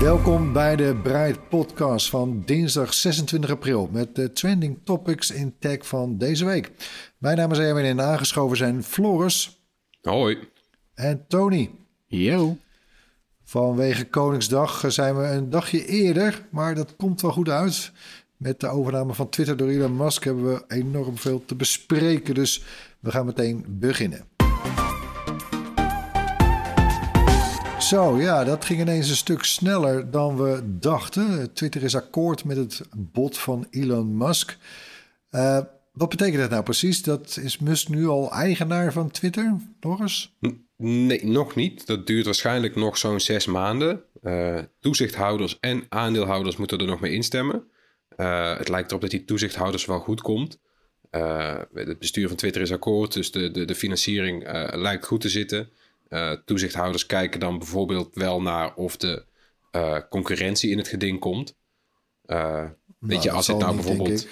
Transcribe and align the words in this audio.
Welkom 0.00 0.52
bij 0.52 0.76
de 0.76 0.96
Bright 1.02 1.48
Podcast 1.48 2.10
van 2.10 2.42
dinsdag 2.44 2.94
26 2.94 3.50
april 3.50 3.88
met 3.92 4.14
de 4.14 4.32
trending 4.32 4.78
topics 4.84 5.30
in 5.30 5.54
tech 5.58 5.86
van 5.86 6.18
deze 6.18 6.44
week. 6.44 6.70
Mijn 7.18 7.36
naam 7.36 7.52
is 7.52 7.58
Erwin 7.58 7.84
en 7.84 8.00
aangeschoven 8.00 8.56
zijn 8.56 8.82
Floris 8.82 9.60
Hoi. 10.02 10.38
en 10.94 11.24
Tony. 11.28 11.70
Yo. 12.06 12.56
Vanwege 13.44 14.04
Koningsdag 14.06 14.84
zijn 14.88 15.16
we 15.16 15.24
een 15.24 15.50
dagje 15.50 15.86
eerder, 15.86 16.46
maar 16.50 16.74
dat 16.74 16.96
komt 16.96 17.20
wel 17.20 17.32
goed 17.32 17.48
uit. 17.48 17.92
Met 18.36 18.60
de 18.60 18.68
overname 18.68 19.14
van 19.14 19.28
Twitter 19.28 19.56
door 19.56 19.68
Elon 19.68 19.96
Musk 19.96 20.24
hebben 20.24 20.44
we 20.54 20.64
enorm 20.68 21.18
veel 21.18 21.44
te 21.44 21.54
bespreken, 21.54 22.34
dus 22.34 22.64
we 23.00 23.10
gaan 23.10 23.26
meteen 23.26 23.64
beginnen. 23.68 24.29
Zo, 27.90 28.20
ja, 28.20 28.44
dat 28.44 28.64
ging 28.64 28.80
ineens 28.80 29.08
een 29.08 29.16
stuk 29.16 29.44
sneller 29.44 30.10
dan 30.10 30.36
we 30.36 30.60
dachten. 30.64 31.52
Twitter 31.52 31.82
is 31.82 31.94
akkoord 31.94 32.44
met 32.44 32.56
het 32.56 32.80
bod 32.96 33.38
van 33.38 33.66
Elon 33.70 34.16
Musk. 34.16 34.56
Uh, 35.30 35.60
wat 35.92 36.08
betekent 36.08 36.40
dat 36.40 36.50
nou 36.50 36.62
precies? 36.62 37.02
Dat 37.02 37.38
is 37.42 37.58
Musk 37.58 37.88
nu 37.88 38.06
al 38.06 38.32
eigenaar 38.32 38.92
van 38.92 39.10
Twitter, 39.10 39.56
Doris? 39.80 40.36
Nee, 40.76 41.26
nog 41.26 41.54
niet. 41.54 41.86
Dat 41.86 42.06
duurt 42.06 42.24
waarschijnlijk 42.24 42.76
nog 42.76 42.98
zo'n 42.98 43.20
zes 43.20 43.46
maanden. 43.46 44.02
Uh, 44.22 44.58
toezichthouders 44.80 45.58
en 45.60 45.86
aandeelhouders 45.88 46.56
moeten 46.56 46.78
er 46.78 46.86
nog 46.86 47.00
mee 47.00 47.12
instemmen. 47.12 47.64
Uh, 48.16 48.58
het 48.58 48.68
lijkt 48.68 48.88
erop 48.88 49.00
dat 49.00 49.10
die 49.10 49.24
toezichthouders 49.24 49.84
wel 49.84 50.00
goed 50.00 50.20
komt. 50.20 50.58
het 51.72 51.98
bestuur 51.98 52.28
van 52.28 52.36
Twitter 52.36 52.62
is 52.62 52.72
akkoord, 52.72 53.12
dus 53.12 53.30
de, 53.30 53.50
de, 53.50 53.64
de 53.64 53.74
financiering 53.74 54.44
lijkt 54.74 55.06
goed 55.06 55.20
te 55.20 55.28
zitten. 55.28 55.70
Uh, 56.10 56.32
toezichthouders 56.44 57.06
kijken 57.06 57.40
dan 57.40 57.58
bijvoorbeeld 57.58 58.14
wel 58.14 58.42
naar 58.42 58.74
of 58.74 58.96
de 58.96 59.24
uh, 59.72 59.98
concurrentie 60.08 60.70
in 60.70 60.78
het 60.78 60.88
geding 60.88 61.20
komt. 61.20 61.56
Uh, 62.26 62.36
nou, 62.36 62.70
weet 62.98 63.22
je, 63.22 63.30
als 63.30 63.46
het 63.46 63.58
nou 63.58 63.74
bijvoorbeeld. 63.74 64.26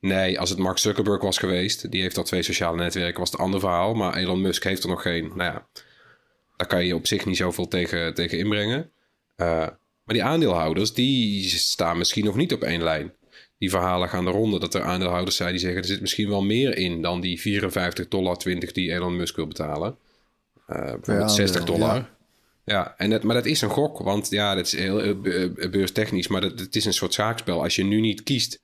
Nee, 0.00 0.40
als 0.40 0.50
het 0.50 0.58
Mark 0.58 0.78
Zuckerberg 0.78 1.22
was 1.22 1.38
geweest, 1.38 1.90
die 1.90 2.00
heeft 2.00 2.16
al 2.16 2.24
twee 2.24 2.42
sociale 2.42 2.76
netwerken, 2.76 3.20
was 3.20 3.30
het 3.30 3.38
een 3.38 3.44
ander 3.44 3.60
verhaal. 3.60 3.94
Maar 3.94 4.14
Elon 4.14 4.40
Musk 4.40 4.64
heeft 4.64 4.82
er 4.82 4.88
nog 4.88 5.02
geen. 5.02 5.28
Nou 5.28 5.52
ja, 5.52 5.66
daar 6.56 6.68
kan 6.68 6.84
je 6.84 6.94
op 6.94 7.06
zich 7.06 7.26
niet 7.26 7.36
zoveel 7.36 7.68
tegen, 7.68 8.14
tegen 8.14 8.38
inbrengen. 8.38 8.90
maar 9.36 9.78
die 10.04 10.24
aandeelhouders, 10.24 10.92
die 10.92 11.48
staan 11.48 11.98
misschien 11.98 12.24
nog 12.24 12.36
niet 12.36 12.52
op 12.52 12.62
één 12.62 12.82
lijn. 12.82 13.12
Die 13.58 13.70
verhalen 13.70 14.08
gaan 14.08 14.24
de 14.24 14.30
ronde 14.30 14.58
dat 14.58 14.74
er 14.74 14.82
aandeelhouders 14.82 15.36
zijn 15.36 15.50
die 15.50 15.60
zeggen: 15.60 15.80
er 15.80 15.88
zit 15.88 16.00
misschien 16.00 16.28
wel 16.28 16.42
meer 16.42 16.76
in 16.76 17.02
dan 17.02 17.20
die 17.20 17.40
54 17.40 18.08
dollar 18.08 18.36
20 18.36 18.72
die 18.72 18.92
Elon 18.92 19.16
Musk 19.16 19.36
wil 19.36 19.46
betalen. 19.46 19.98
Bijvoorbeeld 20.66 21.30
60 21.30 21.64
dollar. 21.64 21.94
Ja, 21.94 22.08
ja 22.64 22.94
en 22.96 23.10
het, 23.10 23.22
maar 23.22 23.34
dat 23.34 23.46
is 23.46 23.60
een 23.60 23.70
gok, 23.70 23.98
want 23.98 24.30
ja, 24.30 24.54
dat 24.54 24.66
is 24.66 24.76
heel, 24.76 25.00
heel 25.00 25.20
beurstechnisch, 25.70 26.28
maar 26.28 26.40
dat, 26.40 26.58
het 26.58 26.76
is 26.76 26.84
een 26.84 26.92
soort 26.92 27.14
zaakspel. 27.14 27.62
Als 27.62 27.76
je 27.76 27.84
nu 27.84 28.00
niet 28.00 28.22
kiest 28.22 28.62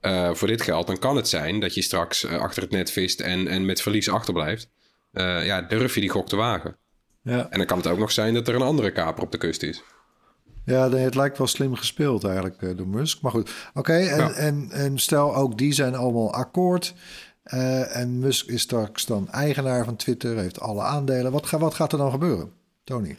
uh, 0.00 0.34
voor 0.34 0.48
dit 0.48 0.62
geld, 0.62 0.86
dan 0.86 0.98
kan 0.98 1.16
het 1.16 1.28
zijn 1.28 1.60
dat 1.60 1.74
je 1.74 1.82
straks 1.82 2.24
uh, 2.24 2.40
achter 2.40 2.62
het 2.62 2.70
net 2.70 2.90
vist 2.90 3.20
en, 3.20 3.48
en 3.48 3.64
met 3.64 3.82
verlies 3.82 4.08
achterblijft. 4.08 4.68
ja, 5.12 5.62
durf 5.62 5.94
je 5.94 6.00
die 6.00 6.10
gok 6.10 6.28
te 6.28 6.36
wagen. 6.36 6.76
Ja. 7.22 7.50
En 7.50 7.58
dan 7.58 7.66
kan 7.66 7.76
het 7.76 7.86
ook 7.86 7.98
nog 7.98 8.12
zijn 8.12 8.34
dat 8.34 8.48
er 8.48 8.54
een 8.54 8.62
andere 8.62 8.92
kaper 8.92 9.22
op 9.22 9.32
de 9.32 9.38
kust 9.38 9.62
is. 9.62 9.82
Ja, 10.64 10.90
het 10.90 11.14
lijkt 11.14 11.38
wel 11.38 11.46
slim 11.46 11.74
gespeeld 11.74 12.24
eigenlijk 12.24 12.76
door 12.76 12.88
Musk. 12.88 13.22
Maar 13.22 13.30
goed, 13.30 13.50
oké. 13.74 13.92
en, 13.92 14.18
ja. 14.18 14.30
en, 14.30 14.68
en 14.70 14.98
stel 14.98 15.36
ook 15.36 15.58
die 15.58 15.72
zijn 15.72 15.94
allemaal 15.94 16.32
akkoord. 16.32 16.94
Uh, 17.44 17.96
en 17.96 18.18
Musk 18.18 18.48
is 18.48 18.60
straks 18.60 19.06
dan 19.06 19.30
eigenaar 19.30 19.84
van 19.84 19.96
Twitter, 19.96 20.36
heeft 20.38 20.60
alle 20.60 20.82
aandelen. 20.82 21.32
Wat, 21.32 21.46
ga, 21.46 21.58
wat 21.58 21.74
gaat 21.74 21.92
er 21.92 21.98
dan 21.98 22.10
gebeuren, 22.10 22.52
Tony? 22.84 23.16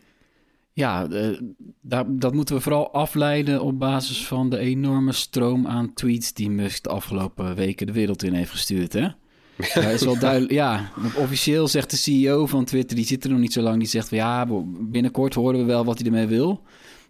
Ja, 0.73 1.07
uh, 1.09 1.39
daar, 1.81 2.05
dat 2.07 2.33
moeten 2.33 2.55
we 2.55 2.61
vooral 2.61 2.93
afleiden 2.93 3.61
op 3.61 3.79
basis 3.79 4.27
van 4.27 4.49
de 4.49 4.57
enorme 4.57 5.11
stroom 5.11 5.67
aan 5.67 5.93
tweets 5.93 6.33
die 6.33 6.49
Musk 6.49 6.83
de 6.83 6.89
afgelopen 6.89 7.55
weken 7.55 7.87
de 7.87 7.93
wereld 7.93 8.23
in 8.23 8.33
heeft 8.33 8.51
gestuurd. 8.51 8.93
Hè? 8.93 9.07
Ja, 9.73 9.81
is 9.89 10.03
wel 10.03 10.19
duidelijk. 10.19 10.51
Ja, 10.51 10.91
officieel 11.17 11.67
zegt 11.67 11.89
de 11.89 11.97
CEO 11.97 12.45
van 12.45 12.65
Twitter, 12.65 12.95
die 12.95 13.05
zit 13.05 13.23
er 13.23 13.29
nog 13.29 13.39
niet 13.39 13.53
zo 13.53 13.61
lang, 13.61 13.79
die 13.79 13.87
zegt 13.87 14.09
van 14.09 14.17
ja, 14.17 14.47
binnenkort 14.79 15.33
horen 15.33 15.59
we 15.59 15.65
wel 15.65 15.85
wat 15.85 15.97
hij 15.97 16.07
ermee 16.07 16.27
wil. 16.27 16.61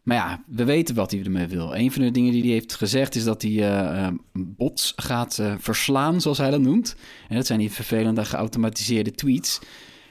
Maar 0.04 0.18
ja, 0.18 0.44
we 0.48 0.64
weten 0.64 0.96
wat 0.96 1.12
hij 1.12 1.24
ermee 1.24 1.48
wil. 1.48 1.76
Een 1.76 1.92
van 1.92 2.02
de 2.02 2.12
dingen 2.12 2.32
die 2.32 2.42
hij 2.42 2.52
heeft 2.52 2.76
gezegd 2.76 3.16
is 3.16 3.24
dat 3.24 3.42
hij 3.42 3.52
uh, 3.52 4.08
bots 4.34 4.94
gaat 4.96 5.38
uh, 5.42 5.54
verslaan, 5.58 6.22
zoals 6.22 6.38
hij 6.38 6.52
dat 6.52 6.62
noemt. 6.62 6.96
En 7.30 7.36
dat 7.36 7.46
zijn 7.46 7.60
die 7.60 7.72
vervelende 7.72 8.26
geautomatiseerde 8.26 9.12
tweets. 9.12 9.60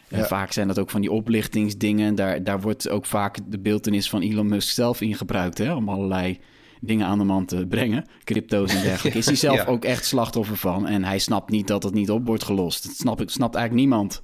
Ja. 0.08 0.18
En 0.18 0.24
vaak 0.24 0.52
zijn 0.52 0.66
dat 0.66 0.78
ook 0.78 0.90
van 0.90 1.00
die 1.00 1.12
oplichtingsdingen. 1.12 2.14
Daar, 2.14 2.44
daar 2.44 2.60
wordt 2.60 2.88
ook 2.88 3.06
vaak 3.06 3.38
de 3.46 3.58
beeldenis 3.58 4.08
van 4.08 4.20
Elon 4.20 4.46
Musk 4.46 4.74
zelf 4.74 5.00
in 5.00 5.14
gebruikt. 5.14 5.58
Hè, 5.58 5.74
om 5.74 5.88
allerlei 5.88 6.38
dingen 6.80 7.06
aan 7.06 7.18
de 7.18 7.24
man 7.24 7.44
te 7.44 7.66
brengen. 7.66 8.04
Crypto's 8.24 8.74
en 8.74 8.82
dergelijke. 8.82 9.18
Is 9.18 9.26
hij 9.26 9.34
zelf 9.50 9.56
ja. 9.56 9.64
ook 9.64 9.84
echt 9.84 10.04
slachtoffer 10.04 10.56
van. 10.56 10.86
En 10.86 11.04
hij 11.04 11.18
snapt 11.18 11.50
niet 11.50 11.66
dat 11.66 11.82
het 11.82 11.94
niet 11.94 12.10
op 12.10 12.26
wordt 12.26 12.44
gelost. 12.44 12.86
Dat 12.86 12.96
snapt, 12.96 13.30
snapt 13.30 13.54
eigenlijk 13.54 13.86
niemand. 13.86 14.22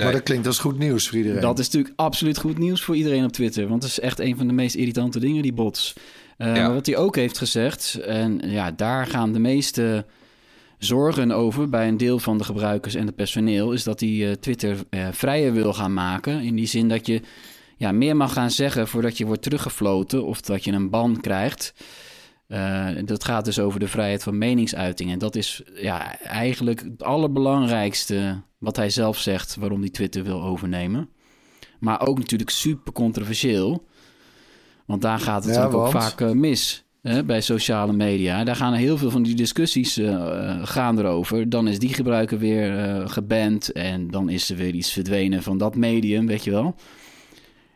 Nee. 0.00 0.12
Maar 0.12 0.18
dat 0.18 0.28
klinkt 0.28 0.46
als 0.46 0.58
goed 0.58 0.78
nieuws 0.78 1.08
voor 1.08 1.16
iedereen. 1.16 1.40
Dat 1.40 1.58
is 1.58 1.64
natuurlijk 1.64 1.94
absoluut 1.96 2.38
goed 2.38 2.58
nieuws 2.58 2.82
voor 2.82 2.96
iedereen 2.96 3.24
op 3.24 3.32
Twitter. 3.32 3.68
Want 3.68 3.82
het 3.82 3.92
is 3.92 4.00
echt 4.00 4.18
een 4.18 4.36
van 4.36 4.46
de 4.46 4.52
meest 4.52 4.74
irritante 4.74 5.20
dingen, 5.20 5.42
die 5.42 5.52
bots. 5.52 5.92
Uh, 6.38 6.56
ja. 6.56 6.62
Maar 6.62 6.74
wat 6.74 6.86
hij 6.86 6.96
ook 6.96 7.16
heeft 7.16 7.38
gezegd, 7.38 7.94
en 7.94 8.40
ja, 8.44 8.70
daar 8.70 9.06
gaan 9.06 9.32
de 9.32 9.38
meeste 9.38 10.04
zorgen 10.78 11.32
over 11.32 11.68
bij 11.68 11.88
een 11.88 11.96
deel 11.96 12.18
van 12.18 12.38
de 12.38 12.44
gebruikers 12.44 12.94
en 12.94 13.06
het 13.06 13.16
personeel, 13.16 13.72
is 13.72 13.84
dat 13.84 14.00
hij 14.00 14.08
uh, 14.08 14.32
Twitter 14.32 14.76
uh, 14.90 15.08
vrijer 15.10 15.52
wil 15.52 15.72
gaan 15.72 15.94
maken. 15.94 16.40
In 16.40 16.54
die 16.54 16.66
zin 16.66 16.88
dat 16.88 17.06
je 17.06 17.20
ja, 17.76 17.92
meer 17.92 18.16
mag 18.16 18.32
gaan 18.32 18.50
zeggen 18.50 18.88
voordat 18.88 19.18
je 19.18 19.26
wordt 19.26 19.42
teruggefloten 19.42 20.24
of 20.24 20.40
dat 20.40 20.64
je 20.64 20.72
een 20.72 20.90
ban 20.90 21.20
krijgt. 21.20 21.74
Uh, 22.52 22.88
dat 23.04 23.24
gaat 23.24 23.44
dus 23.44 23.58
over 23.58 23.80
de 23.80 23.88
vrijheid 23.88 24.22
van 24.22 24.38
meningsuiting. 24.38 25.10
En 25.10 25.18
dat 25.18 25.36
is 25.36 25.62
ja, 25.74 26.18
eigenlijk 26.18 26.80
het 26.80 27.02
allerbelangrijkste 27.02 28.42
wat 28.58 28.76
hij 28.76 28.90
zelf 28.90 29.18
zegt 29.18 29.56
waarom 29.56 29.80
hij 29.80 29.90
Twitter 29.90 30.24
wil 30.24 30.42
overnemen. 30.42 31.08
Maar 31.78 32.06
ook 32.06 32.18
natuurlijk 32.18 32.50
super 32.50 32.92
controversieel. 32.92 33.86
Want 34.86 35.02
daar 35.02 35.18
gaat 35.18 35.44
het 35.44 35.54
ja, 35.54 35.68
want... 35.68 35.74
ook 35.74 36.02
vaak 36.02 36.20
uh, 36.20 36.30
mis 36.30 36.84
hè, 37.02 37.24
bij 37.24 37.40
sociale 37.40 37.92
media. 37.92 38.44
Daar 38.44 38.56
gaan 38.56 38.72
heel 38.72 38.98
veel 38.98 39.10
van 39.10 39.22
die 39.22 39.34
discussies 39.34 39.98
uh, 39.98 40.66
gaan 40.66 40.98
erover. 40.98 41.50
Dan 41.50 41.68
is 41.68 41.78
die 41.78 41.94
gebruiker 41.94 42.38
weer 42.38 43.02
geband 43.08 43.72
en 43.72 44.10
dan 44.10 44.28
is 44.28 44.50
er 44.50 44.56
weer 44.56 44.74
iets 44.74 44.92
verdwenen 44.92 45.42
van 45.42 45.58
dat 45.58 45.76
medium, 45.76 46.26
weet 46.26 46.44
je 46.44 46.50
wel. 46.50 46.74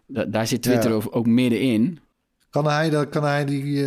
Da 0.07 0.25
daar 0.25 0.47
zit 0.47 0.63
Twitter 0.63 0.91
ja. 0.91 1.01
ook 1.11 1.27
middenin. 1.27 1.99
Kan 2.51 2.67
hij, 2.67 2.91
dat, 2.91 3.09
kan 3.09 3.25
hij 3.25 3.45
die... 3.45 3.87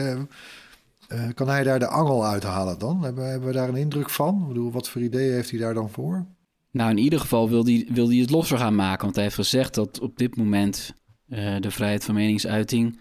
Uh, 1.13 1.23
kan 1.33 1.47
hij 1.47 1.63
daar 1.63 1.79
de 1.79 1.87
angel 1.87 2.25
uithalen 2.25 2.79
dan? 2.79 3.03
Hebben, 3.03 3.29
hebben 3.29 3.47
we 3.47 3.53
daar 3.53 3.69
een 3.69 3.75
indruk 3.75 4.09
van? 4.09 4.41
Ik 4.41 4.47
bedoel, 4.47 4.71
wat 4.71 4.89
voor 4.89 5.01
ideeën 5.01 5.33
heeft 5.33 5.49
hij 5.49 5.59
daar 5.59 5.73
dan 5.73 5.89
voor? 5.89 6.25
Nou, 6.71 6.89
in 6.89 6.97
ieder 6.97 7.19
geval 7.19 7.49
wil 7.49 7.65
hij, 7.65 7.87
wil 7.89 8.07
hij 8.07 8.17
het 8.17 8.29
losser 8.29 8.57
gaan 8.57 8.75
maken. 8.75 9.03
Want 9.03 9.15
hij 9.15 9.23
heeft 9.23 9.35
gezegd 9.35 9.73
dat 9.73 9.99
op 9.99 10.17
dit 10.17 10.35
moment 10.35 10.93
uh, 11.27 11.55
de 11.59 11.71
vrijheid 11.71 12.03
van 12.03 12.15
meningsuiting 12.15 12.99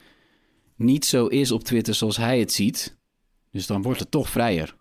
niet 0.76 1.05
zo 1.05 1.26
is 1.26 1.50
op 1.50 1.64
Twitter 1.64 1.94
zoals 1.94 2.17
hij 2.17 2.38
het 2.38 2.53
ziet. 2.53 2.97
Dus 3.50 3.67
dan 3.67 3.82
wordt 3.82 4.00
het 4.00 4.11
toch 4.11 4.29
vrijer. 4.29 4.76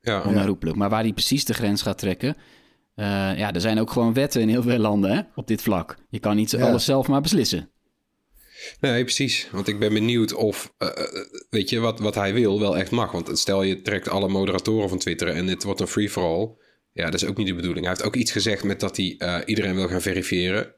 Ja, 0.00 0.22
onherroepelijk. 0.22 0.76
Ja. 0.76 0.82
Maar 0.82 0.90
waar 0.90 1.02
hij 1.02 1.12
precies 1.12 1.44
de 1.44 1.54
grens 1.54 1.82
gaat 1.82 1.98
trekken... 1.98 2.36
Uh, 2.96 3.06
ja, 3.38 3.52
er 3.52 3.60
zijn 3.60 3.80
ook 3.80 3.90
gewoon 3.90 4.12
wetten 4.12 4.40
in 4.40 4.48
heel 4.48 4.62
veel 4.62 4.78
landen 4.78 5.10
hè, 5.10 5.20
op 5.34 5.46
dit 5.46 5.62
vlak. 5.62 5.96
Je 6.08 6.18
kan 6.18 6.36
niet 6.36 6.50
ja. 6.50 6.68
alles 6.68 6.84
zelf 6.84 7.08
maar 7.08 7.20
beslissen. 7.20 7.70
Nee, 8.80 9.02
precies. 9.02 9.48
Want 9.52 9.68
ik 9.68 9.78
ben 9.78 9.92
benieuwd 9.92 10.32
of, 10.32 10.74
uh, 10.78 10.88
weet 11.50 11.70
je, 11.70 11.78
wat, 11.78 11.98
wat 11.98 12.14
hij 12.14 12.34
wil 12.34 12.60
wel 12.60 12.76
echt 12.76 12.90
mag. 12.90 13.12
Want 13.12 13.38
stel 13.38 13.62
je 13.62 13.82
trekt 13.82 14.08
alle 14.08 14.28
moderatoren 14.28 14.88
van 14.88 14.98
Twitter 14.98 15.28
en 15.28 15.46
het 15.46 15.62
wordt 15.62 15.80
een 15.80 15.86
free-for-all. 15.86 16.50
Ja, 16.92 17.04
dat 17.04 17.22
is 17.22 17.28
ook 17.28 17.36
niet 17.36 17.46
de 17.46 17.54
bedoeling. 17.54 17.86
Hij 17.86 17.94
heeft 17.94 18.06
ook 18.06 18.16
iets 18.16 18.32
gezegd 18.32 18.64
met 18.64 18.80
dat 18.80 18.96
hij 18.96 19.14
uh, 19.18 19.38
iedereen 19.44 19.74
wil 19.74 19.88
gaan 19.88 20.00
verifiëren. 20.00 20.74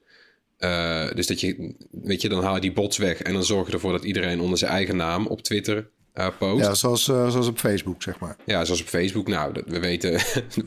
Uh, 0.59 1.11
dus 1.15 1.27
dat 1.27 1.41
je, 1.41 1.75
weet 1.91 2.21
je, 2.21 2.29
dan 2.29 2.43
haal 2.43 2.55
je 2.55 2.61
die 2.61 2.73
bots 2.73 2.99
weg 2.99 3.23
en 3.23 3.33
dan 3.33 3.45
zorg 3.45 3.67
je 3.67 3.73
ervoor 3.73 3.93
dat 3.93 4.05
iedereen 4.05 4.41
onder 4.41 4.59
zijn 4.59 4.71
eigen 4.71 4.97
naam 4.97 5.27
op 5.27 5.43
Twitter 5.43 5.91
uh, 6.15 6.29
post. 6.39 6.65
Ja, 6.65 6.75
zoals, 6.75 7.05
zoals 7.05 7.47
op 7.47 7.59
Facebook, 7.59 8.03
zeg 8.03 8.19
maar. 8.19 8.37
Ja, 8.45 8.65
zoals 8.65 8.81
op 8.81 8.87
Facebook. 8.87 9.29
Nou, 9.29 9.53
dat, 9.53 9.65
we 9.67 9.81
weten 9.81 10.21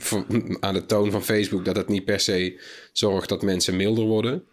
aan 0.59 0.73
de 0.73 0.85
toon 0.85 1.11
van 1.11 1.23
Facebook 1.23 1.65
dat 1.65 1.75
het 1.75 1.88
niet 1.88 2.06
per 2.06 2.19
se 2.19 2.61
zorgt 2.94 3.29
dat 3.29 3.41
mensen 3.41 3.75
milder 3.75 4.06
worden. 4.06 4.44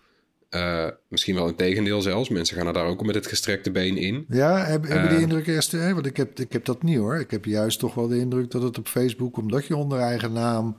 Uh, 0.55 0.87
misschien 1.09 1.35
wel 1.35 1.49
een 1.49 1.55
tegendeel 1.55 2.03
zelfs. 2.03 2.29
Mensen 2.29 2.57
gaan 2.57 2.67
er 2.67 2.73
daar 2.73 2.87
ook 2.87 3.03
met 3.07 3.15
het 3.15 3.27
gestrekte 3.27 3.71
been 3.71 3.97
in. 3.97 4.25
Ja, 4.29 4.65
heb, 4.65 4.89
heb 4.89 5.03
je 5.03 5.09
die 5.09 5.21
indruk 5.21 5.47
eerst? 5.47 5.73
Hè? 5.73 5.95
Want 5.95 6.07
ik 6.07 6.17
heb, 6.17 6.39
ik 6.39 6.53
heb 6.53 6.65
dat 6.65 6.83
niet 6.83 6.99
hoor. 6.99 7.21
Ik 7.21 7.31
heb 7.31 7.45
juist 7.45 7.79
toch 7.79 7.95
wel 7.95 8.09
de 8.09 8.19
indruk 8.19 8.51
dat 8.51 8.63
het 8.63 8.79
op 8.79 8.89
Facebook, 8.89 9.37
omdat 9.37 9.67
je 9.67 9.77
onder 9.77 9.99
eigen 9.99 10.33
naam 10.33 10.77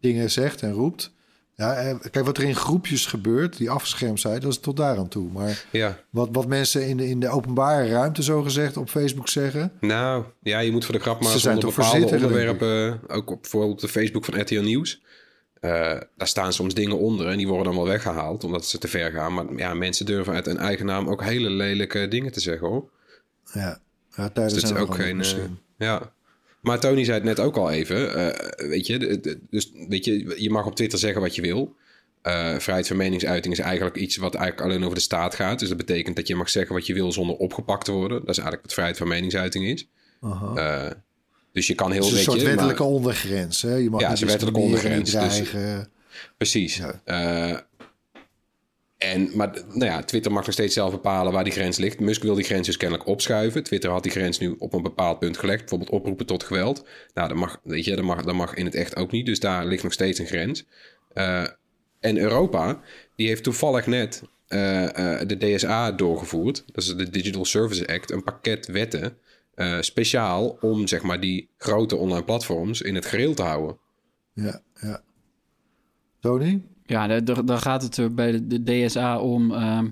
dingen 0.00 0.30
zegt 0.30 0.62
en 0.62 0.72
roept. 0.72 1.14
Ja, 1.56 1.98
kijk, 2.10 2.24
wat 2.24 2.38
er 2.38 2.44
in 2.44 2.54
groepjes 2.54 3.06
gebeurt, 3.06 3.56
die 3.56 3.70
afgeschermd 3.70 4.20
zijn, 4.20 4.40
dat 4.40 4.50
is 4.50 4.58
tot 4.58 4.76
daar 4.76 4.96
aan 4.98 5.08
toe. 5.08 5.30
Maar 5.32 5.64
ja. 5.70 5.98
wat, 6.10 6.28
wat 6.32 6.46
mensen 6.46 6.88
in 6.88 6.96
de, 6.96 7.08
in 7.08 7.20
de 7.20 7.28
openbare 7.28 7.88
ruimte, 7.88 8.22
zo 8.22 8.42
gezegd, 8.42 8.76
op 8.76 8.88
Facebook 8.88 9.28
zeggen. 9.28 9.72
Nou, 9.80 10.24
ja, 10.42 10.58
je 10.58 10.72
moet 10.72 10.84
voor 10.84 10.94
de 10.94 11.00
grap 11.00 11.22
maar 11.22 11.38
zonder 11.38 11.64
bepaalde 11.64 12.06
onderwerpen, 12.06 13.00
ook 13.08 13.30
op 13.30 13.40
bijvoorbeeld 13.40 13.80
de 13.80 13.88
Facebook 13.88 14.24
van 14.24 14.40
RTL 14.40 14.60
Nieuws. 14.60 15.02
Uh, 15.60 15.70
daar 16.16 16.28
staan 16.28 16.52
soms 16.52 16.74
dingen 16.74 16.98
onder 16.98 17.28
en 17.28 17.36
die 17.36 17.48
worden 17.48 17.64
dan 17.64 17.74
wel 17.74 17.86
weggehaald 17.86 18.44
omdat 18.44 18.66
ze 18.66 18.78
te 18.78 18.88
ver 18.88 19.10
gaan. 19.10 19.34
Maar 19.34 19.44
ja, 19.56 19.74
mensen 19.74 20.06
durven 20.06 20.34
uit 20.34 20.46
een 20.46 20.58
eigen 20.58 20.86
naam 20.86 21.08
ook 21.08 21.22
hele 21.22 21.50
lelijke 21.50 22.08
dingen 22.08 22.32
te 22.32 22.40
zeggen 22.40 22.68
hoor. 22.68 22.90
Ja, 23.52 23.80
ja 24.16 24.28
tijdens 24.28 24.54
dus 24.54 24.70
is 24.70 24.76
ook 24.76 24.94
geen. 24.94 25.18
Uh, 25.18 25.44
ja. 25.78 26.12
Maar 26.60 26.80
Tony 26.80 27.04
zei 27.04 27.16
het 27.16 27.26
net 27.26 27.40
ook 27.40 27.56
al 27.56 27.70
even. 27.70 28.16
Uh, 28.16 28.68
weet 28.68 28.86
je, 28.86 29.20
dus 29.50 29.72
weet 29.88 30.04
je, 30.04 30.42
je 30.42 30.50
mag 30.50 30.66
op 30.66 30.76
Twitter 30.76 30.98
zeggen 30.98 31.20
wat 31.20 31.34
je 31.34 31.42
wil. 31.42 31.74
Vrijheid 32.58 32.86
van 32.86 32.96
meningsuiting 32.96 33.54
is 33.54 33.60
eigenlijk 33.60 33.96
iets 33.96 34.16
wat 34.16 34.34
eigenlijk 34.34 34.66
alleen 34.66 34.82
over 34.82 34.96
de 34.96 35.02
staat 35.02 35.34
gaat. 35.34 35.58
Dus 35.58 35.68
dat 35.68 35.76
betekent 35.76 36.16
dat 36.16 36.26
je 36.26 36.36
mag 36.36 36.50
zeggen 36.50 36.74
wat 36.74 36.86
je 36.86 36.94
wil 36.94 37.12
zonder 37.12 37.36
opgepakt 37.36 37.84
te 37.84 37.92
worden. 37.92 38.18
Dat 38.18 38.28
is 38.28 38.36
eigenlijk 38.36 38.62
wat 38.62 38.72
vrijheid 38.72 38.98
van 38.98 39.08
meningsuiting 39.08 39.64
is. 39.64 39.88
Uh, 40.22 40.90
dus 41.56 41.66
je 41.66 41.74
kan 41.74 41.92
heel... 41.92 42.04
Het 42.04 42.12
is 42.12 42.18
een 42.18 42.24
soort 42.24 42.42
wettelijke 42.42 42.82
ondergrens. 42.82 43.62
Hè? 43.62 43.74
Je 43.74 43.90
mag 43.90 44.00
ja, 44.00 44.10
niet 44.10 44.20
een 44.20 44.26
wettelijke 44.26 44.60
ondergrens. 44.60 45.10
Dus, 45.10 45.42
precies. 46.36 46.76
Ja. 47.04 47.66
En, 48.98 49.30
maar 49.34 49.50
nou 49.68 49.84
ja, 49.84 50.02
Twitter 50.02 50.32
mag 50.32 50.44
nog 50.44 50.52
steeds 50.52 50.74
zelf 50.74 50.90
bepalen 50.90 51.32
waar 51.32 51.44
die 51.44 51.52
grens 51.52 51.76
ligt. 51.76 52.00
Musk 52.00 52.22
wil 52.22 52.34
die 52.34 52.44
grens 52.44 52.66
dus 52.66 52.76
kennelijk 52.76 53.08
opschuiven. 53.08 53.62
Twitter 53.62 53.90
had 53.90 54.02
die 54.02 54.12
grens 54.12 54.38
nu 54.38 54.54
op 54.58 54.72
een 54.72 54.82
bepaald 54.82 55.18
punt 55.18 55.36
gelegd. 55.36 55.60
Bijvoorbeeld 55.60 55.90
oproepen 55.90 56.26
tot 56.26 56.44
geweld. 56.44 56.86
Nou, 57.14 57.28
dat 57.28 57.36
mag, 57.36 57.60
weet 57.62 57.84
je, 57.84 57.96
dat 57.96 58.04
mag, 58.04 58.22
dat 58.22 58.34
mag 58.34 58.54
in 58.54 58.64
het 58.64 58.74
echt 58.74 58.96
ook 58.96 59.10
niet. 59.10 59.26
Dus 59.26 59.40
daar 59.40 59.66
ligt 59.66 59.82
nog 59.82 59.92
steeds 59.92 60.18
een 60.18 60.26
grens. 60.26 60.64
Uh, 61.14 61.46
en 62.00 62.18
Europa, 62.18 62.80
die 63.14 63.28
heeft 63.28 63.42
toevallig 63.42 63.86
net 63.86 64.22
uh, 64.48 64.82
uh, 64.82 64.88
de 65.26 65.36
DSA 65.38 65.92
doorgevoerd. 65.92 66.64
Dat 66.72 66.84
is 66.84 66.96
de 66.96 67.10
Digital 67.10 67.44
Services 67.44 67.86
Act. 67.86 68.10
Een 68.10 68.24
pakket 68.24 68.66
wetten. 68.66 69.18
Speciaal 69.80 70.58
om, 70.60 70.86
zeg 70.86 71.02
maar, 71.02 71.20
die 71.20 71.50
grote 71.56 71.96
online 71.96 72.24
platforms 72.24 72.80
in 72.80 72.94
het 72.94 73.06
gereel 73.06 73.34
te 73.34 73.42
houden. 73.42 73.78
Ja, 74.32 74.60
ja. 74.80 75.02
Tony? 76.20 76.62
Ja, 76.86 77.20
daar 77.20 77.58
gaat 77.58 77.82
het 77.82 77.96
er 77.96 78.14
bij 78.14 78.46
de, 78.46 78.62
DSA 78.62 79.20
om 79.20 79.52
ehm, 79.52 79.88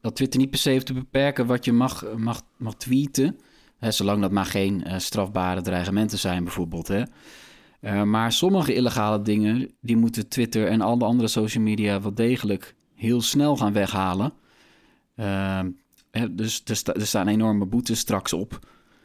dat 0.00 0.16
Twitter 0.16 0.40
niet 0.40 0.50
per 0.50 0.58
se 0.58 0.70
heeft 0.70 0.86
te 0.86 0.92
beperken 0.92 1.46
wat 1.46 1.64
je 1.64 1.72
mag, 1.72 2.04
mag, 2.16 2.42
mag 2.56 2.74
tweeten. 2.74 3.38
Hè, 3.78 3.90
zolang 3.90 4.20
dat 4.20 4.30
maar 4.30 4.46
geen 4.46 4.84
uh, 4.86 4.98
strafbare 4.98 5.60
dreigementen 5.60 6.18
zijn, 6.18 6.44
bijvoorbeeld. 6.44 6.88
Hè. 6.88 7.02
Uh, 7.80 8.02
maar 8.02 8.32
sommige 8.32 8.74
illegale 8.74 9.22
dingen, 9.22 9.70
die 9.80 9.96
moeten 9.96 10.28
Twitter 10.28 10.66
en 10.66 10.80
alle 10.80 11.04
andere 11.04 11.28
social 11.28 11.64
media 11.64 12.00
wel 12.00 12.14
degelijk 12.14 12.74
heel 12.94 13.20
snel 13.20 13.56
gaan 13.56 13.72
weghalen. 13.72 14.32
Uh, 15.16 15.60
hè, 16.10 16.34
dus 16.34 16.62
er, 16.64 16.76
sta, 16.76 16.94
er, 16.94 17.06
staan 17.06 17.28
enorme 17.28 17.66
boetes 17.66 17.98
straks 17.98 18.32
op. 18.32 18.58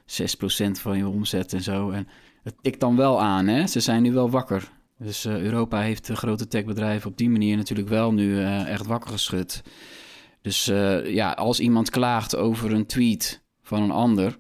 6% 0.05 0.71
van 0.71 0.97
je 0.97 1.07
omzet 1.07 1.53
en 1.53 1.61
zo. 1.61 1.89
En 1.89 2.07
het 2.43 2.55
tikt 2.61 2.79
dan 2.79 2.95
wel 2.95 3.21
aan, 3.21 3.47
hè? 3.47 3.67
Ze 3.67 3.79
zijn 3.79 4.01
nu 4.01 4.13
wel 4.13 4.29
wakker. 4.29 4.71
Dus 4.97 5.25
uh, 5.25 5.41
Europa 5.41 5.79
heeft 5.79 6.07
de 6.07 6.15
grote 6.15 6.47
techbedrijven 6.47 7.09
op 7.09 7.17
die 7.17 7.29
manier 7.29 7.57
natuurlijk 7.57 7.89
wel 7.89 8.13
nu 8.13 8.35
uh, 8.35 8.67
echt 8.67 8.85
wakker 8.85 9.11
geschud. 9.11 9.61
Dus 10.41 10.67
uh, 10.67 11.13
ja, 11.13 11.31
als 11.31 11.59
iemand 11.59 11.89
klaagt 11.89 12.35
over 12.35 12.73
een 12.73 12.85
tweet 12.85 13.43
van 13.61 13.81
een 13.81 13.91
ander. 13.91 14.39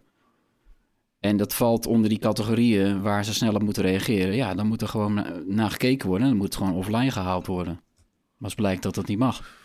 En 1.19 1.37
dat 1.37 1.53
valt 1.53 1.87
onder 1.87 2.09
die 2.09 2.19
categorieën 2.19 3.01
waar 3.01 3.25
ze 3.25 3.33
snel 3.33 3.53
op 3.53 3.63
moeten 3.63 3.83
reageren. 3.83 4.35
Ja, 4.35 4.53
dan 4.53 4.67
moet 4.67 4.81
er 4.81 4.87
gewoon 4.87 5.13
naar 5.13 5.41
na 5.45 5.69
gekeken 5.69 6.07
worden. 6.07 6.27
Dan 6.27 6.37
moet 6.37 6.45
het 6.45 6.55
gewoon 6.55 6.73
offline 6.73 7.11
gehaald 7.11 7.47
worden. 7.47 7.73
Maar 7.73 8.51
als 8.51 8.55
blijkt 8.55 8.83
dat 8.83 8.95
dat 8.95 9.07
niet 9.07 9.17
mag. 9.17 9.62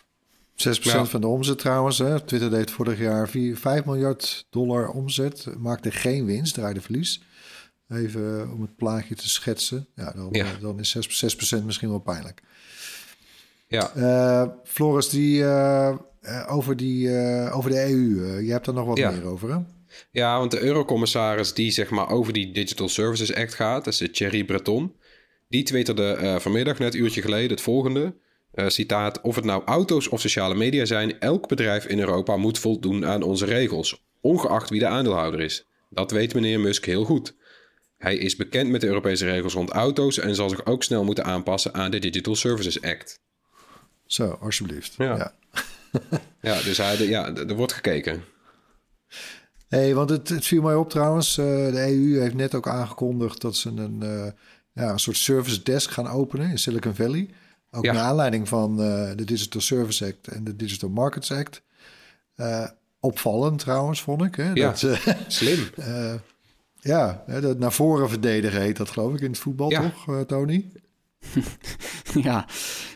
6% 0.67 0.81
ja. 0.81 1.05
van 1.05 1.21
de 1.21 1.27
omzet 1.27 1.57
trouwens. 1.57 1.97
Hè. 1.97 2.21
Twitter 2.21 2.49
deed 2.49 2.71
vorig 2.71 2.99
jaar 2.99 3.29
4, 3.29 3.57
5 3.57 3.85
miljard 3.85 4.45
dollar 4.49 4.89
omzet. 4.89 5.47
Maakte 5.57 5.91
geen 5.91 6.25
winst, 6.25 6.53
draaide 6.53 6.81
verlies. 6.81 7.21
Even 7.89 8.41
eh, 8.41 8.53
om 8.53 8.61
het 8.61 8.75
plaatje 8.75 9.15
te 9.15 9.29
schetsen. 9.29 9.87
Ja, 9.95 10.11
dan, 10.11 10.27
ja. 10.31 10.45
Eh, 10.45 10.61
dan 10.61 10.79
is 10.79 10.97
6%, 10.97 11.59
6% 11.59 11.65
misschien 11.65 11.89
wel 11.89 11.99
pijnlijk. 11.99 12.41
Ja. 13.67 13.91
Uh, 13.95 14.47
Floris, 14.63 15.09
die, 15.09 15.41
uh, 15.41 15.95
over, 16.47 16.77
die, 16.77 17.09
over 17.51 17.69
de 17.69 17.89
EU, 17.89 18.39
je 18.41 18.51
hebt 18.51 18.67
er 18.67 18.73
nog 18.73 18.85
wat 18.85 18.97
meer 18.97 19.25
over, 19.25 19.53
hè? 19.53 19.57
Ja, 20.11 20.37
want 20.37 20.51
de 20.51 20.61
eurocommissaris 20.61 21.53
die 21.53 21.71
zeg 21.71 21.89
maar 21.89 22.09
over 22.09 22.33
die 22.33 22.51
Digital 22.51 22.89
Services 22.89 23.33
Act 23.33 23.53
gaat, 23.53 23.85
dat 23.85 24.01
is 24.01 24.09
Thierry 24.11 24.43
Breton, 24.43 24.95
die 25.47 25.63
twitterde 25.63 26.37
vanmiddag, 26.39 26.79
net 26.79 26.93
een 26.93 26.99
uurtje 26.99 27.21
geleden, 27.21 27.49
het 27.49 27.61
volgende. 27.61 28.13
Citaat, 28.53 29.21
of 29.21 29.35
het 29.35 29.45
nou 29.45 29.63
auto's 29.65 30.07
of 30.07 30.21
sociale 30.21 30.55
media 30.55 30.85
zijn, 30.85 31.19
elk 31.19 31.47
bedrijf 31.47 31.85
in 31.85 31.99
Europa 31.99 32.37
moet 32.37 32.59
voldoen 32.59 33.05
aan 33.05 33.23
onze 33.23 33.45
regels, 33.45 34.03
ongeacht 34.21 34.69
wie 34.69 34.79
de 34.79 34.87
aandeelhouder 34.87 35.39
is. 35.39 35.65
Dat 35.89 36.11
weet 36.11 36.33
meneer 36.33 36.59
Musk 36.59 36.85
heel 36.85 37.03
goed. 37.03 37.35
Hij 37.97 38.17
is 38.17 38.35
bekend 38.35 38.69
met 38.69 38.81
de 38.81 38.87
Europese 38.87 39.25
regels 39.25 39.53
rond 39.53 39.69
auto's 39.69 40.19
en 40.19 40.35
zal 40.35 40.49
zich 40.49 40.65
ook 40.65 40.83
snel 40.83 41.03
moeten 41.03 41.25
aanpassen 41.25 41.73
aan 41.73 41.91
de 41.91 41.99
Digital 41.99 42.35
Services 42.35 42.81
Act. 42.81 43.19
Zo, 44.05 44.37
alsjeblieft. 44.41 44.95
Ja, 44.97 45.15
ja. 45.17 45.33
ja 46.51 46.61
dus 46.61 46.77
hij, 46.77 47.07
ja, 47.07 47.35
er 47.35 47.55
wordt 47.55 47.73
gekeken. 47.73 48.23
hey, 49.67 49.95
want 49.95 50.09
het, 50.09 50.29
het, 50.29 50.45
viel 50.45 50.61
mij 50.61 50.75
op 50.75 50.89
trouwens. 50.89 51.37
Uh, 51.37 51.45
de 51.45 51.87
EU 51.87 52.19
heeft 52.19 52.35
net 52.35 52.55
ook 52.55 52.67
aangekondigd 52.67 53.41
dat 53.41 53.55
ze 53.55 53.69
een, 53.69 53.99
uh, 54.03 54.25
ja, 54.73 54.91
een 54.91 54.99
soort 54.99 55.17
service 55.17 55.63
desk 55.63 55.91
gaan 55.91 56.07
openen 56.07 56.49
in 56.49 56.59
Silicon 56.59 56.95
Valley. 56.95 57.29
Ook 57.71 57.83
naar 57.83 57.97
aanleiding 57.97 58.47
van 58.47 58.71
uh, 58.71 59.11
de 59.15 59.23
Digital 59.25 59.61
Service 59.61 60.05
Act 60.05 60.27
en 60.27 60.43
de 60.43 60.55
Digital 60.55 60.89
Markets 60.89 61.31
Act. 61.31 61.61
opvallend 62.99 63.59
trouwens, 63.59 64.01
vond 64.01 64.23
ik. 64.23 64.35
Hè? 64.35 64.51
Ja, 64.53 64.75
dat, 64.79 64.99
slim. 65.27 65.59
Ja, 66.81 67.23
dat 67.41 67.59
naar 67.59 67.71
voren 67.71 68.09
verdedigen 68.09 68.61
heet 68.61 68.77
dat 68.77 68.89
geloof 68.89 69.13
ik 69.13 69.21
in 69.21 69.29
het 69.29 69.39
voetbal, 69.39 69.69
toch, 69.69 70.07
uh, 70.07 70.19
Tony? 70.19 70.65
ja, 72.23 72.45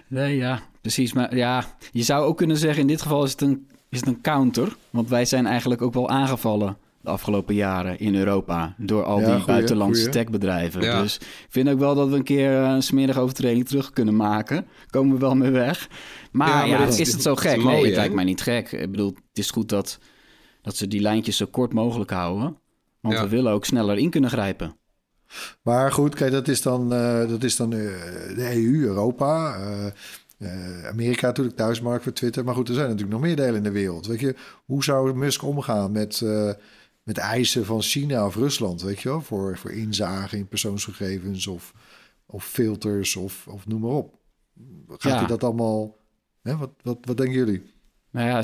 nee, 0.08 0.36
ja, 0.36 0.62
precies. 0.82 1.14
Maar 1.14 1.36
ja, 1.36 1.76
je 1.92 2.04
zou 2.04 2.26
ook 2.26 2.38
kunnen 2.38 2.58
zeggen, 2.58 2.82
in 2.82 2.88
dit 2.88 3.02
geval 3.02 3.24
is 3.24 3.32
het, 3.32 3.42
een, 3.42 3.68
is 3.90 4.00
het 4.00 4.08
een 4.08 4.22
counter. 4.22 4.76
Want 4.90 5.10
wij 5.10 5.26
zijn 5.26 5.46
eigenlijk 5.46 5.82
ook 5.82 5.94
wel 5.94 6.10
aangevallen 6.10 6.78
de 7.04 7.10
afgelopen 7.10 7.56
jaren 7.56 8.00
in 8.00 8.16
Europa 8.16 8.76
door 8.78 9.04
al 9.04 9.18
die 9.18 9.46
buitenlandse 9.46 10.10
techbedrijven. 10.10 10.82
Dus 10.82 11.18
ik 11.18 11.48
vind 11.50 11.70
ook 11.70 11.80
wel 11.80 11.96
dat 11.96 12.10
we 12.10 12.16
een 12.16 12.24
keer 12.24 12.52
een 12.52 12.84
smerige 12.84 13.20
overtreding 13.20 13.68
terug 13.68 13.92
kunnen 13.92 14.16
maken. 14.16 14.66
Komen 14.90 15.14
we 15.14 15.20
wel 15.20 15.36
mee 15.36 15.52
weg. 15.52 15.90
Maar 16.32 16.68
ja, 16.68 16.86
is, 16.86 17.00
is, 17.00 17.12
het 17.12 17.22
zo 17.22 17.36
gek? 17.36 17.64
nee, 17.64 17.86
het 17.86 17.96
lijkt 17.96 18.14
mij 18.14 18.24
niet 18.24 18.42
gek. 18.42 18.72
Ik 18.72 18.92
bedoel, 18.92 19.08
het 19.08 19.38
is 19.38 19.52
goed 19.52 19.70
dat, 19.70 20.00
dat 20.62 20.76
ze 20.76 20.88
die 20.88 21.02
lijntjes 21.02 21.38
zo 21.38 21.46
kort 21.46 21.74
mogelijk 21.74 22.12
houden. 22.12 22.58
Want 23.02 23.20
we 23.20 23.28
willen 23.28 23.52
ook 23.52 23.66
sneller 23.66 23.98
in 23.98 24.10
kunnen 24.10 24.30
grijpen. 24.30 24.76
Maar 25.62 25.92
goed, 25.92 26.16
kijk, 26.16 26.32
dat 26.32 26.48
is 26.48 26.62
dan, 26.62 26.94
uh, 26.94 27.28
dat 27.28 27.44
is 27.44 27.56
dan 27.56 27.74
uh, 27.74 27.80
de 28.36 28.56
EU, 28.56 28.86
Europa. 28.86 29.58
Uh, 29.58 30.88
Amerika 30.88 31.28
natuurlijk 31.28 31.56
thuismarkt 31.56 32.04
voor 32.04 32.14
Twitter. 32.14 32.44
Maar 32.44 32.56
goed, 32.56 32.68
er 32.68 32.74
zijn 32.74 32.88
natuurlijk 32.88 33.14
nog 33.14 33.22
meer 33.22 33.36
delen 33.36 33.56
in 33.56 33.64
de 33.64 33.72
wereld. 33.72 34.08
Weet 34.08 34.20
je, 34.20 34.36
hoe 34.66 34.84
zou 34.84 35.14
Musk 35.14 35.44
omgaan 35.44 35.92
met, 35.92 36.22
met 37.04 37.18
eisen 37.18 37.66
van 37.66 37.82
China 37.82 38.26
of 38.26 38.36
Rusland? 38.36 38.82
Weet 38.82 39.02
je 39.02 39.10
wel, 39.10 39.22
voor, 39.22 39.58
voor 39.58 39.72
inzage 39.72 40.38
in 40.38 40.48
persoonsgegevens 40.48 41.48
of, 41.48 41.74
of 42.26 42.46
filters 42.46 43.16
of, 43.16 43.48
of 43.48 43.68
noem 43.68 43.82
maar 43.82 43.92
op. 43.92 44.20
Gaat 44.88 45.12
ja. 45.12 45.18
hij 45.18 45.28
dat 45.28 45.44
allemaal... 45.44 45.98
Hè? 46.42 46.58
Wat, 46.58 46.72
wat, 46.82 46.98
wat 47.02 47.18
denken 47.18 47.36
jullie? 47.36 47.64
Nou 48.12 48.28
ja, 48.28 48.44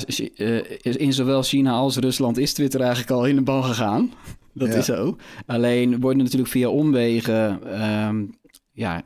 in 0.82 1.14
zowel 1.14 1.44
China 1.44 1.72
als 1.72 1.98
Rusland 1.98 2.38
is 2.38 2.54
Twitter 2.54 2.80
eigenlijk 2.80 3.12
al 3.12 3.26
in 3.26 3.36
de 3.36 3.42
bal 3.42 3.62
gegaan 3.62 4.12
dat 4.54 4.74
is 4.74 4.86
zo. 4.86 5.18
Alleen 5.46 6.00
worden 6.00 6.24
natuurlijk 6.24 6.50
via 6.50 6.70
omwegen, 6.70 7.82
um, 7.84 8.30
ja, 8.72 9.04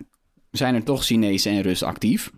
zijn 0.51 0.75
er 0.75 0.83
toch 0.83 1.03
Chinezen 1.03 1.51
en 1.51 1.61
Russen 1.61 1.87
actief. 1.87 2.31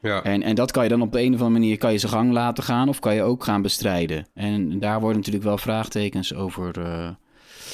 Ja. 0.00 0.22
En, 0.22 0.42
en 0.42 0.54
dat 0.54 0.70
kan 0.70 0.82
je 0.82 0.88
dan 0.88 1.02
op 1.02 1.12
de 1.12 1.20
een 1.20 1.34
of 1.34 1.40
andere 1.40 1.60
manier, 1.60 1.78
kan 1.78 1.92
je 1.92 1.98
zijn 1.98 2.12
gang 2.12 2.32
laten 2.32 2.64
gaan 2.64 2.88
of 2.88 2.98
kan 2.98 3.14
je 3.14 3.22
ook 3.22 3.44
gaan 3.44 3.62
bestrijden. 3.62 4.26
En 4.34 4.78
daar 4.78 5.00
worden 5.00 5.16
natuurlijk 5.16 5.44
wel 5.44 5.58
vraagtekens 5.58 6.34
over. 6.34 6.78
Uh, 6.78 7.08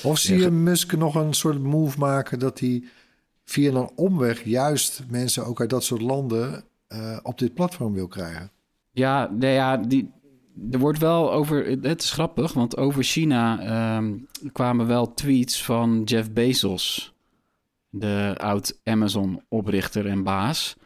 of 0.03 0.19
zie 0.19 0.39
je 0.39 0.51
Musk 0.51 0.97
nog 0.97 1.15
een 1.15 1.33
soort 1.33 1.63
move 1.63 1.99
maken 1.99 2.39
dat 2.39 2.61
hij 2.61 2.85
via 3.45 3.73
een 3.73 3.91
omweg 3.95 4.45
juist 4.45 5.03
mensen 5.09 5.47
ook 5.47 5.61
uit 5.61 5.71
dat 5.71 5.85
soort 5.85 6.03
landen 6.03 6.65
uh, 6.89 7.19
op 7.23 7.39
dit 7.39 7.55
platform 7.55 7.93
wil 7.93 8.09
krijgen? 8.09 8.51
Ja, 8.91 9.31
nee, 9.31 9.55
ja 9.55 9.77
die, 9.77 10.11
er 10.71 10.79
wordt 10.79 10.99
wel 10.99 11.33
over, 11.33 11.67
het 11.67 12.03
is 12.03 12.11
grappig, 12.11 12.53
want 12.53 12.77
over 12.77 13.03
China 13.03 13.61
ehm, 13.61 14.15
kwamen 14.53 14.87
wel 14.87 15.15
tweets 15.15 15.65
van 15.65 16.03
Jeff 16.05 16.31
Bezos, 16.33 17.15
de 17.89 18.35
oud 18.39 18.81
Amazon-oprichter 18.85 20.07
en 20.07 20.23
baas. 20.23 20.77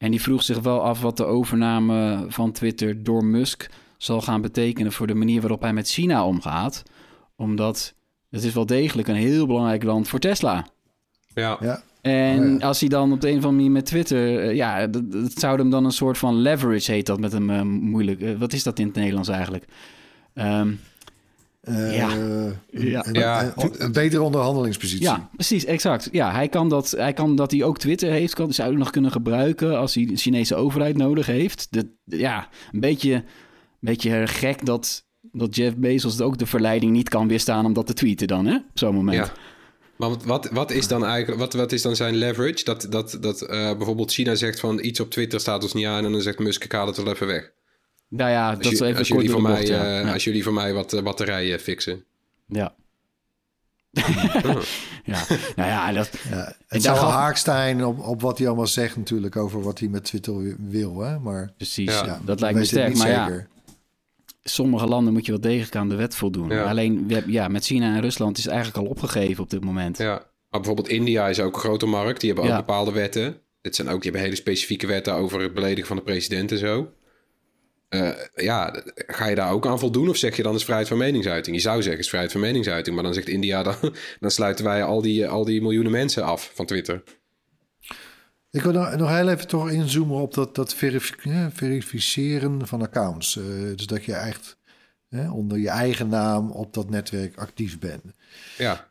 En 0.00 0.10
die 0.10 0.22
vroeg 0.22 0.42
zich 0.42 0.58
wel 0.58 0.82
af 0.82 1.00
wat 1.00 1.16
de 1.16 1.24
overname 1.24 2.24
van 2.28 2.52
Twitter 2.52 3.02
door 3.02 3.24
Musk 3.24 3.70
zal 3.96 4.20
gaan 4.20 4.40
betekenen 4.40 4.92
voor 4.92 5.06
de 5.06 5.14
manier 5.14 5.40
waarop 5.40 5.60
hij 5.60 5.72
met 5.72 5.88
China 5.88 6.26
omgaat. 6.26 6.82
Omdat 7.36 7.94
het 8.30 8.42
is 8.44 8.54
wel 8.54 8.66
degelijk 8.66 9.08
een 9.08 9.14
heel 9.14 9.46
belangrijk 9.46 9.82
land 9.82 10.08
voor 10.08 10.18
Tesla. 10.18 10.66
Ja. 11.34 11.56
Ja. 11.60 11.82
En 12.00 12.54
Oh 12.54 12.60
ja. 12.60 12.66
als 12.66 12.80
hij 12.80 12.88
dan 12.88 13.12
op 13.12 13.20
de 13.20 13.28
een 13.28 13.36
of 13.36 13.44
andere 13.44 13.56
manier 13.56 13.70
met 13.70 13.86
Twitter... 13.86 14.40
eh, 14.40 14.54
ja, 14.54 14.86
dat, 14.86 15.12
dat 15.12 15.32
zou 15.38 15.58
hem 15.58 15.70
dan 15.70 15.84
een 15.84 15.90
soort 15.90 16.18
van 16.18 16.34
leverage, 16.34 16.92
heet 16.92 17.06
dat 17.06 17.20
met 17.20 17.32
hem 17.32 17.50
eh, 17.50 17.62
moeilijk. 17.62 18.20
Eh, 18.20 18.34
wat 18.38 18.52
is 18.52 18.62
dat 18.62 18.78
in 18.78 18.86
het 18.86 18.96
Nederlands 18.96 19.28
eigenlijk? 19.28 19.64
Ehm, 20.34 20.72
Eh, 21.76 21.96
Ja. 21.96 22.10
een- 22.12 22.54
Ja. 22.70 23.06
Een, 23.06 23.12
Ja. 23.14 23.52
een- 23.56 23.74
een 23.84 23.92
betere 23.92 24.22
onderhandelingspositie. 24.22 25.04
ja, 25.04 25.28
precies, 25.34 25.64
exact. 25.64 26.08
Ja, 26.12 26.32
hij 26.32 26.48
kan 26.48 26.68
dat 26.68 26.90
hij, 26.90 27.12
kan 27.12 27.36
dat 27.36 27.50
hij 27.50 27.62
ook 27.64 27.78
Twitter 27.78 28.10
heeft, 28.10 28.34
kan, 28.34 28.52
zou 28.52 28.68
hij 28.68 28.78
nog 28.78 28.90
kunnen 28.90 29.10
gebruiken 29.12 29.78
als 29.78 29.94
hij 29.94 30.06
de 30.06 30.16
Chinese 30.16 30.54
overheid 30.54 30.96
nodig 30.96 31.26
heeft. 31.26 31.66
De, 31.70 31.88
ja, 32.04 32.48
een 32.72 32.80
beetje, 32.80 33.12
een 33.14 33.24
beetje 33.80 34.26
gek 34.26 34.66
dat, 34.66 35.04
dat 35.32 35.56
Jeff 35.56 35.76
Bezos 35.76 36.20
ook 36.20 36.38
de 36.38 36.46
verleiding 36.46 36.92
niet 36.92 37.08
kan 37.08 37.28
weerstaan 37.28 37.64
om 37.64 37.72
dat 37.72 37.86
te 37.86 37.92
tweeten 37.94 38.26
dan, 38.26 38.46
hè? 38.46 38.54
Op 38.54 38.62
zo'n 38.78 38.94
moment. 38.94 39.16
Ja. 39.16 39.32
Maar 39.96 40.08
wat- 40.08 40.24
wat, 40.24 40.50
wat 40.52 40.70
is 40.70 40.88
dan 40.88 41.04
eigenlijk, 41.04 41.40
wat, 41.40 41.52
wat 41.52 41.72
is 41.72 41.82
dan 41.82 41.96
zijn 41.96 42.14
leverage? 42.16 42.64
Dat, 42.64 42.86
dat, 42.90 43.18
dat 43.20 43.42
eh, 43.42 43.76
bijvoorbeeld 43.76 44.12
China 44.12 44.34
zegt 44.34 44.60
van 44.60 44.84
iets 44.84 45.00
op 45.00 45.10
Twitter 45.10 45.40
staat 45.40 45.62
ons 45.62 45.72
niet 45.72 45.86
aan 45.86 46.04
en 46.04 46.12
dan 46.12 46.20
zegt 46.20 46.38
Musk 46.38 46.64
ik 46.64 46.72
haal 46.72 46.86
het 46.86 46.96
wel 46.96 47.12
even 47.12 47.26
weg. 47.26 47.50
Nou 48.10 48.30
ja, 48.30 48.54
dat 48.54 48.64
Als, 48.64 48.72
is 48.74 48.80
even 48.80 48.98
als, 48.98 49.08
kort 49.08 49.20
jullie, 49.20 49.30
voor 49.34 49.42
mij, 49.42 49.54
bocht, 49.54 49.66
ja. 49.68 49.84
eh, 49.98 50.04
Ja. 50.04 50.12
als 50.12 50.24
jullie 50.24 50.42
voor 50.42 50.52
mij 50.52 50.72
wat 50.72 50.92
eh, 50.92 51.02
batterijen 51.02 51.60
fixen. 51.60 52.04
Ja. 52.46 52.74
ja, 55.04 55.24
nou 55.56 55.68
ja, 55.68 55.92
dat, 55.92 56.10
Ja, 56.30 56.56
het 56.68 56.82
wel 56.82 56.94
gaf- 56.96 57.12
haak 57.12 57.36
zijn 57.36 57.84
op, 57.84 57.98
op 58.06 58.20
wat 58.20 58.38
hij 58.38 58.46
allemaal 58.46 58.66
zegt 58.66 58.96
natuurlijk 58.96 59.36
over 59.36 59.62
wat 59.62 59.78
hij 59.78 59.88
met 59.88 60.04
Twitter 60.04 60.56
wil. 60.58 61.00
Hè? 61.00 61.18
Maar 61.18 61.52
precies, 61.56 61.90
Ja. 61.92 62.04
ja, 62.04 62.20
dat 62.24 62.40
lijkt 62.40 62.58
me 62.58 62.64
sterk. 62.64 62.88
niet 62.88 62.98
Maar 62.98 63.08
ja, 63.08 63.26
zeker. 63.26 63.48
sommige 64.42 64.86
landen 64.86 65.12
moet 65.12 65.26
je 65.26 65.32
wel 65.32 65.40
degelijk 65.40 65.76
aan 65.76 65.88
de 65.88 65.94
wet 65.94 66.14
voldoen. 66.14 66.48
Ja. 66.48 66.62
Alleen 66.64 67.10
ja, 67.26 67.48
met 67.48 67.64
China 67.64 67.94
en 67.94 68.00
Rusland 68.00 68.38
is 68.38 68.44
het 68.44 68.52
eigenlijk 68.52 68.84
al 68.84 68.90
opgegeven 68.92 69.42
op 69.42 69.50
dit 69.50 69.64
moment. 69.64 69.98
Ja. 69.98 70.12
Maar 70.48 70.60
bijvoorbeeld 70.60 70.88
India 70.88 71.28
is 71.28 71.40
ook 71.40 71.54
een 71.54 71.60
grote 71.60 71.86
markt. 71.86 72.20
Die 72.20 72.28
hebben 72.30 72.48
ook 72.48 72.56
Ja. 72.56 72.64
bepaalde 72.64 72.92
wetten. 72.92 73.40
Dit 73.60 73.74
zijn 73.74 73.88
ook, 73.88 73.94
die 74.02 74.10
hebben 74.10 74.20
hele 74.22 74.36
specifieke 74.40 74.86
wetten 74.86 75.14
over 75.14 75.40
het 75.40 75.54
beledigen 75.54 75.86
van 75.86 75.96
de 75.96 76.02
president 76.02 76.52
en 76.52 76.58
zo. 76.58 76.92
Eh, 77.90 78.10
ja, 78.34 78.82
ga 78.94 79.26
je 79.26 79.34
daar 79.34 79.50
ook 79.52 79.66
aan 79.66 79.78
voldoen 79.78 80.08
of 80.08 80.16
zeg 80.16 80.36
je 80.36 80.42
dan 80.42 80.54
is 80.54 80.64
vrijheid 80.64 80.88
van 80.88 80.98
meningsuiting? 80.98 81.56
Je 81.56 81.62
zou 81.62 81.82
zeggen 81.82 82.00
is 82.00 82.08
vrijheid 82.08 82.32
van 82.32 82.40
meningsuiting, 82.40 82.94
maar 82.94 83.04
dan 83.04 83.14
zegt 83.14 83.28
India 83.28 83.62
dan, 83.70 83.74
dan 84.20 84.30
sluiten 84.30 84.64
wij 84.64 84.84
al 84.84 85.02
die, 85.02 85.28
al 85.28 85.44
die 85.44 85.62
miljoenen 85.62 85.92
mensen 85.92 86.24
af 86.24 86.50
van 86.54 86.66
Twitter. 86.66 87.02
Ik 88.50 88.62
wil 88.62 88.72
nog, 88.72 88.96
nog 88.96 89.08
heel 89.08 89.28
even 89.28 89.46
toch 89.46 89.70
inzoomen 89.70 90.20
op 90.20 90.34
dat, 90.34 90.54
dat 90.54 90.76
eh, 90.80 91.46
verificeren 91.52 92.66
van 92.66 92.82
accounts. 92.82 93.36
Eh, 93.36 93.44
dus 93.76 93.86
dat 93.86 94.04
je 94.04 94.14
echt 94.14 94.58
onder 95.32 95.58
je 95.58 95.68
eigen 95.68 96.08
naam 96.08 96.50
op 96.50 96.74
dat 96.74 96.90
netwerk 96.90 97.38
actief 97.38 97.78
bent. 97.78 98.02
Ja, 98.58 98.88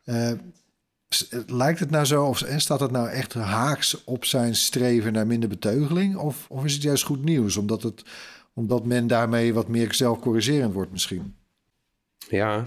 lijkt 1.47 1.79
het 1.79 1.89
nou 1.89 2.05
zo, 2.05 2.25
of 2.25 2.41
en 2.41 2.61
staat 2.61 2.79
het 2.79 2.91
nou 2.91 3.09
echt 3.09 3.33
haaks 3.33 4.03
op 4.03 4.25
zijn 4.25 4.55
streven 4.55 5.13
naar 5.13 5.27
minder 5.27 5.49
beteugeling? 5.49 6.15
Of, 6.15 6.45
of 6.49 6.65
is 6.65 6.73
het 6.73 6.81
juist 6.81 7.03
goed 7.03 7.23
nieuws, 7.23 7.57
omdat, 7.57 7.83
het, 7.83 8.03
omdat 8.53 8.85
men 8.85 9.07
daarmee 9.07 9.53
wat 9.53 9.67
meer 9.67 9.93
zelfcorrigerend 9.93 10.73
wordt 10.73 10.91
misschien? 10.91 11.35
ja. 12.29 12.65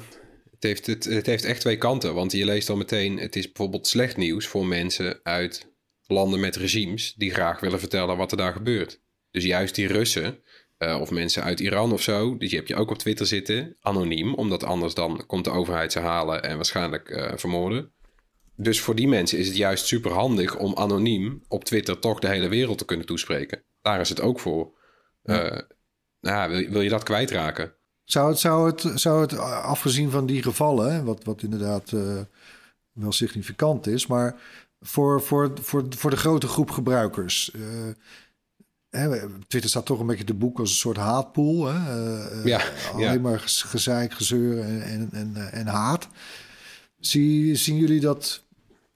Het 0.51 0.63
heeft, 0.71 0.87
het, 0.87 1.05
het 1.05 1.27
heeft 1.27 1.45
echt 1.45 1.61
twee 1.61 1.77
kanten. 1.77 2.15
Want 2.15 2.33
je 2.33 2.45
leest 2.45 2.69
al 2.69 2.77
meteen, 2.77 3.19
het 3.19 3.37
is 3.37 3.47
bijvoorbeeld 3.47 3.87
slecht 3.87 4.17
nieuws 4.17 4.47
voor 4.47 4.67
mensen 4.67 5.21
uit 5.23 5.73
landen 6.07 6.41
met 6.41 6.57
regimes 6.57 7.15
die 7.17 7.31
graag 7.31 7.61
willen 7.61 7.81
vertellen 7.81 8.17
wat 8.17 8.31
er 8.31 8.37
daar 8.37 8.53
gebeurt. 8.53 9.01
Dus 9.31 9.45
juist 9.45 9.75
die 9.75 9.87
Russen 9.87 10.39
eh, 10.79 11.01
of 11.01 11.11
mensen 11.11 11.43
uit 11.43 11.61
Iran 11.61 11.93
of 11.93 12.03
zo, 12.03 12.37
die 12.37 12.49
heb 12.49 12.67
je 12.67 12.75
ook 12.75 12.91
op 12.91 12.99
Twitter 12.99 13.27
zitten, 13.27 13.77
anoniem, 13.81 14.35
omdat 14.35 14.65
anders 14.65 14.95
dan 14.95 15.27
komt 15.27 15.45
de 15.45 15.51
overheid 15.51 15.93
ze 15.93 15.99
halen 15.99 16.43
en 16.43 16.57
waarschijnlijk 16.57 17.09
eh, 17.09 17.33
vermoorden. 17.37 17.93
Dus 18.57 18.81
voor 18.81 18.95
die 18.95 19.09
mensen 19.09 19.39
is 19.39 19.47
het 19.47 19.57
juist 19.57 19.87
super 19.87 20.11
handig 20.11 20.59
om 20.59 20.75
anoniem 20.75 21.43
op 21.49 21.65
Twitter 21.65 21.99
toch 21.99 22.21
de 22.21 22.29
hele 22.29 22.49
wereld 22.49 22.79
te 22.79 22.85
kunnen 22.85 23.07
toespreken. 23.07 23.65
Daar 23.81 24.01
is 24.01 24.09
het 24.09 24.21
ook 24.21 24.41
voor. 24.41 24.81
Eh, 25.23 25.59
nou 26.21 26.51
wil, 26.51 26.71
wil 26.71 26.81
je 26.81 26.89
dat 26.89 27.03
kwijtraken? 27.03 27.73
Zou 28.05 28.31
het, 28.31 28.39
zou 28.39 28.71
het, 28.71 29.01
zou 29.01 29.21
het 29.21 29.33
eh, 29.33 29.65
afgezien 29.65 30.11
van 30.11 30.27
die 30.27 30.43
gevallen, 30.43 31.05
wat, 31.05 31.25
wat 31.25 31.43
inderdaad 31.43 31.93
eh, 31.93 32.21
wel 32.93 33.13
significant 33.13 33.87
is, 33.87 34.07
maar 34.07 34.41
voor, 34.81 35.23
voor, 35.23 35.53
voor, 35.61 35.85
voor 35.89 36.11
de 36.11 36.17
grote 36.17 36.47
groep 36.47 36.71
gebruikers. 36.71 37.51
Twitter 39.47 39.71
staat 39.71 39.87
toch 39.87 40.01
een 40.01 40.07
beetje 40.07 40.25
te 40.25 40.35
boek 40.35 40.59
als 40.59 40.71
een 40.71 40.77
soort 40.77 40.97
haatpool. 40.97 41.67
Hè? 41.67 41.79
alleen 42.93 43.13
ja. 43.13 43.19
maar 43.19 43.41
gez- 43.41 43.65
gezeik, 43.65 44.13
gezeur 44.13 44.61
en, 44.61 44.83
en, 44.83 45.09
en, 45.13 45.53
en 45.53 45.67
haat. 45.67 46.09
Zie, 46.99 47.55
zien 47.55 47.77
jullie 47.77 48.01
dat 48.01 48.45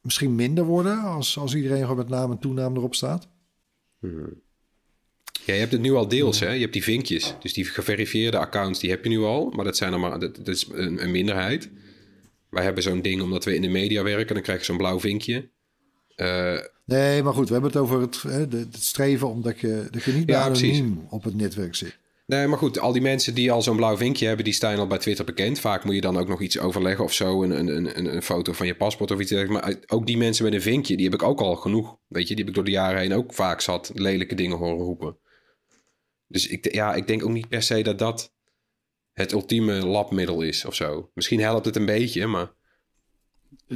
misschien 0.01 0.35
minder 0.35 0.65
worden 0.65 0.99
als, 0.99 1.39
als 1.39 1.55
iedereen 1.55 1.81
gewoon 1.81 1.97
met 1.97 2.09
naam 2.09 2.31
en 2.31 2.39
toenaam 2.39 2.77
erop 2.77 2.95
staat? 2.95 3.29
Ja, 5.47 5.53
je 5.55 5.61
hebt 5.61 5.73
het 5.73 5.81
nu 5.81 5.93
al 5.95 6.09
deels, 6.09 6.41
hè? 6.41 6.51
Je 6.51 6.61
hebt 6.61 6.73
die 6.73 6.83
vinkjes. 6.83 7.35
Dus 7.41 7.53
die 7.53 7.65
geverifieerde 7.65 8.39
accounts, 8.39 8.81
die 8.81 8.91
heb 8.91 9.03
je 9.03 9.09
nu 9.11 9.19
al. 9.23 9.51
Maar 9.57 9.65
dat 9.65 9.77
zijn 9.77 9.93
er 9.93 10.01
maar, 10.01 10.19
dat, 10.21 10.37
dat 10.37 10.49
is 10.49 10.67
een, 10.73 11.03
een 11.03 11.11
minderheid. 11.11 11.69
Wij 12.51 12.65
hebben 12.65 12.83
zo'n 12.83 13.03
ding 13.03 13.23
omdat 13.23 13.45
we 13.45 13.55
in 13.55 13.63
de 13.63 13.69
media 13.69 14.03
werken. 14.03 14.35
Dan 14.35 14.43
krijg 14.43 14.59
je 14.59 14.65
zo'n 14.65 14.77
blauw 14.77 15.01
vinkje. 15.01 15.49
Eh, 16.17 16.59
Nee, 16.85 17.23
maar 17.23 17.33
goed, 17.33 17.47
we 17.47 17.53
hebben 17.53 17.71
het 17.73 17.81
over 17.81 18.01
het, 18.01 18.23
hè, 18.23 18.49
de, 18.49 18.57
het 18.57 18.83
streven 18.83 19.29
omdat 19.29 19.61
je, 19.61 19.89
dat 19.91 20.03
je 20.03 20.13
niet 20.13 20.29
Ja, 20.29 20.43
anoniem 20.43 21.07
op 21.11 21.25
het 21.25 21.35
netwerk 21.35 21.75
zit. 21.75 21.99
nee, 22.27 22.47
maar 22.47 22.59
goed, 22.59 22.79
al 22.79 22.93
die 22.93 23.03
mensen 23.03 23.35
die 23.35 23.53
al 23.53 23.63
zo'n 23.63 23.77
blauw 23.77 23.97
vinkje 23.97 24.27
hebben, 24.27 24.45
die 24.45 24.55
staan 24.55 24.79
al 24.79 24.87
bij 24.87 24.99
Twitter 24.99 25.25
bekend. 25.25 25.59
Vaak 25.61 25.85
moet 25.85 25.95
je 25.95 26.01
dan 26.01 26.17
ook 26.19 26.29
nog 26.29 26.41
iets 26.41 26.59
overleggen 26.59 27.05
of 27.05 27.13
zo. 27.13 27.43
Een, 27.43 27.51
een, 27.51 27.99
een, 27.99 28.15
een 28.15 28.23
foto 28.23 28.53
van 28.53 28.67
je 28.67 28.75
paspoort 28.75 29.11
of 29.11 29.21
iets 29.21 29.31
dergelijks. 29.31 29.67
Maar 29.67 29.77
ook 29.87 30.07
die 30.07 30.17
mensen 30.17 30.45
met 30.45 30.55
een 30.55 30.63
vinkje, 30.63 30.97
die 30.97 31.05
heb 31.05 31.15
ik 31.15 31.23
ook 31.23 31.41
al 31.41 31.57
genoeg. 31.57 31.97
Weet 32.09 32.29
je, 32.29 32.35
die 32.35 32.39
heb 32.39 32.49
ik 32.49 32.55
door 32.55 32.65
de 32.65 32.71
jaren 32.71 33.01
heen 33.01 33.15
ook 33.15 33.35
vaak 33.35 33.61
zat 33.61 33.91
lelijke 33.95 34.35
dingen 34.35 34.57
horen 34.57 34.85
roepen. 34.85 35.17
Dus 36.29 36.47
ik, 36.47 36.75
ja, 36.75 36.95
ik 36.95 37.07
denk 37.07 37.25
ook 37.25 37.31
niet 37.31 37.49
per 37.49 37.63
se 37.63 37.83
dat 37.83 37.99
dat 37.99 38.35
het 39.13 39.33
ultieme 39.33 39.73
labmiddel 39.73 40.43
is 40.43 40.65
of 40.65 40.75
zo. 40.75 41.11
Misschien 41.15 41.41
helpt 41.41 41.65
het 41.65 41.77
een 41.77 41.87
beetje, 41.87 42.27
maar 42.27 42.53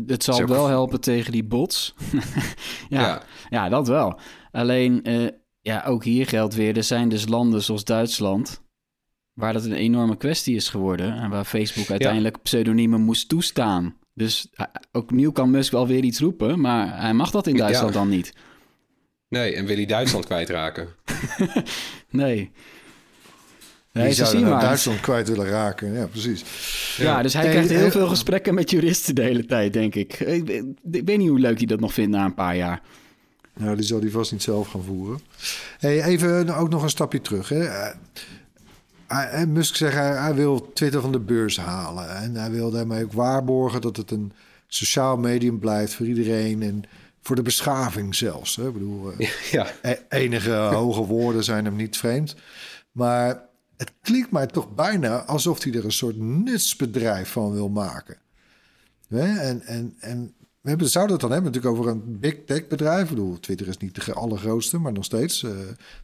Het 0.07 0.25
zal 0.25 0.47
wel 0.47 0.67
helpen 0.67 1.01
tegen 1.01 1.33
die 1.33 1.45
bots. 1.45 1.95
ja, 2.89 3.01
ja. 3.01 3.23
ja. 3.51 3.69
dat 3.69 3.89
wel. 3.89 4.21
Alleen, 4.51 5.03
eh, 5.03 5.27
ja, 5.61 5.85
ook 5.85 6.05
hier 6.05 6.27
geldt 6.27 6.55
weer, 6.55 6.77
er 6.77 6.85
zijn 6.85 7.09
dus 7.09 7.29
landen 7.29 7.63
zoals 7.63 7.85
Duitsland... 7.85 8.63
waar 9.33 9.53
dat 9.53 9.65
een 9.65 9.73
enorme 9.73 10.17
kwestie 10.17 10.55
is 10.55 10.69
geworden... 10.69 11.15
en 11.15 11.31
waar 11.31 11.45
Facebook 11.45 11.91
uiteindelijk 11.91 12.43
pseudoniemen 12.43 13.01
moest 13.01 13.29
toestaan. 13.29 13.97
Dus 14.15 14.49
eh, 14.53 14.67
ook 14.93 15.11
nieuw 15.11 15.33
kan 15.33 15.51
Musk 15.51 15.73
wel 15.73 15.87
weer 15.87 16.05
iets 16.05 16.21
roepen... 16.21 16.61
maar 16.61 17.01
hij 17.01 17.15
mag 17.15 17.31
dat 17.31 17.47
in 17.47 17.55
Ja. 17.55 17.61
Duitsland 17.61 17.93
dan 17.93 18.09
niet. 18.09 18.33
Nee, 19.31 19.55
en 19.55 19.67
wil 19.67 19.77
hij 19.77 19.87
Duitsland 19.87 20.25
kwijtraken? 20.25 20.89
Nee. 22.11 22.35
Die 23.93 24.03
Nee, 24.03 24.09
ze 24.09 24.15
zouden 24.15 24.39
zien 24.39 24.49
nou 24.49 24.55
maar. 24.61 24.65
Duitsland 24.69 25.01
kwijt 25.01 25.29
willen 25.29 25.47
raken. 25.47 25.93
Ja, 25.93 26.07
precies. 26.07 26.45
Ja, 26.97 27.23
dus 27.23 27.33
hij 27.33 27.43
Nee, 27.43 27.53
krijgt 27.53 27.71
heel 27.71 27.91
veel 27.91 28.07
gesprekken 28.07 28.55
met 28.55 28.71
juristen 28.71 29.15
de 29.15 29.23
hele 29.23 29.47
tijd, 29.47 29.73
denk 29.73 29.95
ik. 29.95 30.21
Ik, 30.21 30.47
weet 30.83 31.19
niet 31.19 31.29
hoe 31.29 31.39
leuk 31.39 31.57
hij 31.59 31.67
dat 31.67 31.81
nog 31.81 31.93
vindt 31.93 32.11
na 32.11 32.25
een 32.25 32.35
paar 32.35 32.57
jaar. 32.57 32.81
Nou, 33.57 33.77
die 33.77 33.85
zal 33.85 34.01
die 34.01 34.11
vast 34.11 34.33
niet 34.33 34.43
zelf 34.43 34.69
gaan 34.69 34.83
voeren. 34.85 35.21
Hey, 35.79 36.03
even 36.05 36.57
ook 36.57 36.69
nog 36.69 36.83
een 36.83 36.91
stapje 36.91 37.21
terug. 37.21 37.49
Hè. 37.49 37.65
Eh, 37.65 37.95
hij- 39.07 39.47
Musk 39.47 39.77
zegt 39.77 39.95
hij, 39.95 40.17
hij 40.17 40.35
wil 40.35 40.73
Twitter 40.73 41.01
van 41.01 41.13
de 41.13 41.21
beurs 41.21 41.57
halen. 41.57 42.17
En 42.17 42.35
hij 42.35 42.51
wil 42.51 42.71
daarmee 42.71 43.05
ook 43.05 43.13
waarborgen 43.13 43.81
dat 43.81 43.97
het 43.97 44.11
een 44.11 44.33
sociaal 44.67 45.17
medium 45.17 45.59
blijft 45.59 45.95
voor 45.95 46.07
iedereen. 46.07 46.63
En 46.63 46.83
voor 47.21 47.37
de 47.37 47.43
beschaving 47.43 48.15
zelfs. 48.15 48.57
Hè. 48.57 48.67
Ik 48.67 48.73
bedoel, 48.73 49.13
eh, 49.13 49.31
Ja, 49.51 49.67
e- 49.83 49.99
enige 50.09 50.53
hoge 50.53 51.05
woorden 51.05 51.45
zijn 51.45 51.65
hem 51.65 51.77
niet 51.77 51.97
vreemd. 51.97 52.37
Maar 52.93 53.49
het 53.77 53.93
klinkt 54.03 54.31
mij 54.31 54.47
toch 54.47 54.75
bijna 54.75 55.25
alsof 55.25 55.63
hij 55.63 55.73
er 55.73 55.85
een 55.85 55.93
soort 55.93 56.17
nutsbedrijf 56.17 57.31
van 57.31 57.53
wil 57.53 57.69
maken. 57.69 58.17
Hè? 59.09 59.39
En, 59.39 59.63
en, 59.63 59.97
en 60.01 60.35
we 60.61 60.69
hebben, 60.69 60.89
zouden 60.89 61.13
het 61.13 61.23
dan 61.23 61.33
hebben 61.33 61.53
natuurlijk 61.53 61.79
over 61.79 61.93
een 61.93 62.19
big 62.19 62.37
tech 62.47 62.67
bedrijf. 62.67 63.03
Ik 63.03 63.09
bedoel, 63.09 63.41
Twitter 63.41 63.69
is 63.69 63.77
niet 63.77 64.05
de 64.05 64.13
allergrootste, 64.13 64.79
maar 64.79 64.93
nog 64.93 65.05
steeds 65.05 65.43
eh, 65.43 65.51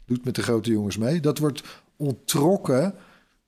doet 0.05 0.25
met 0.25 0.35
de 0.35 0.43
grote 0.43 0.71
jongens 0.71 0.97
mee. 0.97 1.21
Dat 1.21 1.39
wordt 1.39 1.63
onttrokken 1.97 2.95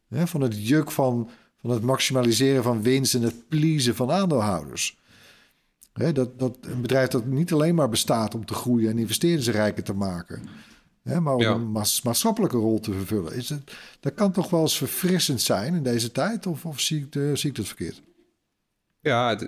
hè, 0.08 0.26
van 0.26 0.40
het 0.40 0.68
juk 0.68 0.90
van, 0.90 1.30
van 1.60 1.70
het 1.70 1.82
maximaliseren 1.82 2.62
van 2.62 2.82
winst 2.82 3.14
en 3.14 3.22
het 3.22 3.48
pleasen 3.48 3.94
van 3.94 4.10
aandeelhouders. 4.10 4.98
Hè, 5.98 6.12
dat, 6.12 6.38
dat 6.38 6.58
een 6.60 6.80
bedrijf 6.80 7.08
dat 7.08 7.26
niet 7.26 7.52
alleen 7.52 7.74
maar 7.74 7.88
bestaat 7.88 8.34
om 8.34 8.46
te 8.46 8.54
groeien 8.54 8.90
en 8.90 8.98
investeerders 8.98 9.48
rijker 9.48 9.82
te 9.82 9.92
maken. 9.92 10.42
hè, 11.02 11.20
maar 11.20 11.34
om 11.34 11.42
een 11.42 11.72
maatschappelijke 12.02 12.56
rol 12.56 12.80
te 12.80 12.92
vervullen. 12.92 13.34
Is 13.34 13.48
het, 13.48 13.72
dat 14.00 14.14
kan 14.14 14.32
toch 14.32 14.50
wel 14.50 14.60
eens 14.60 14.76
verfrissend 14.76 15.40
zijn 15.40 15.74
in 15.74 15.82
deze 15.82 16.12
tijd? 16.12 16.46
Of, 16.46 16.64
of 16.64 16.80
zie, 16.80 16.98
ik 16.98 17.12
de, 17.12 17.36
zie 17.36 17.50
ik 17.50 17.56
het 17.56 17.66
verkeerd? 17.66 18.02
Ja, 19.00 19.40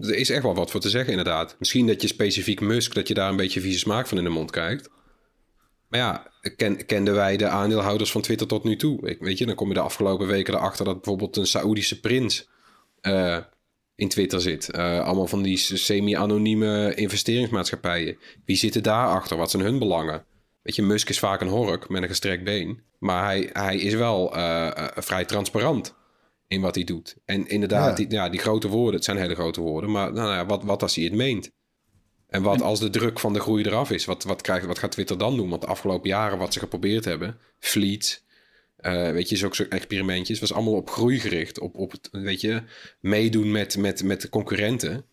er 0.00 0.14
is 0.14 0.30
echt 0.30 0.42
wel 0.42 0.54
wat 0.54 0.70
voor 0.70 0.80
te 0.80 0.90
zeggen 0.90 1.10
inderdaad. 1.10 1.56
Misschien 1.58 1.86
dat 1.86 2.02
je 2.02 2.08
specifiek 2.08 2.60
Musk, 2.60 2.94
dat 2.94 3.08
je 3.08 3.14
daar 3.14 3.30
een 3.30 3.36
beetje 3.36 3.60
vieze 3.60 3.78
smaak 3.78 4.06
van 4.06 4.18
in 4.18 4.24
de 4.24 4.30
mond 4.30 4.50
krijgt. 4.50 4.90
Maar 5.88 6.00
ja, 6.00 6.30
ken, 6.56 6.86
kenden 6.86 7.14
wij 7.14 7.36
de 7.36 7.48
aandeelhouders 7.48 8.10
van 8.10 8.22
Twitter 8.22 8.46
tot 8.46 8.64
nu 8.64 8.76
toe? 8.76 9.08
Ik, 9.08 9.18
weet 9.20 9.38
je, 9.38 9.46
dan 9.46 9.54
kom 9.54 9.68
je 9.68 9.74
de 9.74 9.80
afgelopen 9.80 10.26
weken 10.26 10.54
erachter 10.54 10.84
dat 10.84 10.94
bijvoorbeeld 10.94 11.36
een 11.36 11.46
Saoedische 11.46 12.00
prins 12.00 12.48
uh, 13.02 13.38
in 13.96 14.08
Twitter 14.08 14.40
zit. 14.40 14.68
Uh, 14.74 15.00
allemaal 15.00 15.26
van 15.26 15.42
die 15.42 15.56
semi-anonieme 15.56 16.94
investeringsmaatschappijen. 16.94 18.18
Wie 18.44 18.56
zitten 18.56 18.82
daarachter? 18.82 19.36
Wat 19.36 19.50
zijn 19.50 19.62
hun 19.62 19.78
belangen? 19.78 20.24
Weet 20.62 20.76
je, 20.76 20.82
Musk 20.82 21.08
is 21.08 21.18
vaak 21.18 21.40
een 21.40 21.48
hork 21.48 21.88
met 21.88 22.02
een 22.02 22.08
gestrekt 22.08 22.44
been. 22.44 22.80
Maar 22.98 23.24
hij, 23.24 23.50
hij 23.52 23.76
is 23.76 23.94
wel 23.94 24.36
uh, 24.36 24.70
vrij 24.94 25.24
transparant 25.24 25.94
in 26.48 26.60
wat 26.60 26.74
hij 26.74 26.84
doet. 26.84 27.16
En 27.24 27.48
inderdaad, 27.48 27.98
ja. 27.98 28.04
Die, 28.04 28.10
ja, 28.16 28.28
die 28.28 28.40
grote 28.40 28.68
woorden, 28.68 28.94
het 28.94 29.04
zijn 29.04 29.16
hele 29.16 29.34
grote 29.34 29.60
woorden. 29.60 29.90
Maar 29.90 30.12
nou 30.12 30.46
wat, 30.46 30.64
wat 30.64 30.82
als 30.82 30.94
hij 30.94 31.04
het 31.04 31.12
meent? 31.12 31.50
En 32.28 32.42
wat 32.42 32.62
als 32.62 32.80
de 32.80 32.90
druk 32.90 33.20
van 33.20 33.32
de 33.32 33.40
groei 33.40 33.64
eraf 33.64 33.90
is? 33.90 34.04
Wat, 34.04 34.24
wat, 34.24 34.42
krijgt, 34.42 34.66
wat 34.66 34.78
gaat 34.78 34.92
Twitter 34.92 35.18
dan 35.18 35.36
doen? 35.36 35.48
Want 35.48 35.62
de 35.62 35.68
afgelopen 35.68 36.08
jaren 36.08 36.38
wat 36.38 36.52
ze 36.52 36.58
geprobeerd 36.58 37.04
hebben, 37.04 37.38
Fleet, 37.58 38.23
uh, 38.86 39.10
weet 39.10 39.28
je, 39.28 39.36
zulke 39.36 39.68
experimentjes, 39.68 40.40
was 40.40 40.52
allemaal 40.52 40.74
op 40.74 40.90
groei 40.90 41.20
gericht. 41.20 41.58
Op, 41.58 41.76
op 41.76 41.90
het, 41.90 42.08
weet 42.12 42.40
je, 42.40 42.62
meedoen 43.00 43.50
met, 43.50 43.76
met, 43.76 44.02
met 44.02 44.20
de 44.20 44.28
concurrenten. 44.28 45.04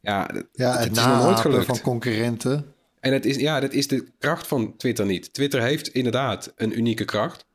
Ja, 0.00 0.30
ja 0.52 0.70
het, 0.72 0.84
het 0.84 0.96
is 0.96 1.04
nog 1.04 1.22
nooit 1.22 1.40
gelukt. 1.40 1.66
van 1.66 1.80
concurrenten. 1.80 2.74
En 3.00 3.12
het 3.12 3.24
is, 3.24 3.36
ja, 3.36 3.60
dat 3.60 3.72
is 3.72 3.88
de 3.88 4.06
kracht 4.18 4.46
van 4.46 4.76
Twitter 4.76 5.06
niet. 5.06 5.34
Twitter 5.34 5.62
heeft 5.62 5.88
inderdaad 5.88 6.52
een 6.56 6.78
unieke 6.78 7.04
kracht. 7.04 7.46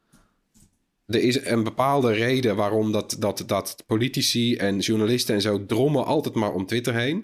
Er 1.08 1.22
is 1.22 1.46
een 1.46 1.64
bepaalde 1.64 2.12
reden 2.14 2.56
waarom 2.56 2.92
dat, 2.92 3.16
dat, 3.20 3.44
dat 3.46 3.84
politici 3.86 4.56
en 4.56 4.80
journalisten 4.80 5.36
en 5.36 5.42
zo 5.42 5.66
drommen 5.66 6.06
altijd 6.06 6.36
maar 6.36 6.54
om 6.54 6.66
Twitter 6.66 6.96
heen. 6.96 7.16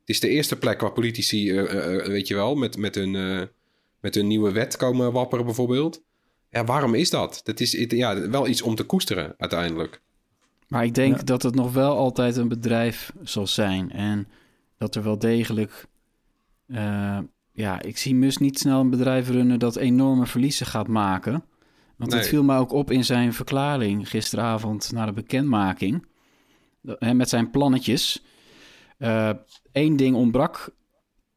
Het 0.00 0.08
is 0.08 0.20
de 0.20 0.28
eerste 0.28 0.58
plek 0.58 0.80
waar 0.80 0.92
politici, 0.92 1.50
uh, 1.50 1.74
uh, 1.74 2.06
weet 2.06 2.28
je 2.28 2.34
wel, 2.34 2.54
met, 2.54 2.76
met, 2.76 2.94
hun, 2.94 3.12
met 4.00 4.14
hun 4.14 4.26
nieuwe 4.26 4.52
wet 4.52 4.76
komen 4.76 5.12
wapperen 5.12 5.44
bijvoorbeeld. 5.44 6.02
Ja, 6.52 6.64
waarom 6.64 6.94
is 6.94 7.10
dat? 7.10 7.40
Dat 7.44 7.60
is 7.60 7.72
ja, 7.88 8.28
wel 8.28 8.48
iets 8.48 8.62
om 8.62 8.74
te 8.74 8.84
koesteren 8.84 9.34
uiteindelijk. 9.38 10.00
Maar 10.68 10.84
ik 10.84 10.94
denk 10.94 11.26
dat 11.26 11.42
het 11.42 11.54
nog 11.54 11.72
wel 11.72 11.96
altijd 11.96 12.36
een 12.36 12.48
bedrijf 12.48 13.12
zal 13.22 13.46
zijn. 13.46 13.90
En 13.90 14.28
dat 14.76 14.94
er 14.94 15.02
wel 15.02 15.18
degelijk... 15.18 15.86
ja, 17.52 17.82
ik 17.82 17.98
zie 17.98 18.14
Mus 18.14 18.36
niet 18.36 18.58
snel 18.58 18.80
een 18.80 18.90
bedrijf 18.90 19.28
runnen 19.28 19.58
dat 19.58 19.76
enorme 19.76 20.26
verliezen 20.26 20.66
gaat 20.66 20.88
maken... 20.88 21.44
Want 21.96 22.14
het 22.14 22.28
viel 22.28 22.42
me 22.42 22.56
ook 22.56 22.72
op 22.72 22.90
in 22.90 23.04
zijn 23.04 23.32
verklaring 23.32 24.08
gisteravond 24.08 24.92
na 24.92 25.06
de 25.06 25.12
bekendmaking. 25.12 26.06
Met 26.98 27.28
zijn 27.28 27.50
plannetjes. 27.50 28.24
Eén 29.72 29.96
ding 29.96 30.16
ontbrak 30.16 30.74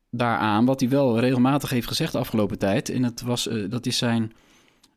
daaraan, 0.10 0.66
wat 0.66 0.80
hij 0.80 0.90
wel 0.90 1.20
regelmatig 1.20 1.70
heeft 1.70 1.88
gezegd 1.88 2.12
de 2.12 2.18
afgelopen 2.18 2.60
tijd. 2.60 2.90
En 2.90 3.02
dat, 3.02 3.22
was, 3.22 3.48
uh, 3.48 3.70
dat 3.70 3.86
is 3.86 3.98
zijn 3.98 4.32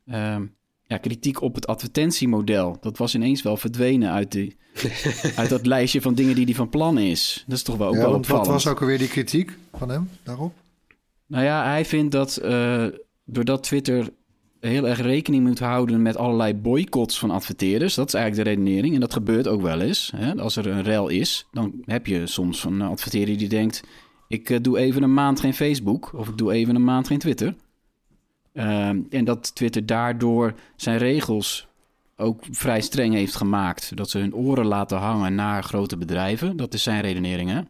uh, 0.09 0.35
ja, 0.83 0.97
kritiek 0.97 1.41
op 1.41 1.55
het 1.55 1.67
advertentiemodel. 1.67 2.77
Dat 2.81 2.97
was 2.97 3.15
ineens 3.15 3.41
wel 3.41 3.57
verdwenen 3.57 4.11
uit, 4.11 4.31
die, 4.31 4.57
uit 5.35 5.49
dat 5.49 5.65
lijstje 5.65 6.01
van 6.01 6.13
dingen 6.13 6.35
die 6.35 6.45
hij 6.45 6.53
van 6.53 6.69
plan 6.69 6.97
is. 6.97 7.43
Dat 7.47 7.57
is 7.57 7.63
toch 7.63 7.77
wel 7.77 7.87
ook 7.87 7.93
ja, 7.93 7.99
wel 7.99 8.13
opvallend. 8.13 8.47
Wat 8.47 8.55
was 8.55 8.67
ook 8.67 8.81
alweer 8.81 8.97
die 8.97 9.07
kritiek 9.07 9.57
van 9.73 9.89
hem 9.89 10.09
daarop? 10.23 10.53
Nou 11.25 11.43
ja, 11.43 11.65
hij 11.65 11.85
vindt 11.85 12.11
dat 12.11 12.39
uh, 12.43 12.85
doordat 13.25 13.63
Twitter 13.63 14.09
heel 14.59 14.87
erg 14.87 15.01
rekening 15.01 15.47
moet 15.47 15.59
houden 15.59 16.01
met 16.01 16.17
allerlei 16.17 16.55
boycotts 16.55 17.19
van 17.19 17.31
adverteerders. 17.31 17.95
Dat 17.95 18.07
is 18.07 18.13
eigenlijk 18.13 18.45
de 18.45 18.55
redenering. 18.55 18.93
En 18.93 18.99
dat 18.99 19.13
gebeurt 19.13 19.47
ook 19.47 19.61
wel 19.61 19.81
eens. 19.81 20.11
Hè? 20.15 20.35
Als 20.35 20.55
er 20.55 20.67
een 20.67 20.83
rel 20.83 21.07
is, 21.07 21.47
dan 21.51 21.73
heb 21.85 22.07
je 22.07 22.27
soms 22.27 22.63
een 22.63 22.81
adverteerder 22.81 23.37
die 23.37 23.49
denkt... 23.49 23.83
ik 24.27 24.49
uh, 24.49 24.57
doe 24.61 24.77
even 24.77 25.03
een 25.03 25.13
maand 25.13 25.39
geen 25.39 25.53
Facebook 25.53 26.13
of 26.13 26.27
ik 26.27 26.37
doe 26.37 26.51
even 26.51 26.75
een 26.75 26.83
maand 26.83 27.07
geen 27.07 27.19
Twitter. 27.19 27.55
Uh, 28.53 28.89
en 28.89 29.25
dat 29.25 29.55
Twitter 29.55 29.85
daardoor 29.85 30.53
zijn 30.75 30.97
regels 30.97 31.67
ook 32.17 32.43
vrij 32.51 32.81
streng 32.81 33.13
heeft 33.13 33.35
gemaakt. 33.35 33.97
Dat 33.97 34.09
ze 34.09 34.17
hun 34.17 34.35
oren 34.35 34.65
laten 34.65 34.97
hangen 34.97 35.35
naar 35.35 35.63
grote 35.63 35.97
bedrijven. 35.97 36.57
Dat 36.57 36.73
is 36.73 36.83
zijn 36.83 37.01
redenering, 37.01 37.49
hè? 37.49 37.61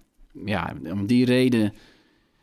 Ja, 0.45 0.73
om 0.91 1.05
die 1.05 1.25
reden 1.25 1.73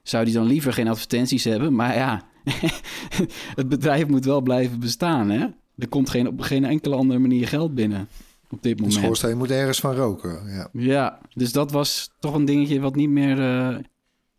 zou 0.03 0.25
hij 0.25 0.33
dan 0.33 0.47
liever 0.47 0.73
geen 0.73 0.89
advertenties 0.89 1.45
hebben. 1.45 1.75
Maar 1.75 1.95
ja, 1.95 2.23
het 3.61 3.69
bedrijf 3.69 4.07
moet 4.07 4.25
wel 4.25 4.41
blijven 4.41 4.81
bestaan, 4.81 5.31
hè? 5.31 5.47
Er 5.79 5.89
komt 5.89 6.11
geen, 6.11 6.29
op 6.29 6.41
geen 6.41 6.65
enkele 6.65 6.95
andere 6.95 7.19
manier 7.19 7.49
geld 7.49 7.75
binnen 7.75 8.09
op 8.51 8.63
dit 8.63 8.77
moment. 8.77 8.95
De 8.95 9.01
schoorsteen 9.03 9.37
moet 9.37 9.51
ergens 9.51 9.81
van 9.81 9.95
roken, 9.95 10.41
ja. 10.47 10.69
Ja, 10.73 11.19
dus 11.35 11.53
dat 11.53 11.71
was 11.71 12.11
toch 12.19 12.35
een 12.35 12.45
dingetje 12.45 12.81
wat 12.81 12.95
niet 12.95 13.09
meer 13.09 13.39
uh, 13.39 13.77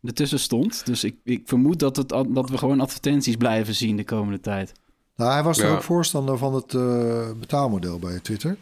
ertussen 0.08 0.38
stond. 0.38 0.86
Dus 0.86 1.04
ik, 1.04 1.16
ik 1.24 1.42
vermoed 1.44 1.78
dat, 1.78 1.96
het, 1.96 2.08
dat 2.08 2.50
we 2.50 2.58
gewoon 2.58 2.80
advertenties 2.80 3.36
blijven 3.36 3.74
zien 3.74 3.96
de 3.96 4.04
komende 4.04 4.40
tijd. 4.40 4.72
Nou, 5.16 5.32
hij 5.32 5.42
was 5.42 5.56
ja. 5.56 5.64
er 5.64 5.70
ook 5.70 5.82
voorstander 5.82 6.38
van 6.38 6.54
het 6.54 6.72
uh, 6.72 7.30
betaalmodel 7.40 7.98
bij 7.98 8.20
Twitter. 8.20 8.56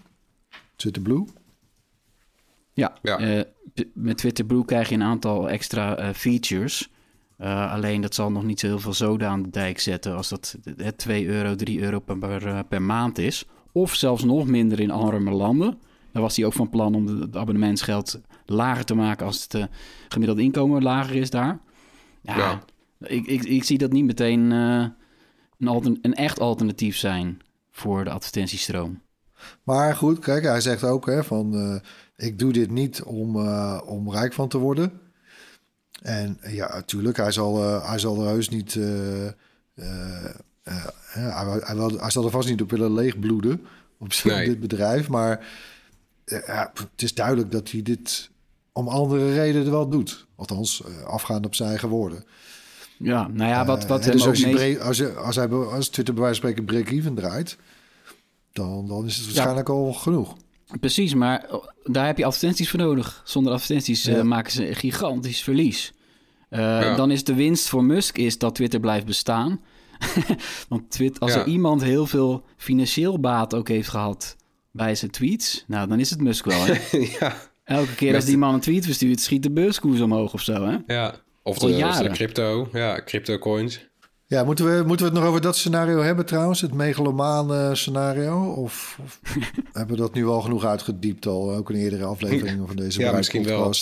Twitter 0.76 1.02
Blue. 1.02 1.24
Ja, 2.72 2.96
ja. 3.02 3.20
Uh, 3.20 3.42
met 3.94 4.18
Twitter 4.18 4.44
Blue 4.44 4.64
krijg 4.64 4.88
je 4.88 4.94
een 4.94 5.02
aantal 5.02 5.50
extra 5.50 6.14
features... 6.14 6.90
Uh, 7.38 7.72
alleen 7.72 8.00
dat 8.00 8.14
zal 8.14 8.30
nog 8.32 8.42
niet 8.42 8.60
zo 8.60 8.66
heel 8.66 8.78
veel 8.78 8.92
zoden 8.92 9.28
aan 9.28 9.42
de 9.42 9.50
dijk 9.50 9.78
zetten 9.78 10.16
als 10.16 10.28
dat 10.28 10.56
2 10.96 11.26
euro, 11.26 11.54
3 11.54 11.80
euro 11.80 11.98
per, 11.98 12.18
per, 12.18 12.46
eh, 12.46 12.58
per, 12.68 12.82
maand 12.82 13.18
is. 13.18 13.44
Of 13.72 13.94
zelfs 13.94 14.24
nog 14.24 14.46
minder 14.46 14.80
in 14.80 14.90
arme 14.90 15.30
landen. 15.30 15.78
Daar 16.12 16.22
was 16.22 16.36
hij 16.36 16.46
ook 16.46 16.52
van 16.52 16.70
plan 16.70 16.94
om 16.94 17.06
het 17.06 17.36
abonnementsgeld 17.36 18.20
lager 18.46 18.84
te 18.84 18.94
maken 18.94 19.26
als 19.26 19.42
het 19.42 19.54
uh, 19.54 19.64
gemiddelde 20.08 20.42
inkomen 20.42 20.82
lager 20.82 21.16
is 21.16 21.30
daar. 21.30 21.58
Ja, 22.20 22.36
ja. 22.36 22.62
Ik, 23.00 23.26
ik, 23.26 23.44
ik, 23.44 23.64
zie 23.64 23.78
dat 23.78 23.92
niet 23.92 24.04
meteen 24.04 24.50
uh, 24.50 24.86
een, 25.58 25.98
een 26.02 26.14
echt 26.14 26.40
alternatief 26.40 26.96
zijn 26.96 27.40
voor 27.70 28.04
de 28.04 28.10
advertentiestroom. 28.10 29.00
Maar 29.62 29.96
goed, 29.96 30.18
kijk, 30.18 30.44
hij 30.44 30.60
zegt 30.60 30.84
ook 30.84 31.06
hè, 31.06 31.24
van 31.24 31.80
ik 32.16 32.38
doe 32.38 32.52
dit 32.52 32.70
niet 32.70 33.02
om, 33.02 33.48
om 33.80 34.10
rijk 34.10 34.32
van 34.32 34.48
te 34.48 34.58
worden. 34.58 35.00
En 36.02 36.38
ja, 36.42 36.74
natuurlijk, 36.74 37.16
hij 37.16 37.30
zal, 37.30 37.62
uh, 37.62 37.88
hij 37.88 37.98
zal 37.98 38.20
er 38.20 38.28
heus 38.28 38.48
niet. 38.48 38.74
Uh, 38.74 39.24
uh, 39.24 39.32
hij, 40.62 41.60
hij, 41.60 41.74
wil, 41.74 41.98
hij 41.98 42.10
zal 42.10 42.24
er 42.24 42.30
vast 42.30 42.48
niet 42.48 42.62
op 42.62 42.70
willen 42.70 42.92
leegbloeden 42.92 43.66
op 43.98 44.12
nee. 44.24 44.48
dit 44.48 44.60
bedrijf. 44.60 45.08
Maar 45.08 45.46
ja, 46.24 46.72
het 46.74 47.02
is 47.02 47.14
duidelijk 47.14 47.50
dat 47.50 47.70
hij 47.70 47.82
dit 47.82 48.30
om 48.76 48.88
andere 48.88 49.32
redenen 49.32 49.70
wel 49.70 49.88
doet. 49.88 50.26
Althans, 50.34 50.82
afgaand 51.06 51.46
op 51.46 51.54
zijn 51.54 51.68
eigen 51.68 51.88
woorden. 51.88 52.24
Ja, 52.98 53.28
nou 53.28 53.50
ja, 53.50 53.64
wat, 53.64 53.86
wat 53.86 54.02
dus 54.02 54.26
als, 54.26 54.44
meest... 54.44 54.80
als, 54.80 54.96
je, 54.96 55.14
als, 55.14 55.36
hij, 55.36 55.48
als 55.48 55.88
Twitter 55.88 56.14
bij 56.14 56.22
wijze 56.22 56.40
van 56.40 56.50
spreken 56.50 56.64
break-even 56.64 57.14
draait... 57.14 57.56
Dan, 58.52 58.86
dan 58.86 59.06
is 59.06 59.16
het 59.16 59.24
waarschijnlijk 59.24 59.68
ja. 59.68 59.74
al 59.74 59.92
genoeg. 59.92 60.36
Precies, 60.80 61.14
maar 61.14 61.46
daar 61.84 62.06
heb 62.06 62.18
je 62.18 62.24
advertenties 62.24 62.70
voor 62.70 62.78
nodig. 62.78 63.22
Zonder 63.24 63.52
advertenties 63.52 64.02
ja. 64.02 64.16
uh, 64.16 64.22
maken 64.22 64.52
ze 64.52 64.68
een 64.68 64.74
gigantisch 64.74 65.42
verlies. 65.42 65.92
Uh, 66.50 66.58
ja. 66.60 66.94
Dan 66.96 67.10
is 67.10 67.24
de 67.24 67.34
winst 67.34 67.68
voor 67.68 67.84
Musk 67.84 68.18
is 68.18 68.38
dat 68.38 68.54
Twitter 68.54 68.80
blijft 68.80 69.06
bestaan. 69.06 69.60
Want 70.68 70.90
Twitter, 70.90 71.22
als 71.22 71.34
ja. 71.34 71.40
er 71.40 71.46
iemand 71.46 71.82
heel 71.82 72.06
veel 72.06 72.44
financieel 72.56 73.20
baat 73.20 73.54
ook 73.54 73.68
heeft 73.68 73.88
gehad 73.88 74.36
bij 74.70 74.94
zijn 74.94 75.10
tweets, 75.10 75.64
nou 75.66 75.88
dan 75.88 76.00
is 76.00 76.10
het 76.10 76.20
Musk 76.20 76.44
wel. 76.44 76.64
Hè? 76.64 76.98
ja. 77.20 77.36
Elke 77.66 77.94
keer 77.94 78.14
als 78.14 78.24
die 78.24 78.38
man 78.38 78.54
een 78.54 78.60
tweet 78.60 78.84
verstuurt, 78.84 79.20
schiet 79.20 79.42
de 79.42 79.50
beurskoers 79.50 80.00
omhoog 80.00 80.32
of 80.32 80.40
zo. 80.40 80.66
Hè? 80.66 80.76
Ja, 80.94 81.14
of 81.42 81.58
de, 81.58 81.84
of 81.86 81.98
de 81.98 82.08
crypto, 82.08 82.68
ja, 82.72 83.02
crypto 83.04 83.38
coins. 83.38 83.88
Ja, 84.26 84.44
moeten 84.44 84.64
we, 84.64 84.84
moeten 84.86 85.06
we 85.06 85.12
het 85.12 85.20
nog 85.20 85.28
over 85.28 85.40
dat 85.40 85.56
scenario 85.56 86.02
hebben 86.02 86.26
trouwens? 86.26 86.60
Het 86.60 86.74
megalomaan 86.74 87.76
scenario? 87.76 88.52
Of, 88.52 88.98
of 89.04 89.20
hebben 89.72 89.96
we 89.96 90.02
dat 90.02 90.14
nu 90.14 90.26
al 90.26 90.40
genoeg 90.40 90.64
uitgediept 90.64 91.26
al? 91.26 91.54
Ook 91.54 91.70
in 91.70 91.76
eerdere 91.76 92.04
afleveringen 92.04 92.66
van 92.66 92.76
deze 92.76 93.00
Ja, 93.00 93.12
misschien 93.12 93.44
wel. 93.44 93.74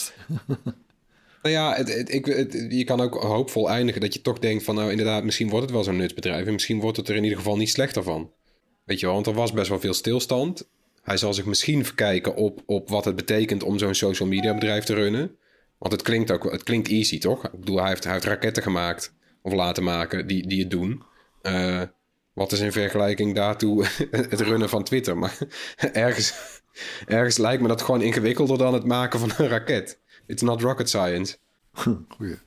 Nou 1.43 1.57
ja, 1.57 1.75
het, 1.75 1.95
het, 1.95 2.13
ik, 2.13 2.27
je 2.73 2.85
kan 2.85 3.01
ook 3.01 3.15
hoopvol 3.15 3.71
eindigen 3.71 4.01
dat 4.01 4.15
je 4.15 4.21
toch 4.21 4.39
denkt 4.39 4.65
van... 4.65 4.75
nou 4.75 4.91
inderdaad, 4.91 5.25
misschien 5.25 5.49
wordt 5.49 5.65
het 5.65 5.75
wel 5.75 5.85
zo'n 5.85 5.97
nutsbedrijf... 5.97 6.47
en 6.47 6.53
misschien 6.53 6.81
wordt 6.81 6.97
het 6.97 7.09
er 7.09 7.17
in 7.17 7.23
ieder 7.23 7.39
geval 7.39 7.57
niet 7.57 7.71
slechter 7.71 8.03
van. 8.03 8.31
Weet 8.85 9.01
je 9.01 9.07
wel, 9.07 9.15
want 9.15 9.27
er 9.27 9.35
was 9.35 9.53
best 9.53 9.69
wel 9.69 9.81
veel 9.81 9.95
stilstand. 9.95 10.69
Hij 11.05 11.17
zal 11.17 11.35
zich 11.35 11.45
misschien 11.45 11.85
verkijken 11.85 12.35
op, 12.35 12.63
op 12.67 12.89
wat 12.89 13.05
het 13.05 13.17
betekent 13.17 13.63
om 13.63 13.79
zo'n 13.79 13.95
social 13.95 14.29
media 14.29 14.55
bedrijf 14.55 14.85
te 14.85 14.95
runnen. 14.95 15.37
Want 15.79 15.93
het 15.93 16.03
klinkt 16.03 16.31
ook 16.31 16.53
het 16.53 16.63
klinkt 16.63 16.89
easy, 16.89 17.19
toch? 17.19 17.45
Ik 17.45 17.61
bedoel, 17.61 17.81
hij 17.81 17.89
heeft, 17.89 18.05
hij 18.05 18.13
heeft 18.13 18.25
raketten 18.25 18.63
gemaakt 18.63 19.15
of 19.43 19.53
laten 19.53 19.83
maken 19.83 20.27
die, 20.27 20.47
die 20.47 20.61
het 20.61 20.71
doen. 20.71 21.03
Uh, 21.43 21.83
wat 22.33 22.53
is 22.53 22.61
in 22.61 22.73
vergelijking 22.73 23.35
daartoe 23.35 23.87
het 24.11 24.41
runnen 24.41 24.69
van 24.69 24.85
Twitter? 24.85 25.19
Maar 25.19 25.39
ergens, 25.93 26.35
ergens 27.07 27.37
lijkt 27.37 27.63
me 27.63 27.69
dat 27.69 27.83
gewoon 27.83 28.03
ingewikkelder 28.03 28.59
dan 28.59 28.75
het 28.75 28.85
maken 28.85 29.19
van 29.19 29.33
een 29.37 29.49
raket. 29.49 29.99
It's 30.27 30.43
not 30.43 30.61
rocket 30.61 30.89
science. 30.89 31.37
Goeie. 31.73 32.39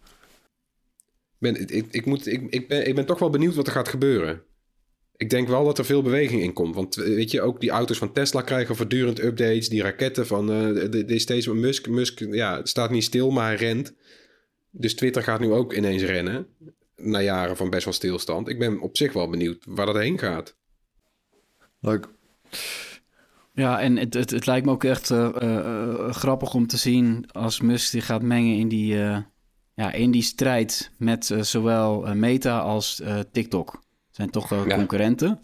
ben, 1.38 1.68
ik, 1.76 1.88
ik, 1.92 2.06
moet, 2.06 2.28
ik, 2.28 2.42
ik, 2.50 2.68
ben, 2.68 2.88
ik 2.88 2.96
ben 2.96 3.06
toch 3.06 3.20
wel 3.20 3.30
benieuwd 3.30 3.56
wat 3.56 3.68
er 3.68 3.74
gaat 3.74 3.88
gebeuren. 3.88 4.44
Ik 5.18 5.30
denk 5.30 5.48
wel 5.48 5.66
dat 5.66 5.78
er 5.78 5.86
veel 5.86 6.02
beweging 6.02 6.42
in 6.42 6.54
komt. 6.54 6.76
Want 6.76 6.96
weet 6.96 7.32
je, 7.32 7.42
ook 7.42 7.60
die 7.60 7.70
auto's 7.70 7.98
van 7.98 8.14
Tesla 8.14 8.42
krijgen 8.42 8.76
voortdurend 8.76 9.24
updates. 9.24 9.70
Die 9.70 9.82
raketten 9.82 10.28
van 10.28 10.52
uh, 10.52 10.92
de, 10.92 11.06
de 11.06 11.20
steeds 11.20 11.48
Musk. 11.48 11.90
Musk 11.90 12.20
ja, 12.20 12.66
staat 12.66 12.90
niet 12.90 13.04
stil, 13.04 13.32
maar 13.32 13.46
hij 13.46 13.56
rent. 13.56 13.94
Dus 14.72 14.96
Twitter 14.96 15.24
gaat 15.24 15.40
nu 15.40 15.52
ook 15.52 15.74
ineens 15.74 16.04
rennen. 16.04 16.48
Na 16.96 17.22
jaren 17.22 17.58
van 17.58 17.70
best 17.70 17.84
wel 17.84 17.94
stilstand. 17.94 18.50
Ik 18.50 18.60
ben 18.60 18.80
op 18.80 18.98
zich 18.98 19.14
wel 19.14 19.30
benieuwd 19.30 19.64
waar 19.68 19.86
dat 19.86 19.96
heen 19.96 20.20
gaat. 20.20 20.56
Leuk. 21.80 22.08
Ja, 23.54 23.80
en 23.80 23.98
het, 23.98 24.14
het, 24.14 24.30
het 24.30 24.46
lijkt 24.46 24.66
me 24.66 24.72
ook 24.72 24.84
echt 24.84 25.10
uh, 25.10 25.30
uh, 25.42 26.12
grappig 26.12 26.54
om 26.54 26.68
te 26.68 26.78
zien 26.78 27.32
als 27.32 27.62
Musk 27.62 27.90
zich 27.90 28.06
gaat 28.06 28.22
mengen 28.22 28.58
in 28.58 28.68
die, 28.68 28.96
uh, 28.96 29.18
ja, 29.74 29.92
in 29.92 30.12
die 30.12 30.22
strijd 30.22 30.92
met 30.98 31.36
zowel 31.42 32.16
Meta 32.16 32.60
als 32.60 33.02
TikTok. 33.32 33.86
Zijn 34.18 34.30
toch 34.30 34.48
concurrenten. 34.48 35.40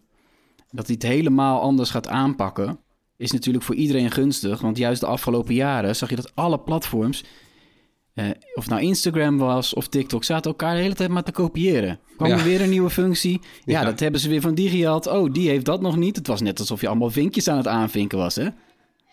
Dat 0.72 0.86
hij 0.86 0.96
het 0.96 1.04
helemaal 1.04 1.62
anders 1.62 1.90
gaat 1.90 2.08
aanpakken, 2.08 2.80
is 3.18 3.32
natuurlijk 3.32 3.64
voor 3.64 3.76
iedereen 3.76 4.12
gunstig. 4.12 4.62
Want 4.62 4.78
juist 4.78 5.02
de 5.02 5.08
afgelopen 5.08 5.54
jaren 5.54 5.96
zag 5.96 6.10
je 6.10 6.16
dat 6.16 6.32
alle 6.36 6.60
platforms 6.60 7.24
uh, 8.16 8.30
of 8.54 8.68
nou 8.68 8.82
Instagram 8.82 9.38
was 9.38 9.74
of 9.74 9.88
TikTok, 9.88 10.24
zaten 10.24 10.52
elkaar 10.52 10.76
de 10.76 10.82
hele 10.82 10.94
tijd 10.94 11.10
maar 11.10 11.24
te 11.24 11.32
kopiëren. 11.32 12.00
Kwam 12.16 12.32
er 12.32 12.44
weer 12.44 12.62
een 12.62 12.70
nieuwe 12.70 12.90
functie. 12.90 13.42
Ja, 13.66 13.84
dat 13.84 14.00
hebben 14.00 14.20
ze 14.20 14.30
weer 14.30 14.42
van 14.42 14.56
die 14.56 14.70
gehad. 14.70 15.08
Oh, 15.08 15.34
die 15.34 15.50
heeft 15.50 15.66
dat 15.66 15.82
nog 15.82 15.96
niet. 15.96 16.16
Het 16.16 16.28
was 16.28 16.42
net 16.42 16.60
alsof 16.60 16.82
je 16.82 16.88
allemaal 16.88 17.10
vinkjes 17.10 17.48
aan 17.48 17.58
het 17.58 17.68
aanvinken 17.68 18.18
was, 18.18 18.36
hè? 18.36 18.48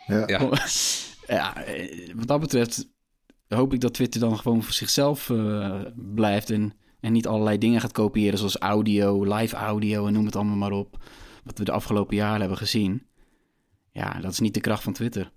Ja. 0.06 0.26
ja. 0.26 0.48
Eh, 1.26 1.44
wat 2.14 2.26
dat 2.26 2.40
betreft 2.40 2.88
hoop 3.48 3.72
ik 3.72 3.80
dat 3.80 3.94
Twitter 3.94 4.20
dan 4.20 4.38
gewoon 4.38 4.62
voor 4.62 4.72
zichzelf 4.72 5.28
uh, 5.28 5.80
blijft 5.94 6.50
en, 6.50 6.72
en 7.00 7.12
niet 7.12 7.26
allerlei 7.26 7.58
dingen 7.58 7.80
gaat 7.80 7.92
kopiëren, 7.92 8.38
zoals 8.38 8.58
audio, 8.58 9.34
live 9.34 9.56
audio 9.56 10.06
en 10.06 10.12
noem 10.12 10.24
het 10.24 10.36
allemaal 10.36 10.56
maar 10.56 10.72
op. 10.72 10.96
Wat 11.44 11.58
we 11.58 11.64
de 11.64 11.72
afgelopen 11.72 12.16
jaren 12.16 12.40
hebben 12.40 12.58
gezien. 12.58 13.02
Ja, 13.92 14.18
dat 14.20 14.32
is 14.32 14.38
niet 14.38 14.54
de 14.54 14.60
kracht 14.60 14.82
van 14.82 14.92
Twitter. 14.92 15.30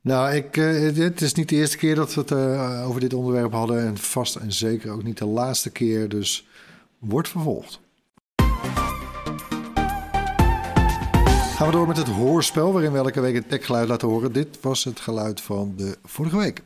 Nou, 0.00 0.34
ik, 0.34 0.56
uh, 0.56 0.96
het 0.96 1.20
is 1.20 1.34
niet 1.34 1.48
de 1.48 1.56
eerste 1.56 1.76
keer 1.76 1.94
dat 1.94 2.14
we 2.14 2.20
het 2.20 2.30
uh, 2.30 2.88
over 2.88 3.00
dit 3.00 3.14
onderwerp 3.14 3.52
hadden. 3.52 3.86
En 3.86 3.96
vast 3.96 4.36
en 4.36 4.52
zeker 4.52 4.90
ook 4.90 5.02
niet 5.02 5.18
de 5.18 5.26
laatste 5.26 5.70
keer. 5.70 6.08
Dus 6.08 6.46
wordt 6.98 7.28
vervolgd. 7.28 7.80
Gaan 11.56 11.66
we 11.66 11.72
door 11.72 11.86
met 11.86 11.96
het 11.96 12.08
hoorspel, 12.08 12.72
waarin 12.72 12.92
we 12.92 12.98
elke 12.98 13.20
week 13.20 13.34
een 13.34 13.46
techgeluid 13.46 13.88
laten 13.88 14.08
horen. 14.08 14.32
Dit 14.32 14.60
was 14.60 14.84
het 14.84 15.00
geluid 15.00 15.40
van 15.40 15.74
de 15.76 15.98
vorige 16.04 16.36
week. 16.36 16.62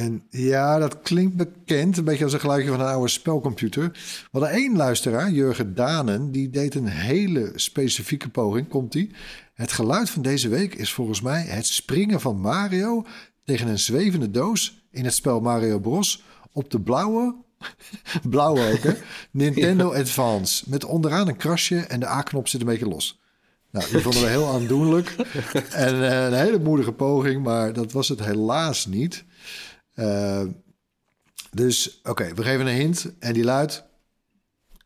En 0.00 0.22
ja, 0.30 0.78
dat 0.78 1.00
klinkt 1.02 1.36
bekend, 1.36 1.96
een 1.96 2.04
beetje 2.04 2.24
als 2.24 2.32
een 2.32 2.40
geluidje 2.40 2.70
van 2.70 2.80
een 2.80 2.86
oude 2.86 3.08
spelcomputer. 3.08 3.90
We 3.92 4.28
hadden 4.30 4.50
één 4.50 4.76
luisteraar, 4.76 5.30
Jurgen 5.30 5.74
Danen, 5.74 6.30
die 6.30 6.50
deed 6.50 6.74
een 6.74 6.86
hele 6.86 7.52
specifieke 7.54 8.28
poging. 8.28 8.68
Komt 8.68 8.92
die? 8.92 9.10
Het 9.54 9.72
geluid 9.72 10.10
van 10.10 10.22
deze 10.22 10.48
week 10.48 10.74
is 10.74 10.92
volgens 10.92 11.20
mij 11.20 11.42
het 11.42 11.66
springen 11.66 12.20
van 12.20 12.40
Mario 12.40 13.06
tegen 13.44 13.68
een 13.68 13.78
zwevende 13.78 14.30
doos 14.30 14.82
in 14.90 15.04
het 15.04 15.14
spel 15.14 15.40
Mario 15.40 15.78
Bros. 15.78 16.22
op 16.52 16.70
de 16.70 16.80
blauwe, 16.80 17.34
blauwe 18.30 18.72
ook 18.72 18.82
hè, 18.82 18.92
Nintendo 19.30 19.94
Advance. 19.94 20.64
Met 20.66 20.84
onderaan 20.84 21.28
een 21.28 21.36
krasje 21.36 21.78
en 21.78 22.00
de 22.00 22.08
A-knop 22.08 22.48
zit 22.48 22.60
een 22.60 22.66
beetje 22.66 22.88
los. 22.88 23.20
Nou, 23.70 23.90
die 23.90 24.00
vonden 24.00 24.22
we 24.22 24.28
heel 24.28 24.48
aandoenlijk. 24.48 25.16
En 25.70 26.10
eh, 26.10 26.24
een 26.24 26.38
hele 26.38 26.58
moedige 26.58 26.92
poging, 26.92 27.42
maar 27.42 27.72
dat 27.72 27.92
was 27.92 28.08
het 28.08 28.24
helaas 28.24 28.86
niet. 28.86 29.24
Uh, 30.00 30.42
dus 31.50 32.00
oké, 32.02 32.34
we 32.34 32.42
geven 32.42 32.66
een 32.66 32.74
hint 32.74 33.12
en 33.18 33.32
die 33.32 33.44
luidt 33.44 33.84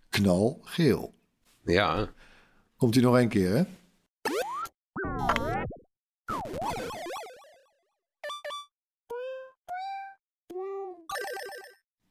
knalgeel. 0.09 1.15
Ja. 1.65 2.11
Komt 2.77 2.95
hij 2.95 3.05
nog 3.05 3.19
een 3.19 3.29
keer, 3.29 3.51
hè? 3.51 3.63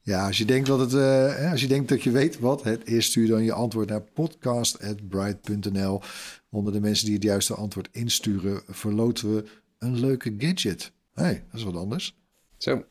Ja, 0.02 0.26
als 0.26 0.38
je 0.38 0.46
denkt 0.46 0.68
dat 0.68 0.80
het, 0.80 0.94
uh, 0.94 1.52
als 1.52 1.62
je 1.62 1.68
denkt 1.68 1.90
dat 1.90 2.04
je 2.04 2.12
weet 2.12 2.40
wat 2.40 2.64
het 2.64 2.88
is, 2.88 3.06
stuur 3.06 3.28
dan 3.28 3.44
je 3.44 3.54
antwoord 3.54 3.90
naar 3.90 4.02
podcast@bright.nl. 4.02 6.02
Onder 6.50 6.74
de 6.74 6.80
mensen 6.80 7.06
die 7.06 7.16
het 7.16 7.24
juiste 7.24 7.54
antwoord 7.54 7.90
insturen, 7.92 8.62
verloten 8.68 9.36
we 9.36 9.46
een 9.80 10.00
leuke 10.00 10.36
gadget. 10.38 10.92
Hé, 11.14 11.24
hey, 11.24 11.46
dat 11.52 11.60
is 11.60 11.64
wat 11.64 11.76
anders. 11.76 12.18
Zo. 12.58 12.84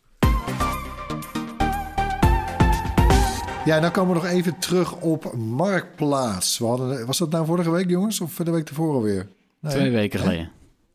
Ja, 3.65 3.81
dan 3.81 3.91
komen 3.91 4.15
we 4.15 4.23
nog 4.23 4.31
even 4.31 4.59
terug 4.59 5.01
op 5.01 5.35
Marktplaats. 5.37 6.59
We 6.59 6.65
hadden, 6.65 7.07
was 7.07 7.19
dat 7.19 7.31
nou 7.31 7.47
vorige 7.47 7.71
week, 7.71 7.91
jongens? 7.91 8.21
Of 8.21 8.35
de 8.35 8.51
week 8.51 8.65
tevoren 8.65 8.95
alweer? 8.95 9.29
Nee. 9.61 9.73
Twee 9.73 9.91
weken 9.91 10.21
geleden. 10.21 10.51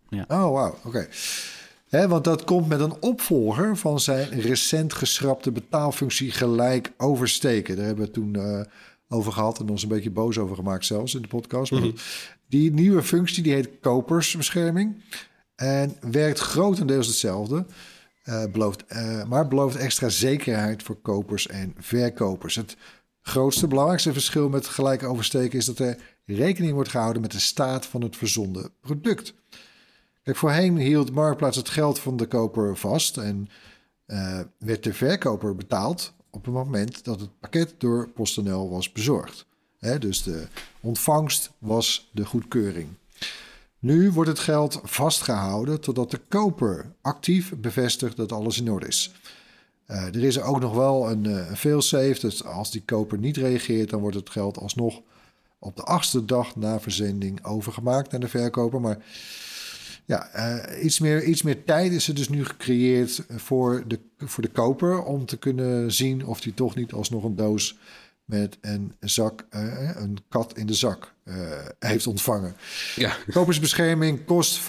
Ja. 0.09 0.25
Oh, 0.27 0.51
wauw. 0.51 0.77
Oké. 0.83 1.07
Okay. 1.89 2.07
want 2.07 2.23
dat 2.23 2.43
komt 2.43 2.67
met 2.67 2.79
een 2.79 3.01
opvolger 3.01 3.77
van 3.77 3.99
zijn 3.99 4.41
recent 4.41 4.93
geschrapte 4.93 5.51
betaalfunctie 5.51 6.31
gelijk 6.31 6.91
oversteken. 6.97 7.75
Daar 7.75 7.85
hebben 7.85 8.05
we 8.05 8.11
toen 8.11 8.37
uh, 8.37 8.61
over 9.09 9.31
gehad 9.31 9.59
en 9.59 9.69
ons 9.69 9.83
een 9.83 9.89
beetje 9.89 10.11
boos 10.11 10.37
over 10.37 10.55
gemaakt 10.55 10.85
zelfs 10.85 11.15
in 11.15 11.21
de 11.21 11.27
podcast. 11.27 11.71
Mm 11.71 11.77
-hmm. 11.77 11.93
Die 12.47 12.73
nieuwe 12.73 13.03
functie 13.03 13.43
die 13.43 13.53
heet 13.53 13.69
kopersbescherming 13.81 15.01
en 15.55 15.97
werkt 16.11 16.39
grotendeels 16.39 17.07
hetzelfde. 17.07 17.65
Uh, 18.29 18.43
belooft, 18.51 18.83
uh, 18.89 19.23
maar 19.23 19.47
belooft 19.47 19.75
extra 19.75 20.09
zekerheid 20.09 20.83
voor 20.83 20.95
kopers 20.95 21.47
en 21.47 21.75
verkopers. 21.77 22.55
Het 22.55 22.77
grootste, 23.21 23.67
belangrijkste 23.67 24.13
verschil 24.13 24.49
met 24.49 24.67
gelijk 24.67 25.03
oversteken 25.03 25.57
is 25.57 25.65
dat 25.65 25.79
er 25.79 25.97
rekening 26.25 26.73
wordt 26.73 26.89
gehouden 26.89 27.21
met 27.21 27.31
de 27.31 27.39
staat 27.39 27.85
van 27.85 28.01
het 28.01 28.15
verzonden 28.15 28.71
product. 28.81 29.33
Kijk, 30.23 30.37
voorheen 30.37 30.77
hield 30.77 31.11
Marktplaats 31.11 31.57
het 31.57 31.69
geld 31.69 31.99
van 31.99 32.17
de 32.17 32.25
koper 32.25 32.77
vast 32.77 33.17
en 33.17 33.49
uh, 34.07 34.39
werd 34.57 34.83
de 34.83 34.93
verkoper 34.93 35.55
betaald 35.55 36.13
op 36.29 36.45
het 36.45 36.53
moment 36.53 37.03
dat 37.03 37.19
het 37.19 37.39
pakket 37.39 37.75
door 37.77 38.09
PostNL 38.09 38.69
was 38.69 38.91
bezorgd. 38.91 39.45
Dus 39.99 40.23
de 40.23 40.47
ontvangst 40.81 41.51
was 41.57 42.09
de 42.13 42.25
goedkeuring. 42.25 42.87
Nu 43.79 44.11
wordt 44.11 44.29
het 44.29 44.39
geld 44.39 44.79
vastgehouden 44.83 45.81
totdat 45.81 46.11
de 46.11 46.19
koper 46.27 46.93
actief 47.01 47.53
bevestigt 47.55 48.17
dat 48.17 48.31
alles 48.31 48.59
in 48.59 48.71
orde 48.71 48.87
is. 48.87 49.11
Uh, 49.87 50.03
er 50.03 50.23
is 50.23 50.41
ook 50.41 50.59
nog 50.59 50.73
wel 50.73 51.11
een, 51.11 51.23
uh, 51.23 51.51
failsafe, 51.51 52.19
dus 52.19 52.43
als 52.43 52.71
die 52.71 52.83
koper 52.85 53.17
niet 53.17 53.37
reageert, 53.37 53.89
dan 53.89 53.99
wordt 53.99 54.15
het 54.15 54.29
geld 54.29 54.57
alsnog 54.57 55.01
op 55.59 55.75
de 55.75 55.83
achtste 55.83 56.25
dag 56.25 56.55
na 56.55 56.79
verzending 56.79 57.45
overgemaakt 57.45 58.11
naar 58.11 58.19
de 58.19 58.27
verkoper. 58.27 58.81
Maar 58.81 58.97
ja, 60.05 60.29
uh, 60.35 60.83
iets, 60.83 60.99
meer, 60.99 61.23
iets 61.23 61.41
meer 61.41 61.63
tijd 61.63 61.91
is 61.91 62.07
er 62.07 62.15
dus 62.15 62.29
nu 62.29 62.45
gecreëerd 62.45 63.23
voor 63.29 63.83
de, 63.87 63.99
voor 64.17 64.43
de 64.43 64.49
koper 64.49 65.03
om 65.03 65.25
te 65.25 65.37
kunnen 65.37 65.91
zien 65.91 66.25
of 66.25 66.43
hij 66.43 66.51
toch 66.51 66.75
niet 66.75 66.93
alsnog 66.93 67.23
een 67.23 67.35
doos 67.35 67.77
met 68.27 68.57
een 68.61 68.95
zak, 68.99 69.47
uh, 69.51 69.95
een 69.95 70.17
kat 70.29 70.57
in 70.57 70.65
de 70.65 70.73
zak 70.73 71.13
uh, 71.25 71.35
heeft 71.79 72.07
ontvangen. 72.07 72.55
Ja. 72.95 73.15
Kopersbescherming 73.31 74.25
kost 74.25 74.61
5% 74.61 74.63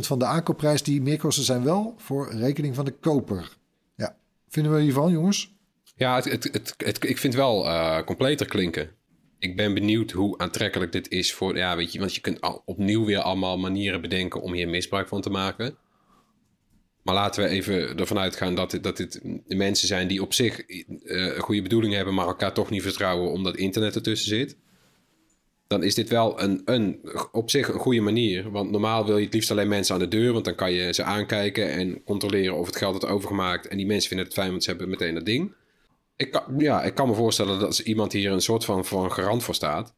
van 0.00 0.18
de 0.18 0.24
aankoopprijs. 0.24 0.82
Die 0.82 1.02
meerkosten 1.02 1.44
zijn 1.44 1.64
wel 1.64 1.94
voor 1.98 2.32
rekening 2.32 2.74
van 2.74 2.84
de 2.84 2.90
koper. 2.90 3.56
Ja, 3.96 4.16
vinden 4.48 4.74
we 4.74 4.80
hiervan, 4.80 5.10
jongens? 5.10 5.54
Ja, 5.96 6.14
het, 6.14 6.24
het, 6.24 6.74
het, 6.76 7.04
ik 7.08 7.18
vind 7.18 7.34
wel 7.34 7.64
uh, 7.64 8.02
completer 8.02 8.46
klinken. 8.46 8.90
Ik 9.38 9.56
ben 9.56 9.74
benieuwd 9.74 10.10
hoe 10.10 10.38
aantrekkelijk 10.38 10.92
dit 10.92 11.10
is 11.10 11.34
voor... 11.34 11.56
Ja, 11.56 11.76
weet 11.76 11.92
je, 11.92 11.98
want 11.98 12.14
je 12.14 12.20
kunt 12.20 12.40
al, 12.40 12.62
opnieuw 12.64 13.04
weer 13.04 13.20
allemaal 13.20 13.58
manieren 13.58 14.00
bedenken 14.00 14.40
om 14.42 14.52
hier 14.52 14.68
misbruik 14.68 15.08
van 15.08 15.20
te 15.20 15.30
maken. 15.30 15.76
Maar 17.04 17.14
laten 17.14 17.42
we 17.42 17.48
even 17.48 17.98
ervan 17.98 18.18
uitgaan 18.18 18.54
dat 18.54 18.70
dit, 18.70 18.82
dat 18.82 18.96
dit 18.96 19.20
mensen 19.46 19.88
zijn 19.88 20.08
die 20.08 20.22
op 20.22 20.32
zich 20.32 20.68
uh, 20.68 21.38
goede 21.38 21.62
bedoelingen 21.62 21.96
hebben, 21.96 22.14
maar 22.14 22.26
elkaar 22.26 22.52
toch 22.52 22.70
niet 22.70 22.82
vertrouwen 22.82 23.30
omdat 23.30 23.56
internet 23.56 23.94
ertussen 23.94 24.28
zit. 24.28 24.56
Dan 25.66 25.82
is 25.82 25.94
dit 25.94 26.08
wel 26.08 26.40
een, 26.40 26.62
een, 26.64 27.00
op 27.32 27.50
zich 27.50 27.68
een 27.68 27.78
goede 27.78 28.00
manier. 28.00 28.50
Want 28.50 28.70
normaal 28.70 29.06
wil 29.06 29.18
je 29.18 29.24
het 29.24 29.34
liefst 29.34 29.50
alleen 29.50 29.68
mensen 29.68 29.94
aan 29.94 30.00
de 30.00 30.08
deur, 30.08 30.32
want 30.32 30.44
dan 30.44 30.54
kan 30.54 30.72
je 30.72 30.92
ze 30.92 31.02
aankijken 31.02 31.70
en 31.70 32.04
controleren 32.04 32.56
of 32.56 32.66
het 32.66 32.76
geld 32.76 32.90
wordt 32.90 33.14
overgemaakt. 33.14 33.68
En 33.68 33.76
die 33.76 33.86
mensen 33.86 34.08
vinden 34.08 34.26
het 34.26 34.34
fijn, 34.34 34.50
want 34.50 34.64
ze 34.64 34.70
hebben 34.70 34.88
meteen 34.88 35.14
dat 35.14 35.26
ding. 35.26 35.54
Ik 36.16 36.30
kan, 36.30 36.42
ja, 36.58 36.82
ik 36.82 36.94
kan 36.94 37.08
me 37.08 37.14
voorstellen 37.14 37.58
dat 37.58 37.66
als 37.66 37.82
iemand 37.82 38.12
hier 38.12 38.32
een 38.32 38.40
soort 38.40 38.64
van, 38.64 38.84
van 38.84 39.12
garant 39.12 39.42
voor 39.42 39.54
staat, 39.54 39.94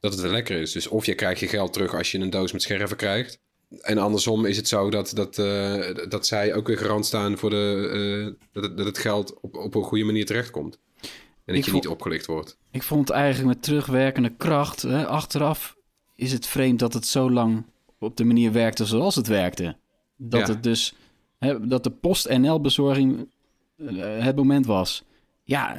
dat 0.00 0.12
het 0.12 0.20
wel 0.20 0.30
lekker 0.30 0.60
is. 0.60 0.72
Dus 0.72 0.88
of 0.88 1.06
je 1.06 1.14
krijgt 1.14 1.40
je 1.40 1.48
geld 1.48 1.72
terug 1.72 1.94
als 1.94 2.12
je 2.12 2.18
een 2.18 2.30
doos 2.30 2.52
met 2.52 2.62
scherven 2.62 2.96
krijgt. 2.96 3.44
En 3.80 3.98
andersom 3.98 4.44
is 4.44 4.56
het 4.56 4.68
zo 4.68 4.90
dat, 4.90 5.12
dat, 5.14 5.38
uh, 5.38 5.94
dat 6.08 6.26
zij 6.26 6.54
ook 6.54 6.66
weer 6.66 6.78
garant 6.78 7.06
staan 7.06 7.38
voor 7.38 7.50
de, 7.50 7.90
uh, 8.28 8.34
dat, 8.52 8.62
het, 8.62 8.76
dat 8.76 8.86
het 8.86 8.98
geld 8.98 9.40
op, 9.40 9.54
op 9.56 9.74
een 9.74 9.82
goede 9.82 10.04
manier 10.04 10.26
terechtkomt. 10.26 10.78
En 11.00 11.08
dat 11.44 11.56
ik 11.56 11.64
je 11.64 11.70
vond, 11.70 11.82
niet 11.82 11.92
opgelicht 11.92 12.26
wordt. 12.26 12.58
Ik 12.70 12.82
vond 12.82 13.10
eigenlijk 13.10 13.54
met 13.54 13.62
terugwerkende 13.62 14.32
kracht, 14.36 14.82
hè, 14.82 15.06
achteraf 15.06 15.76
is 16.14 16.32
het 16.32 16.46
vreemd 16.46 16.78
dat 16.78 16.92
het 16.92 17.06
zo 17.06 17.30
lang 17.30 17.64
op 17.98 18.16
de 18.16 18.24
manier 18.24 18.52
werkte 18.52 18.84
zoals 18.84 19.14
het 19.14 19.26
werkte. 19.26 19.76
Dat 20.16 20.40
Ja. 20.46 20.52
het 20.52 20.62
dus, 20.62 20.94
hè, 21.38 21.66
dat 21.66 21.84
de 21.84 21.90
post-NL-bezorging 21.90 23.28
eh, 23.76 24.24
het 24.24 24.36
moment 24.36 24.66
was. 24.66 25.04
Ja, 25.42 25.76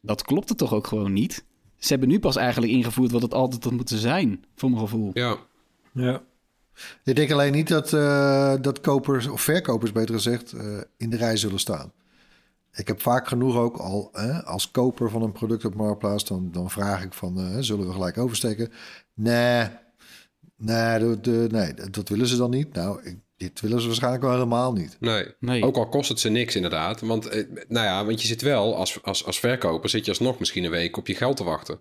dat 0.00 0.22
klopte 0.22 0.54
toch 0.54 0.74
ook 0.74 0.86
gewoon 0.86 1.12
niet? 1.12 1.44
Ze 1.78 1.88
hebben 1.88 2.08
nu 2.08 2.18
pas 2.20 2.36
eigenlijk 2.36 2.72
ingevoerd 2.72 3.10
wat 3.10 3.22
het 3.22 3.34
altijd 3.34 3.64
had 3.64 3.72
moeten 3.72 3.98
zijn, 3.98 4.44
voor 4.54 4.68
mijn 4.70 4.82
gevoel. 4.82 5.10
Ja, 5.14 5.36
Ja. 5.92 6.22
Ik 7.04 7.16
denk 7.16 7.30
alleen 7.30 7.52
niet 7.52 7.68
dat, 7.68 7.92
eh, 7.92 8.54
dat 8.60 8.80
kopers, 8.80 9.26
of 9.26 9.40
verkopers 9.40 9.92
beter 9.92 10.14
gezegd, 10.14 10.52
eh, 10.52 10.64
in 10.96 11.10
de 11.10 11.16
rij 11.16 11.36
zullen 11.36 11.58
staan. 11.58 11.92
Ik 12.74 12.86
heb 12.88 13.02
vaak 13.02 13.28
genoeg 13.28 13.56
ook 13.56 13.76
al 13.76 14.08
hè, 14.12 14.44
als 14.44 14.70
koper 14.70 15.10
van 15.10 15.22
een 15.22 15.32
product 15.32 15.64
op 15.64 15.74
Marktplaats, 15.74 16.24
dan, 16.24 16.48
dan 16.52 16.70
vraag 16.70 17.04
ik 17.04 17.12
van, 17.12 17.38
eh, 17.38 17.56
zullen 17.60 17.86
we 17.86 17.92
gelijk 17.92 18.18
oversteken? 18.18 18.72
Nee, 19.14 19.68
nee, 20.56 20.98
dat, 20.98 21.26
nee, 21.50 21.74
dat 21.90 22.08
willen 22.08 22.26
ze 22.26 22.36
dan 22.36 22.50
niet. 22.50 22.72
Nou, 22.72 23.02
ik, 23.02 23.16
dit 23.36 23.60
willen 23.60 23.80
ze 23.80 23.86
waarschijnlijk 23.86 24.22
wel 24.22 24.32
helemaal 24.32 24.72
niet. 24.72 24.96
nee. 25.00 25.34
Nee. 25.40 25.62
Ook 25.64 25.76
al 25.76 25.88
kost 25.88 26.08
het 26.08 26.20
ze 26.20 26.28
niks 26.28 26.56
inderdaad. 26.56 27.00
Want, 27.00 27.26
eh, 27.28 27.44
nou 27.68 27.86
ja, 27.86 28.04
want 28.04 28.20
je 28.20 28.26
zit 28.26 28.42
wel, 28.42 28.76
als, 28.76 29.02
als, 29.02 29.24
als 29.26 29.40
verkoper 29.40 29.88
zit 29.90 30.04
je 30.04 30.10
alsnog 30.10 30.38
misschien 30.38 30.64
een 30.64 30.70
week 30.70 30.96
op 30.96 31.06
je 31.06 31.14
geld 31.14 31.36
te 31.36 31.44
wachten. 31.44 31.80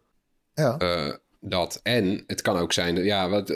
Ja, 0.53 0.77
Eh, 0.77 1.13
dat. 1.41 1.79
En 1.83 2.23
het 2.27 2.41
kan 2.41 2.57
ook 2.57 2.73
zijn, 2.73 2.95
dat- 2.95 3.03
ja, 3.03 3.29
wat, 3.29 3.47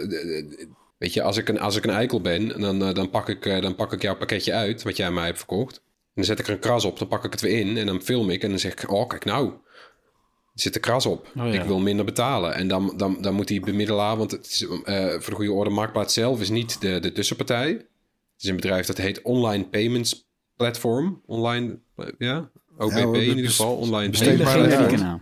weet 1.04 1.14
je, 1.14 1.22
als 1.22 1.38
ik 1.38 1.50
een, 1.50 1.60
als 1.60 1.76
ik 1.76 1.84
een 1.84 1.90
eikel 1.90 2.22
ben, 2.22 2.60
dan, 2.60 2.84
eh, 2.84 2.94
dan, 2.94 3.10
pak 3.10 3.30
ik, 3.30 3.46
eh, 3.46 3.62
dan 3.62 3.76
pak 3.76 3.94
ik 3.94 4.02
jouw 4.02 4.16
pakketje 4.16 4.54
uit, 4.54 4.84
wat 4.84 4.98
jij 4.98 5.12
mij 5.12 5.26
hebt 5.26 5.38
verkocht. 5.38 5.76
En 5.76 6.12
dan 6.14 6.24
zet 6.24 6.40
ik 6.40 6.48
er 6.48 6.54
een 6.54 6.60
kras 6.60 6.86
op, 6.86 7.00
dan 7.00 7.08
pak 7.08 7.24
ik 7.24 7.32
het 7.32 7.42
weer 7.42 7.60
in 7.60 7.78
en 7.78 7.86
dan 7.86 8.02
film 8.02 8.30
ik 8.30 8.44
en 8.44 8.50
dan 8.50 8.60
zeg 8.60 8.72
ik, 8.72 8.92
oh, 8.92 9.08
kijk 9.08 9.26
nou, 9.26 9.48
er 9.48 10.62
zit 10.62 10.76
een 10.76 10.82
kras 10.82 11.06
op. 11.06 11.32
Oh, 11.38 11.54
ja. 11.54 11.62
Ik 11.62 11.64
wil 11.64 11.80
minder 11.80 12.06
betalen. 12.06 12.54
En 12.54 12.68
dan, 12.68 12.94
dan, 12.98 13.18
dan 13.22 13.34
moet 13.34 13.48
die 13.48 13.60
bemiddelaar, 13.60 14.18
want 14.18 14.32
het 14.32 14.46
is, 14.46 14.68
eh, 14.84 15.10
voor 15.10 15.30
de 15.30 15.36
goede 15.36 15.52
orde, 15.52 15.70
Marktplaats 15.70 16.14
zelf 16.14 16.42
is 16.42 16.50
niet 16.50 16.82
de, 16.82 17.00
de 17.00 17.12
tussenpartij. 17.12 17.70
Het 17.70 18.44
is 18.44 18.50
een 18.50 18.56
bedrijf 18.56 18.86
dat 18.86 18.98
heet 18.98 19.22
Online 19.22 19.64
Payments 19.64 20.28
Platform. 20.56 21.22
Online, 21.26 21.80
ja, 22.18 22.50
OPP 22.78 22.92
Ja, 22.92 23.04
hoor, 23.04 23.18
in 23.18 23.24
ieder 23.24 23.46
geval. 23.46 23.76
Online 23.76 24.18
ja. 24.18 24.96
naam. 24.96 25.22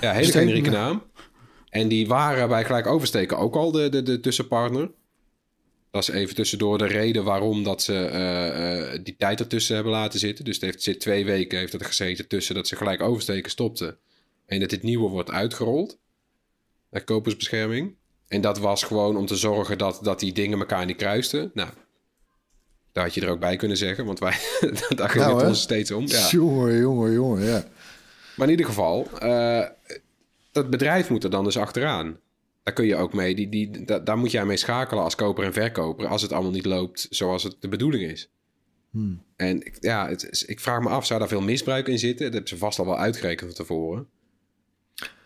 Ja, 0.00 0.12
hele 0.12 0.32
generieke 0.32 0.70
naam. 0.70 1.02
En 1.68 1.88
die 1.88 2.06
waren 2.06 2.48
bij 2.48 2.64
gelijk 2.64 2.86
oversteken 2.86 3.38
ook 3.38 3.54
al 3.54 3.70
de, 3.70 3.88
de, 3.88 4.02
de 4.02 4.20
tussenpartner. 4.20 4.90
Dat 5.92 6.02
is 6.02 6.08
even 6.08 6.34
tussendoor 6.34 6.78
de 6.78 6.86
reden 6.86 7.24
waarom 7.24 7.62
dat 7.62 7.82
ze 7.82 7.94
eh, 7.94 8.92
eh, 8.92 9.00
die 9.02 9.16
tijd 9.18 9.40
ertussen 9.40 9.74
hebben 9.74 9.92
laten 9.92 10.18
zitten. 10.18 10.44
Dus 10.44 10.54
het 10.54 10.64
heeft, 10.64 10.82
zit 10.82 11.00
twee 11.00 11.24
weken 11.24 11.58
heeft 11.58 11.72
het 11.72 11.80
er 11.80 11.86
gezeten 11.86 12.28
tussen 12.28 12.54
dat 12.54 12.68
ze 12.68 12.76
gelijk 12.76 13.02
oversteken 13.02 13.50
stopten. 13.50 13.96
En 14.46 14.60
dat 14.60 14.70
dit 14.70 14.82
nieuwe 14.82 15.08
wordt 15.08 15.30
uitgerold. 15.30 15.98
De 16.88 17.04
kopersbescherming. 17.04 17.94
En 18.28 18.40
dat 18.40 18.58
was 18.58 18.82
gewoon 18.82 19.16
om 19.16 19.26
te 19.26 19.36
zorgen 19.36 19.78
dat, 19.78 19.98
dat 20.02 20.20
die 20.20 20.32
dingen 20.32 20.58
elkaar 20.58 20.86
niet 20.86 20.96
kruisten. 20.96 21.50
Nou, 21.54 21.70
daar 22.92 23.04
had 23.04 23.14
je 23.14 23.20
er 23.20 23.30
ook 23.30 23.40
bij 23.40 23.56
kunnen 23.56 23.76
zeggen. 23.76 24.04
Want 24.04 24.18
wij, 24.18 24.36
daar 24.96 25.10
ging 25.10 25.24
Nou, 25.24 25.38
het 25.38 25.48
ons 25.48 25.60
steeds 25.60 25.90
om. 25.90 26.06
Ja. 26.06 26.28
jongen, 26.30 26.78
jongen, 26.78 27.12
jongen, 27.12 27.44
ja. 27.44 27.64
Maar 28.36 28.46
in 28.46 28.52
ieder 28.52 28.66
geval, 28.66 29.08
eh, 29.18 29.66
dat 30.52 30.70
bedrijf 30.70 31.10
moet 31.10 31.24
er 31.24 31.30
dan 31.30 31.44
dus 31.44 31.56
achteraan. 31.56 32.18
Daar 32.62 32.74
kun 32.74 32.86
je 32.86 32.96
ook 32.96 33.12
mee, 33.12 33.34
die, 33.34 33.48
die, 33.48 33.84
da- 33.84 33.98
daar 33.98 34.18
moet 34.18 34.30
jij 34.30 34.44
mee 34.44 34.56
schakelen 34.56 35.02
als 35.04 35.14
koper 35.14 35.44
en 35.44 35.52
verkoper... 35.52 36.06
als 36.06 36.22
het 36.22 36.32
allemaal 36.32 36.50
niet 36.52 36.64
loopt 36.66 37.06
zoals 37.10 37.42
het 37.42 37.56
de 37.60 37.68
bedoeling 37.68 38.10
is. 38.10 38.30
Hmm. 38.90 39.22
En 39.36 39.56
ik- 39.66 39.76
ja, 39.80 40.08
het 40.08 40.28
is, 40.30 40.44
ik 40.44 40.60
vraag 40.60 40.80
me 40.80 40.88
af, 40.88 41.06
zou 41.06 41.18
daar 41.18 41.28
veel 41.28 41.40
misbruik 41.40 41.88
in 41.88 41.98
zitten? 41.98 42.24
Dat 42.24 42.32
hebben 42.32 42.50
ze 42.50 42.56
vast 42.58 42.78
al 42.78 42.86
wel 42.86 42.98
uitgerekend 42.98 43.54
van 43.56 43.66
tevoren. 43.66 44.06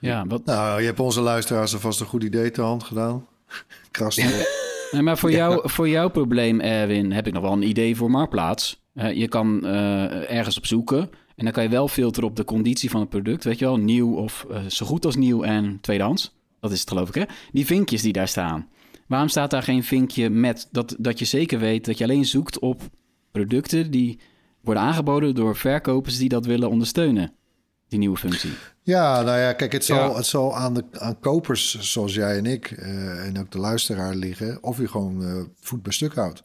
Ja, 0.00 0.26
wat, 0.26 0.44
Nou, 0.44 0.80
je 0.80 0.86
hebt 0.86 1.00
onze 1.00 1.20
luisteraars 1.20 1.72
alvast 1.74 2.00
een 2.00 2.06
goed 2.06 2.22
idee 2.22 2.50
te 2.50 2.60
hand 2.60 2.82
gedaan. 2.84 3.26
Kras. 3.90 4.16
Nee, 4.90 5.02
maar 5.02 5.18
voor, 5.18 5.30
jou, 5.30 5.70
voor 5.70 5.88
jouw 5.88 6.08
probleem, 6.10 6.60
Erwin, 6.60 7.12
heb 7.12 7.26
ik 7.26 7.32
nog 7.32 7.42
wel 7.42 7.52
een 7.52 7.68
idee 7.68 7.96
voor 7.96 8.10
Marktplaats. 8.10 8.82
Eh, 8.94 9.12
je 9.12 9.28
kan 9.28 9.66
eh, 9.66 10.30
ergens 10.36 10.56
op 10.56 10.66
zoeken 10.66 11.10
en 11.36 11.44
dan 11.44 11.52
kan 11.52 11.62
je 11.62 11.68
wel 11.68 11.88
filteren 11.88 12.28
op 12.28 12.36
de 12.36 12.44
conditie 12.44 12.90
van 12.90 13.00
het 13.00 13.08
product. 13.08 13.44
Weet 13.44 13.58
je 13.58 13.64
wel, 13.64 13.76
nieuw 13.76 14.14
of 14.16 14.46
eh, 14.50 14.66
zo 14.66 14.86
goed 14.86 15.04
als 15.04 15.16
nieuw 15.16 15.42
en 15.42 15.78
tweedehands. 15.80 16.35
Dat 16.68 16.74
is 16.74 16.80
het 16.80 16.88
geloof 16.90 17.08
ik, 17.08 17.14
hè? 17.14 17.24
Die 17.52 17.66
vinkjes 17.66 18.02
die 18.02 18.12
daar 18.12 18.28
staan. 18.28 18.68
Waarom 19.06 19.28
staat 19.28 19.50
daar 19.50 19.62
geen 19.62 19.84
vinkje 19.84 20.30
met 20.30 20.68
dat, 20.70 20.96
dat 20.98 21.18
je 21.18 21.24
zeker 21.24 21.58
weet 21.58 21.84
dat 21.84 21.98
je 21.98 22.04
alleen 22.04 22.24
zoekt 22.24 22.58
op 22.58 22.82
producten 23.30 23.90
die 23.90 24.18
worden 24.60 24.82
aangeboden 24.82 25.34
door 25.34 25.56
verkopers 25.56 26.18
die 26.18 26.28
dat 26.28 26.46
willen 26.46 26.70
ondersteunen? 26.70 27.32
Die 27.88 27.98
nieuwe 27.98 28.16
functie. 28.16 28.50
Ja, 28.82 29.22
nou 29.22 29.38
ja, 29.38 29.52
kijk, 29.52 29.72
het 29.72 29.84
zal, 29.84 30.10
Ja. 30.10 30.16
het 30.16 30.26
zal 30.26 30.56
aan, 30.56 30.74
de, 30.74 30.84
aan 30.92 31.20
kopers 31.20 31.78
zoals 31.80 32.14
jij 32.14 32.36
en 32.38 32.46
ik 32.46 32.70
eh, 32.70 33.26
en 33.26 33.38
ook 33.38 33.50
de 33.50 33.58
luisteraar 33.58 34.14
liggen 34.14 34.62
of 34.62 34.78
je 34.78 34.88
gewoon 34.88 35.24
eh, 35.24 35.42
voet 35.60 35.82
bij 35.82 35.92
stuk 35.92 36.14
houdt. 36.14 36.42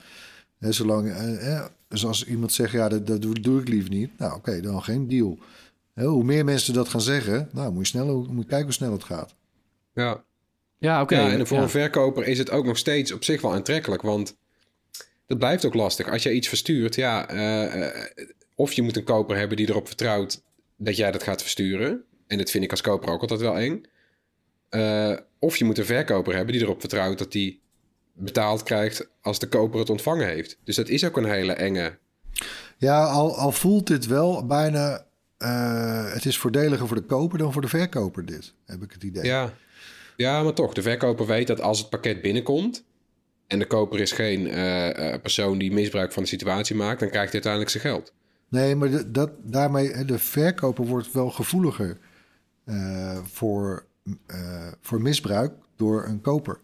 Hè, 0.59 0.71
zolang, 0.71 1.09
eh, 1.11 1.65
dus 1.87 2.05
als 2.05 2.25
iemand 2.25 2.51
zegt, 2.53 2.71
ja, 2.71 2.89
dat, 2.89 3.07
dat 3.07 3.21
doe, 3.21 3.39
doe 3.39 3.61
ik 3.61 3.67
liever 3.67 3.89
niet. 3.89 4.09
Nou, 4.17 4.35
oké, 4.35 4.61
dan 4.61 4.83
geen 4.83 5.07
deal. 5.07 5.37
Hè, 5.93 6.05
hoe 6.05 6.23
meer 6.23 6.45
mensen 6.45 6.73
dat 6.73 6.89
gaan 6.89 7.01
zeggen, 7.01 7.49
nou, 7.51 7.71
moet 7.71 7.87
je, 7.87 7.97
snel, 7.97 8.25
moet 8.29 8.43
je 8.43 8.49
kijken 8.49 8.65
hoe 8.65 8.73
snel 8.73 8.91
het 8.91 9.03
gaat. 9.03 9.35
Ja, 10.01 10.23
Ja, 10.77 11.01
oké. 11.01 11.15
ja 11.15 11.31
en 11.31 11.47
voor 11.47 11.57
ja. 11.57 11.63
een 11.63 11.69
verkoper 11.69 12.27
is 12.27 12.37
het 12.37 12.49
ook 12.49 12.65
nog 12.65 12.77
steeds 12.77 13.11
op 13.11 13.23
zich 13.23 13.41
wel 13.41 13.53
aantrekkelijk. 13.53 14.01
Want 14.01 14.35
dat 15.27 15.37
blijft 15.37 15.65
ook 15.65 15.73
lastig. 15.73 16.09
Als 16.09 16.23
je 16.23 16.33
iets 16.33 16.47
verstuurt, 16.47 16.95
ja, 16.95 17.29
eh, 17.29 17.87
eh, 17.87 18.09
of 18.55 18.73
je 18.73 18.81
moet 18.81 18.97
een 18.97 19.03
koper 19.03 19.37
hebben 19.37 19.57
die 19.57 19.69
erop 19.69 19.87
vertrouwt 19.87 20.41
dat 20.77 20.97
jij 20.97 21.11
dat 21.11 21.23
gaat 21.23 21.41
versturen. 21.41 22.03
En 22.27 22.37
dat 22.37 22.49
vind 22.49 22.63
ik 22.63 22.71
als 22.71 22.81
koper 22.81 23.09
ook 23.09 23.21
altijd 23.21 23.39
wel 23.39 23.57
eng. 23.57 23.83
Eh, 24.69 25.17
of 25.39 25.57
je 25.57 25.65
moet 25.65 25.77
een 25.77 25.85
verkoper 25.85 26.35
hebben 26.35 26.53
die 26.53 26.63
erop 26.63 26.79
vertrouwt 26.79 27.17
dat 27.17 27.31
die 27.31 27.61
betaald 28.13 28.63
krijgt 28.63 29.09
als 29.21 29.39
de 29.39 29.47
koper 29.47 29.79
het 29.79 29.89
ontvangen 29.89 30.27
heeft. 30.27 30.57
Dus 30.63 30.75
dat 30.75 30.89
is 30.89 31.05
ook 31.05 31.17
een 31.17 31.29
hele 31.29 31.53
enge. 31.53 31.97
Ja, 32.77 33.03
al, 33.03 33.37
al 33.37 33.51
voelt 33.51 33.87
dit 33.87 34.05
wel 34.05 34.45
bijna, 34.45 35.05
eh, 35.37 36.13
het 36.13 36.25
is 36.25 36.37
voordeliger 36.37 36.87
voor 36.87 36.95
de 36.97 37.03
koper 37.03 37.37
dan 37.37 37.53
voor 37.53 37.61
de 37.61 37.67
verkoper 37.67 38.25
dit, 38.25 38.53
heb 38.65 38.83
ik 38.83 38.91
het 38.91 39.03
idee. 39.03 39.23
Ja. 39.23 39.53
Ja, 40.21 40.43
maar 40.43 40.53
toch. 40.53 40.73
De 40.73 40.81
verkoper 40.81 41.25
weet 41.25 41.47
dat 41.47 41.61
als 41.61 41.79
het 41.79 41.89
pakket 41.89 42.21
binnenkomt. 42.21 42.83
en 43.47 43.59
de 43.59 43.65
koper 43.67 43.99
is 43.99 44.11
geen 44.11 44.47
eh, 44.47 45.13
eh, 45.13 45.21
persoon 45.21 45.57
die 45.57 45.71
misbruik 45.71 46.11
van 46.13 46.23
de 46.23 46.29
situatie 46.29 46.75
maakt. 46.75 46.99
dan 46.99 47.09
krijgt 47.09 47.31
hij 47.31 47.41
uiteindelijk 47.43 47.71
zijn 47.71 47.83
geld. 47.83 48.13
Nee, 48.49 48.75
maar 48.75 48.89
de, 48.89 49.11
dat, 49.11 49.31
daarmee, 49.43 50.05
de 50.05 50.19
verkoper 50.19 50.85
wordt 50.85 51.11
wel 51.11 51.29
gevoeliger 51.29 51.97
eh, 52.65 53.17
voor, 53.23 53.85
voor 54.81 55.01
misbruik 55.01 55.53
door 55.75 56.05
een 56.05 56.21
koper. 56.21 56.59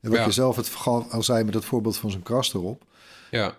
En 0.00 0.10
wat 0.10 0.18
Ja. 0.18 0.24
je 0.24 0.30
zelf 0.32 0.56
het 0.56 0.70
al 0.84 1.22
zei 1.22 1.44
met 1.44 1.54
het 1.54 1.64
voorbeeld 1.64 1.96
van 1.96 2.10
zijn 2.10 2.22
kras 2.22 2.54
erop. 2.54 2.84
Ja, 3.30 3.58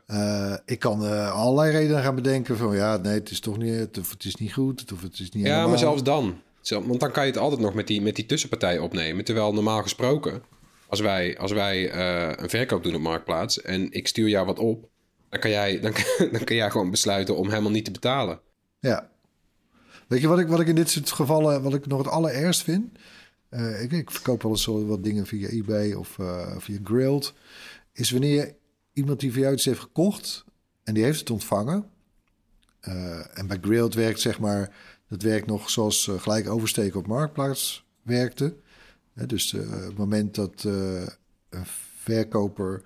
ik 0.65 0.79
kan 0.79 1.29
allerlei 1.31 1.71
redenen 1.71 2.03
gaan 2.03 2.15
bedenken 2.15 2.57
van 2.57 2.75
ja, 2.75 2.97
nee, 2.97 3.13
het 3.13 3.29
is 3.29 3.39
toch 3.39 3.57
niet, 3.57 3.97
of 3.99 4.09
het 4.09 4.23
is 4.23 4.35
niet 4.35 4.53
goed, 4.53 4.91
of 4.93 5.01
het 5.01 5.13
is 5.13 5.19
niet 5.19 5.33
ja 5.33 5.39
helemaal. 5.49 5.69
maar 5.69 5.77
zelfs 5.77 6.03
dan. 6.03 6.41
Want 6.69 6.99
dan 6.99 7.11
kan 7.11 7.25
je 7.25 7.31
het 7.31 7.39
altijd 7.39 7.61
nog 7.61 7.73
met 7.73 7.87
die, 7.87 8.01
met 8.01 8.15
die 8.15 8.25
tussenpartij 8.25 8.79
opnemen. 8.79 9.25
Terwijl 9.25 9.53
normaal 9.53 9.81
gesproken, 9.81 10.43
als 10.87 10.99
wij, 10.99 11.37
als 11.37 11.51
wij 11.51 11.89
eh, 11.89 12.43
een 12.43 12.49
verkoop 12.49 12.83
doen 12.83 12.95
op 12.95 13.01
Marktplaats... 13.01 13.61
en 13.61 13.91
ik 13.91 14.07
stuur 14.07 14.29
jou 14.29 14.45
wat 14.45 14.59
op, 14.59 14.89
dan 15.29 15.39
kan, 15.39 15.51
jij, 15.51 15.79
dan, 15.79 15.93
dan 16.31 16.43
kan 16.43 16.55
jij 16.55 16.71
gewoon 16.71 16.91
besluiten 16.91 17.37
om 17.37 17.49
helemaal 17.49 17.71
niet 17.71 17.85
te 17.85 17.91
betalen. 17.91 18.39
Ja. 18.79 19.09
Weet 20.07 20.21
je 20.21 20.27
wat 20.27 20.39
ik, 20.39 20.47
wat 20.47 20.59
ik 20.59 20.67
in 20.67 20.75
dit 20.75 20.89
soort 20.89 21.11
gevallen, 21.11 21.61
wat 21.61 21.73
ik 21.73 21.87
nog 21.87 21.97
het 21.97 22.07
allerergst 22.07 22.61
vind? 22.63 22.97
Eh, 23.49 23.81
ik, 23.81 23.91
ik 23.91 24.11
verkoop 24.11 24.41
wel 24.41 24.51
eens 24.51 24.65
wat 24.65 25.03
dingen 25.03 25.25
via 25.25 25.47
eBay 25.47 25.93
of 25.93 26.19
eh, 26.19 26.57
via 26.57 26.79
Grilled. 26.83 27.33
Is 27.93 28.11
wanneer 28.11 28.55
iemand 28.93 29.19
die 29.19 29.31
voor 29.31 29.41
jou 29.41 29.53
iets 29.53 29.65
heeft 29.65 29.79
gekocht 29.79 30.45
en 30.83 30.93
die 30.93 31.03
heeft 31.03 31.19
het 31.19 31.29
ontvangen. 31.29 31.85
en 33.33 33.47
bij 33.47 33.57
Grilled 33.61 33.93
werkt 33.93 34.19
zeg 34.19 34.39
maar, 34.39 34.71
dat 35.13 35.21
werkt 35.21 35.47
nog 35.47 35.69
zoals 35.69 36.07
eh, 36.07 36.19
gelijk 36.19 36.49
oversteken 36.49 36.99
op 36.99 37.07
Marktplaats 37.07 37.85
werkte. 38.01 38.55
Dus 39.13 39.53
eh, 39.53 39.69
het 39.69 39.97
moment 39.97 40.35
dat 40.35 40.63
eh, 40.63 41.01
een 41.49 41.65
verkoper 41.95 42.81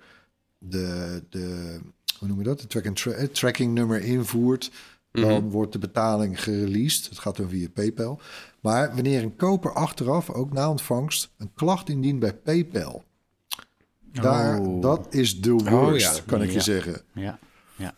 de, 0.58 1.22
de, 1.28 1.78
hoe 2.18 2.28
noem 2.28 2.38
je 2.38 2.44
dat? 2.44 2.60
De 2.60 2.66
track 2.66 2.96
tra- 2.96 3.26
tracking 3.32 3.74
nummer 3.74 4.00
invoert, 4.00 4.70
dan 5.10 5.50
wordt 5.50 5.72
de 5.72 5.78
betaling 5.78 6.42
gereleased. 6.42 7.08
Het 7.08 7.18
gaat 7.18 7.36
dan 7.36 7.48
via 7.48 7.68
PayPal. 7.68 8.20
Maar 8.60 8.94
wanneer 8.94 9.22
een 9.22 9.36
koper 9.36 9.72
achteraf, 9.72 10.30
ook 10.30 10.52
na 10.52 10.70
ontvangst, 10.70 11.30
een 11.38 11.50
klacht 11.54 11.88
indient 11.88 12.18
bij 12.18 12.34
PayPal. 12.34 13.04
Daar, 14.12 14.60
Oh. 14.60 14.82
Dat 14.82 15.14
is 15.14 15.40
de 15.40 15.52
worst, 15.52 16.16
ja. 16.16 16.22
kan 16.26 16.42
ik 16.42 16.50
je 16.50 16.60
zeggen. 16.60 17.00
Ja, 17.12 17.38
ja. 17.76 17.94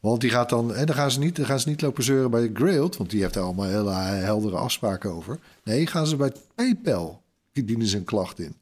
Want 0.00 0.20
die 0.20 0.30
gaat 0.30 0.48
dan, 0.48 0.74
en 0.74 0.86
dan 0.86 0.94
gaan 0.94 1.10
ze 1.10 1.18
niet, 1.18 1.36
dan 1.36 1.46
gaan 1.46 1.60
ze 1.60 1.68
niet 1.68 1.80
lopen 1.80 2.02
zeuren 2.02 2.30
bij 2.30 2.50
Grailed, 2.54 2.96
want 2.96 3.10
die 3.10 3.20
heeft 3.22 3.34
daar 3.34 3.42
allemaal 3.42 3.66
hele 3.66 3.92
heldere 3.92 4.56
afspraken 4.56 5.10
over. 5.10 5.38
Nee, 5.64 5.86
gaan 5.86 6.06
ze 6.06 6.16
bij 6.16 6.32
PayPal, 6.54 7.22
die 7.52 7.64
dienen 7.64 7.86
ze 7.86 7.96
een 7.96 8.04
klacht 8.04 8.38
in. 8.38 8.54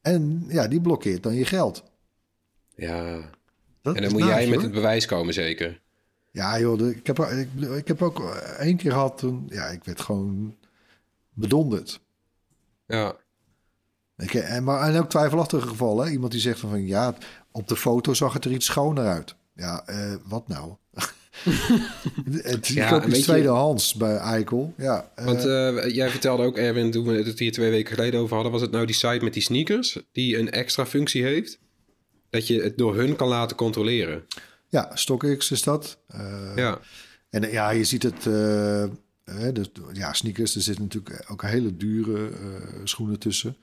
En 0.00 0.44
ja, 0.48 0.68
die 0.68 0.80
blokkeert 0.80 1.22
dan 1.22 1.34
je 1.34 1.44
geld. 1.44 1.82
Ja, 2.74 3.30
Dat 3.82 3.96
en 3.96 4.02
dan 4.02 4.12
moet 4.12 4.24
jij 4.24 4.48
met 4.48 4.62
het 4.62 4.72
bewijs 4.72 5.06
komen 5.06 5.34
zeker. 5.34 5.80
Ja, 6.30 6.60
joh, 6.60 6.88
ik, 6.88 7.06
heb, 7.06 7.18
ik, 7.74 7.88
heb 7.88 8.02
ook 8.02 8.20
één 8.58 8.76
keer 8.76 8.92
gehad 8.92 9.18
toen, 9.18 9.46
ja, 9.48 9.66
ik 9.66 9.84
werd 9.84 10.00
gewoon 10.00 10.56
bedonderd. 11.32 12.00
Ja, 12.86 13.16
Ik, 14.16 14.34
en, 14.34 14.64
maar 14.64 14.88
en 14.88 15.00
ook 15.00 15.08
twijfelachtige 15.08 15.68
gevallen. 15.68 16.12
Iemand 16.12 16.32
die 16.32 16.40
zegt 16.40 16.60
van 16.60 16.86
ja, 16.86 17.14
op 17.50 17.68
de 17.68 17.76
foto 17.76 18.14
zag 18.14 18.32
het 18.32 18.44
er 18.44 18.52
iets 18.52 18.66
schoner 18.66 19.06
uit. 19.06 19.34
Ja, 19.54 19.88
uh, 19.90 20.14
wat 20.24 20.48
nou? 20.48 20.74
het 22.42 22.68
is 22.68 22.74
ja, 22.74 23.00
tweedehands 23.00 23.94
bij 23.94 24.16
Eikel. 24.16 24.74
Ja, 24.76 25.10
uh, 25.18 25.24
Want 25.24 25.44
uh, 25.44 25.94
jij 25.94 26.10
vertelde 26.10 26.42
ook, 26.42 26.56
Erwin, 26.56 26.90
toen 26.90 27.04
we 27.04 27.22
het 27.22 27.38
hier 27.38 27.52
twee 27.52 27.70
weken 27.70 27.94
geleden 27.94 28.20
over 28.20 28.34
hadden... 28.34 28.52
was 28.52 28.60
het 28.60 28.70
nou 28.70 28.86
die 28.86 28.94
site 28.94 29.24
met 29.24 29.32
die 29.32 29.42
sneakers 29.42 29.98
die 30.12 30.38
een 30.38 30.50
extra 30.50 30.86
functie 30.86 31.22
heeft? 31.22 31.58
Dat 32.30 32.46
je 32.46 32.62
het 32.62 32.78
door 32.78 32.96
hun 32.96 33.16
kan 33.16 33.28
laten 33.28 33.56
controleren. 33.56 34.24
Ja, 34.68 34.90
StockX 34.94 35.50
is 35.50 35.62
dat. 35.62 35.98
Uh, 36.14 36.52
ja. 36.56 36.80
En 37.30 37.50
ja, 37.50 37.70
je 37.70 37.84
ziet 37.84 38.02
het... 38.02 38.22
dus, 39.54 39.70
ja, 39.92 40.12
sneakers, 40.12 40.54
er 40.54 40.62
zitten 40.62 40.84
natuurlijk 40.84 41.24
ook 41.30 41.42
hele 41.42 41.76
dure 41.76 42.30
schoenen 42.84 43.18
tussen. 43.18 43.56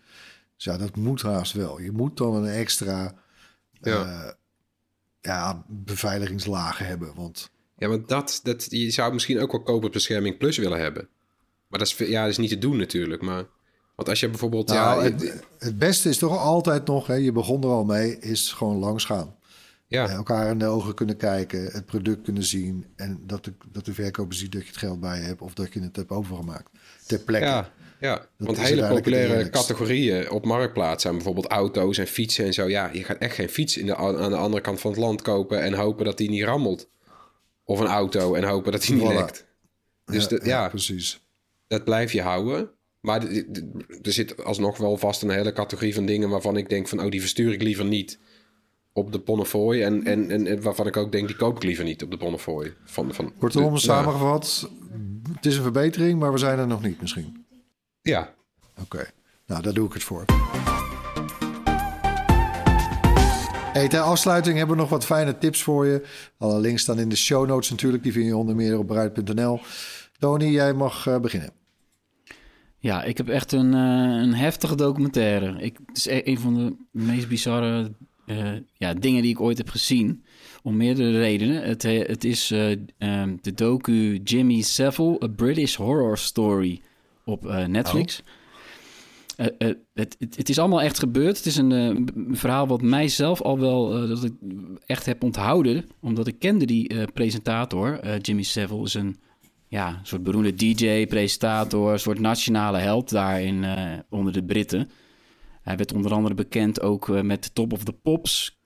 Dus 0.55 0.65
ja, 0.65 0.77
dat 0.77 0.95
moet 0.95 1.21
haast 1.21 1.53
wel. 1.53 1.79
Je 1.81 1.91
moet 1.91 2.17
dan 2.17 2.35
een 2.35 2.51
extra... 2.51 3.15
Ja 3.81 4.37
ja, 5.21 5.63
beveiligingslagen 5.67 6.85
hebben. 6.85 7.15
Want... 7.15 7.49
Ja, 7.77 7.87
want 7.87 8.07
dat, 8.07 8.39
dat, 8.43 8.65
je 8.69 8.91
zou 8.91 9.13
misschien 9.13 9.39
ook 9.39 9.51
wel 9.51 9.63
koperbescherming 9.63 10.37
plus 10.37 10.57
willen 10.57 10.79
hebben. 10.79 11.07
Maar 11.67 11.79
dat 11.79 11.87
is, 11.87 11.97
ja, 11.97 12.21
dat 12.21 12.29
is 12.29 12.37
niet 12.37 12.49
te 12.49 12.57
doen 12.57 12.77
natuurlijk. 12.77 13.21
Maar, 13.21 13.45
want 13.95 14.09
als 14.09 14.19
je 14.19 14.29
bijvoorbeeld... 14.29 14.67
Nou, 14.67 15.03
ja, 15.03 15.11
het, 15.11 15.43
het, 15.59 15.77
beste 15.77 16.09
is 16.09 16.17
toch 16.17 16.37
altijd 16.37 16.87
nog, 16.87 17.07
hè, 17.07 17.13
je 17.13 17.31
begon 17.31 17.63
er 17.63 17.69
al 17.69 17.85
mee, 17.85 18.19
is 18.19 18.51
gewoon 18.51 18.77
langs 18.77 19.05
gaan. 19.05 19.37
Ja. 19.87 20.09
elkaar 20.09 20.49
in 20.49 20.57
de 20.57 20.65
ogen 20.65 20.93
kunnen 20.93 21.17
kijken, 21.17 21.65
het 21.65 21.85
product 21.85 22.21
kunnen 22.21 22.43
zien. 22.43 22.85
En 22.95 23.23
dat 23.25 23.43
de, 23.43 23.53
dat 23.71 23.85
de 23.85 23.93
verkoper 23.93 24.35
ziet 24.35 24.51
dat 24.51 24.61
je 24.61 24.67
het 24.67 24.77
geld 24.77 24.99
bij 24.99 25.19
je 25.19 25.25
hebt 25.25 25.41
of 25.41 25.53
dat 25.53 25.73
je 25.73 25.81
het 25.81 25.95
hebt 25.95 26.09
overgemaakt. 26.09 26.69
Ter 27.05 27.19
plekke. 27.19 27.47
Ja, 27.47 27.71
ja. 27.99 28.25
want 28.37 28.59
hele 28.59 28.87
populaire 28.87 29.49
categorieën 29.49 30.31
op 30.31 30.45
marktplaats 30.45 31.01
zijn 31.01 31.15
bijvoorbeeld 31.15 31.47
auto's 31.47 31.97
en 31.97 32.07
fietsen 32.07 32.45
en 32.45 32.53
zo. 32.53 32.69
Ja, 32.69 32.89
je 32.93 33.03
gaat 33.03 33.17
echt 33.17 33.35
geen 33.35 33.49
fiets 33.49 33.77
in 33.77 33.85
de, 33.85 33.95
aan 33.95 34.29
de 34.29 34.35
andere 34.35 34.61
kant 34.61 34.79
van 34.79 34.91
het 34.91 34.99
land 34.99 35.21
kopen 35.21 35.61
en 35.61 35.73
hopen 35.73 36.05
dat 36.05 36.17
die 36.17 36.29
niet 36.29 36.43
rammelt. 36.43 36.89
Of 37.63 37.79
een 37.79 37.87
auto 37.87 38.33
en 38.33 38.43
hopen 38.43 38.71
dat 38.71 38.81
die 38.81 38.95
niet 38.95 39.07
lekt. 39.07 39.45
Dus 40.05 40.27
ja, 40.27 40.39
ja, 40.43 40.69
precies. 40.69 41.19
Dat 41.67 41.83
blijf 41.83 42.11
je 42.11 42.21
houden. 42.21 42.69
Maar 42.99 43.27
er 44.01 44.13
zit 44.13 44.43
alsnog 44.43 44.77
wel 44.77 44.97
vast 44.97 45.21
een 45.21 45.29
hele 45.29 45.53
categorie 45.53 45.93
van 45.93 46.05
dingen 46.05 46.29
waarvan 46.29 46.57
ik 46.57 46.69
denk 46.69 46.87
van... 46.87 47.01
oh, 47.01 47.09
die 47.09 47.21
verstuur 47.21 47.53
ik 47.53 47.61
liever 47.61 47.85
niet 47.85 48.19
op 48.93 49.11
de 49.11 49.19
Bonnefoy. 49.19 49.81
En, 49.81 50.05
en, 50.05 50.47
en, 50.47 50.61
waarvan 50.61 50.87
ik 50.87 50.97
ook 50.97 51.11
denk, 51.11 51.27
die 51.27 51.35
koop 51.35 51.55
ik 51.55 51.63
liever 51.63 51.83
niet 51.83 52.03
op 52.03 52.11
de 52.11 52.17
Bonnefoy. 52.17 52.73
Van, 52.83 53.13
van 53.13 53.33
Kortom, 53.37 53.77
samengevat, 53.77 54.69
het 55.35 55.45
is 55.45 55.55
een 55.55 55.63
verbetering, 55.63 56.19
maar 56.19 56.31
we 56.31 56.37
zijn 56.37 56.59
er 56.59 56.67
nog 56.67 56.81
niet 56.81 57.01
misschien. 57.01 57.45
Ja. 58.01 58.33
Oké, 58.81 59.05
nou 59.45 59.61
daar 59.61 59.73
doe 59.73 59.87
ik 59.87 59.93
het 59.93 60.03
voor. 60.03 60.25
Hey, 63.73 63.87
ter 63.87 63.99
afsluiting 63.99 64.57
hebben 64.57 64.75
we 64.75 64.81
nog 64.81 64.91
wat 64.91 65.05
fijne 65.05 65.37
tips 65.37 65.63
voor 65.63 65.85
je. 65.85 66.05
Alle 66.37 66.59
links 66.59 66.81
staan 66.81 66.99
in 66.99 67.09
de 67.09 67.15
show 67.15 67.47
notes 67.47 67.69
natuurlijk. 67.69 68.03
Die 68.03 68.11
vind 68.11 68.25
je 68.25 68.37
onder 68.37 68.55
meer 68.55 68.77
op 68.77 68.87
bruid.nl. 68.87 69.59
Tony, 70.19 70.45
jij 70.45 70.73
mag 70.73 71.07
uh, 71.07 71.19
beginnen. 71.19 71.51
Ja, 72.77 73.03
ik 73.03 73.17
heb 73.17 73.29
echt 73.29 73.51
een, 73.51 73.73
uh, 73.73 74.21
een 74.21 74.33
heftige 74.33 74.75
documentaire. 74.75 75.61
Ik, 75.61 75.77
het 75.85 75.97
is 75.97 76.05
e-, 76.05 76.21
een 76.23 76.39
van 76.39 76.53
de 76.55 76.75
meest 76.91 77.27
bizarre 77.27 77.91
uh, 78.25 78.51
ja, 78.73 78.93
dingen 78.93 79.21
die 79.21 79.31
ik 79.31 79.41
ooit 79.41 79.57
heb 79.57 79.69
gezien. 79.69 80.23
Om 80.63 80.77
meerdere 80.77 81.19
redenen. 81.19 81.63
Het, 81.63 81.83
het 81.83 82.23
is 82.23 82.51
um, 82.51 83.37
de 83.41 83.53
docu 83.53 84.19
Jimmy 84.23 84.61
Savile, 84.61 85.23
A 85.23 85.27
British 85.27 85.75
Horror 85.75 86.17
Story 86.17 86.81
op 87.29 87.45
uh, 87.45 87.65
Netflix. 87.65 88.23
Uh, 89.37 89.45
uh, 89.57 89.67
het, 89.93 90.15
het, 90.19 90.35
het, 90.35 90.49
is 90.49 90.59
allemaal 90.59 90.81
echt 90.81 90.99
gebeurd. 90.99 91.37
Het 91.37 91.45
is 91.45 91.57
een 91.57 92.09
verhaal 92.31 92.67
wat 92.67 92.81
mij 92.81 93.07
zelf 93.07 93.41
al 93.41 93.59
wel 93.59 94.07
dat 94.07 94.23
ik 94.23 94.33
echt 94.85 95.05
heb 95.05 95.23
onthouden. 95.23 95.85
Omdat 96.01 96.27
ik 96.27 96.39
kende 96.39 96.65
die 96.65 97.11
presentator. 97.11 98.17
Jimmy 98.17 98.43
Savile 98.43 98.83
is 98.83 98.93
een 98.93 99.19
ja, 99.67 99.99
soort 100.03 100.23
beroemde 100.23 100.53
DJ, 100.53 101.05
presentator, 101.07 101.91
een 101.91 101.99
soort 101.99 102.19
nationale 102.19 102.77
held 102.77 103.09
daarin 103.09 103.65
onder 104.09 104.33
de 104.33 104.43
Britten. 104.43 104.89
Hij 105.61 105.77
werd 105.77 105.93
onder 105.93 106.13
andere 106.13 106.35
bekend 106.35 106.81
ook 106.81 107.23
met 107.23 107.55
Top 107.55 107.73
of 107.73 107.83
the 107.83 107.93
Pops. 107.93 108.57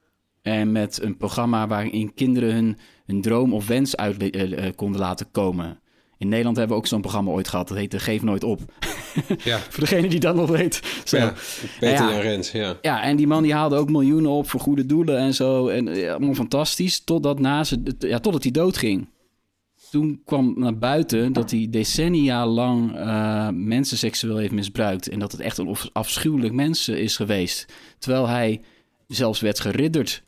En 0.42 0.72
met 0.72 1.02
een 1.02 1.18
programma 1.18 1.68
waarin 1.68 2.14
kinderen 2.14 2.54
hun, 2.54 2.78
hun 3.06 3.22
droom 3.22 3.54
of 3.54 3.68
wens 3.68 3.96
uit 3.96 4.76
konden 4.76 5.00
laten 5.00 5.32
komen. 5.32 5.83
In 6.24 6.30
Nederland 6.30 6.58
hebben 6.58 6.76
we 6.76 6.82
ook 6.82 6.88
zo'n 6.88 7.02
programma 7.02 7.32
ooit 7.32 7.48
gehad. 7.48 7.68
Dat 7.68 7.78
heette 7.78 8.00
Geef 8.00 8.22
Nooit 8.22 8.44
Op. 8.44 8.60
Ja. 9.44 9.60
voor 9.60 9.80
degene 9.80 10.08
die 10.08 10.20
dat 10.20 10.36
nog 10.36 10.50
weet. 10.50 10.82
Zo. 11.04 11.18
Ja, 11.18 11.34
Peter 11.80 12.10
ja, 12.10 12.20
Rens, 12.20 12.52
ja. 12.52 12.78
Ja, 12.82 13.04
en 13.04 13.16
die 13.16 13.28
man 13.28 13.44
die 13.44 13.54
haalde 13.54 13.76
ook 13.76 13.90
miljoenen 13.90 14.32
op 14.32 14.50
voor 14.50 14.60
goede 14.60 14.86
doelen 14.86 15.18
en 15.18 15.34
zo. 15.34 15.68
En 15.68 15.96
ja, 15.96 16.14
allemaal 16.14 16.34
fantastisch. 16.34 17.04
Totdat, 17.04 17.40
na 17.40 17.64
ze, 17.64 17.96
ja, 18.00 18.20
totdat 18.20 18.44
hij 18.44 18.52
doodging. 18.52 19.08
Toen 19.92 20.22
kwam 20.26 20.54
naar 20.58 20.78
buiten 20.78 21.34
dat 21.34 21.52
hij 21.52 21.68
decennia 21.70 22.48
lang 22.48 22.96
uh, 22.96 23.50
mensen 23.50 23.98
seksueel 23.98 24.38
heeft 24.38 24.52
misbruikt. 24.52 25.10
En 25.10 25.20
dat 25.20 25.32
het 25.32 25.42
echt 25.42 25.58
een 25.58 25.76
afschuwelijk 25.94 26.54
mens 26.54 26.88
is 26.88 27.16
geweest. 27.16 27.74
Terwijl 28.00 28.28
hij 28.28 28.62
zelfs 29.08 29.40
werd 29.40 29.60
geridderd. 29.60 30.24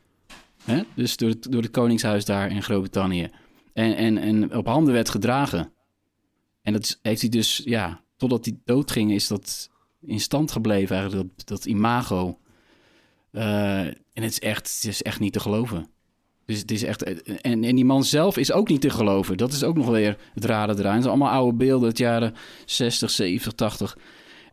Hè? 0.64 0.82
Dus 0.94 1.16
door 1.16 1.28
het, 1.28 1.46
door 1.52 1.62
het 1.62 1.70
koningshuis 1.70 2.24
daar 2.24 2.50
in 2.50 2.62
Groot-Brittannië. 2.62 3.30
En, 3.72 3.96
en, 3.96 4.18
en 4.18 4.56
op 4.56 4.66
handen 4.66 4.92
werd 4.92 5.08
gedragen. 5.08 5.74
En 6.66 6.72
dat 6.72 6.98
heeft 7.02 7.20
hij 7.20 7.30
dus, 7.30 7.60
ja, 7.64 8.00
totdat 8.16 8.44
hij 8.44 8.58
doodging, 8.64 9.12
is 9.12 9.26
dat 9.26 9.70
in 10.00 10.20
stand 10.20 10.52
gebleven 10.52 10.96
eigenlijk, 10.96 11.28
dat, 11.36 11.46
dat 11.46 11.64
imago. 11.64 12.38
Uh, 13.32 13.80
en 13.86 13.96
het 14.12 14.30
is, 14.30 14.40
echt, 14.40 14.72
het 14.74 14.84
is 14.84 15.02
echt 15.02 15.20
niet 15.20 15.32
te 15.32 15.40
geloven. 15.40 15.88
Dus 16.44 16.58
het 16.58 16.70
is 16.70 16.82
echt. 16.82 17.02
En, 17.02 17.64
en 17.64 17.74
die 17.74 17.84
man 17.84 18.04
zelf 18.04 18.36
is 18.36 18.52
ook 18.52 18.68
niet 18.68 18.80
te 18.80 18.90
geloven. 18.90 19.36
Dat 19.36 19.52
is 19.52 19.62
ook 19.62 19.76
nog 19.76 19.88
weer 19.88 20.18
het 20.34 20.44
rare 20.44 20.78
eraan. 20.78 20.92
Het 20.92 21.02
zijn 21.02 21.14
allemaal 21.14 21.32
oude 21.32 21.56
beelden 21.56 21.88
uit 21.88 21.98
jaren 21.98 22.34
60, 22.64 23.10
70, 23.10 23.52
80. 23.52 23.96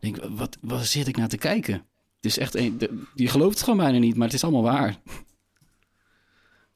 denk, 0.00 0.36
wat, 0.36 0.56
wat 0.60 0.86
zit 0.86 1.08
ik 1.08 1.16
naar 1.16 1.28
te 1.28 1.38
kijken? 1.38 1.74
Het 2.16 2.24
is 2.24 2.38
echt. 2.38 2.54
Een, 2.54 2.80
je 3.14 3.28
gelooft 3.28 3.54
het 3.54 3.62
gewoon 3.64 3.78
bijna 3.78 3.98
niet, 3.98 4.16
maar 4.16 4.26
het 4.26 4.36
is 4.36 4.44
allemaal 4.44 4.62
waar. 4.62 5.00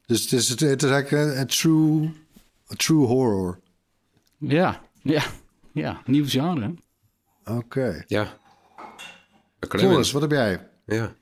Dus 0.05 0.21
het 0.21 0.31
is, 0.31 0.49
het 0.49 0.61
is 0.61 0.89
eigenlijk 0.89 1.37
een, 1.37 1.47
true, 1.47 2.11
a 2.71 2.75
true 2.75 3.05
horror. 3.05 3.59
Ja, 4.37 4.88
ja, 5.17 5.23
ja, 5.73 6.01
nieuw 6.05 6.25
genre. 6.27 6.73
Oké. 7.45 8.03
Ja. 8.07 8.37
Floris, 9.59 10.11
wat 10.11 10.21
heb 10.21 10.31
jij? 10.31 10.67
Ja. 10.85 11.15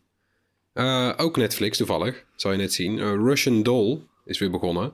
Uh, 0.73 1.13
ook 1.17 1.37
Netflix 1.37 1.77
toevallig, 1.77 2.25
zal 2.35 2.51
je 2.51 2.57
net 2.57 2.73
zien. 2.73 2.97
Uh, 2.97 3.11
Russian 3.11 3.63
Doll 3.63 4.01
is 4.25 4.39
weer 4.39 4.51
begonnen. 4.51 4.93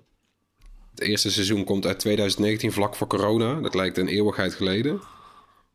Het 0.91 1.01
eerste 1.01 1.31
seizoen 1.31 1.63
komt 1.63 1.85
uit 1.85 1.99
2019, 1.99 2.71
vlak 2.71 2.95
voor 2.95 3.07
corona. 3.07 3.61
Dat 3.61 3.75
lijkt 3.75 3.97
een 3.97 4.07
eeuwigheid 4.07 4.53
geleden. 4.53 5.01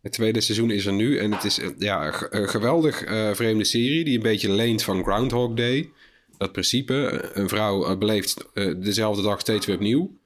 Het 0.03 0.13
tweede 0.13 0.41
seizoen 0.41 0.71
is 0.71 0.87
er 0.87 0.93
nu 0.93 1.19
en 1.19 1.33
het 1.33 1.45
is 1.45 1.61
ja, 1.79 2.23
een 2.31 2.49
geweldig 2.49 3.09
uh, 3.09 3.35
vreemde 3.35 3.65
serie 3.65 4.05
die 4.05 4.17
een 4.17 4.23
beetje 4.23 4.53
leent 4.53 4.83
van 4.83 5.03
Groundhog 5.03 5.55
Day. 5.55 5.91
Dat 6.37 6.53
principe, 6.53 7.31
een 7.33 7.49
vrouw 7.49 7.97
beleeft 7.97 8.45
dezelfde 8.77 9.23
dag 9.23 9.41
steeds 9.41 9.67
weer 9.67 9.77
opnieuw. 9.77 10.19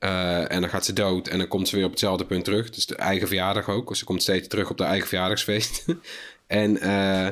Uh, 0.00 0.52
en 0.52 0.60
dan 0.60 0.70
gaat 0.70 0.84
ze 0.84 0.92
dood 0.92 1.28
en 1.28 1.38
dan 1.38 1.48
komt 1.48 1.68
ze 1.68 1.76
weer 1.76 1.84
op 1.84 1.90
hetzelfde 1.90 2.24
punt 2.24 2.44
terug. 2.44 2.70
Dus 2.70 2.86
de 2.86 2.96
eigen 2.96 3.26
verjaardag 3.26 3.68
ook. 3.68 3.96
Ze 3.96 4.04
komt 4.04 4.22
steeds 4.22 4.48
terug 4.48 4.70
op 4.70 4.78
de 4.78 4.84
eigen 4.84 5.08
verjaardagsfeest. 5.08 5.84
en 6.46 6.70
uh, 6.70 7.28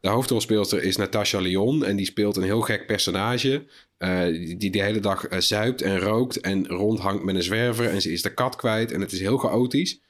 de 0.00 0.08
hoofdrolspeelster 0.08 0.82
is 0.82 0.96
Natasha 0.96 1.38
Lyon. 1.38 1.84
En 1.84 1.96
die 1.96 2.06
speelt 2.06 2.36
een 2.36 2.42
heel 2.42 2.60
gek 2.60 2.86
personage. 2.86 3.64
Uh, 3.98 4.58
die 4.58 4.70
de 4.70 4.82
hele 4.82 5.00
dag 5.00 5.26
zuipt 5.38 5.82
en 5.82 5.98
rookt 5.98 6.40
en 6.40 6.66
rondhangt 6.66 7.24
met 7.24 7.34
een 7.34 7.42
zwerver. 7.42 7.88
En 7.88 8.02
ze 8.02 8.12
is 8.12 8.22
de 8.22 8.34
kat 8.34 8.56
kwijt 8.56 8.92
en 8.92 9.00
het 9.00 9.12
is 9.12 9.20
heel 9.20 9.38
chaotisch. 9.38 10.00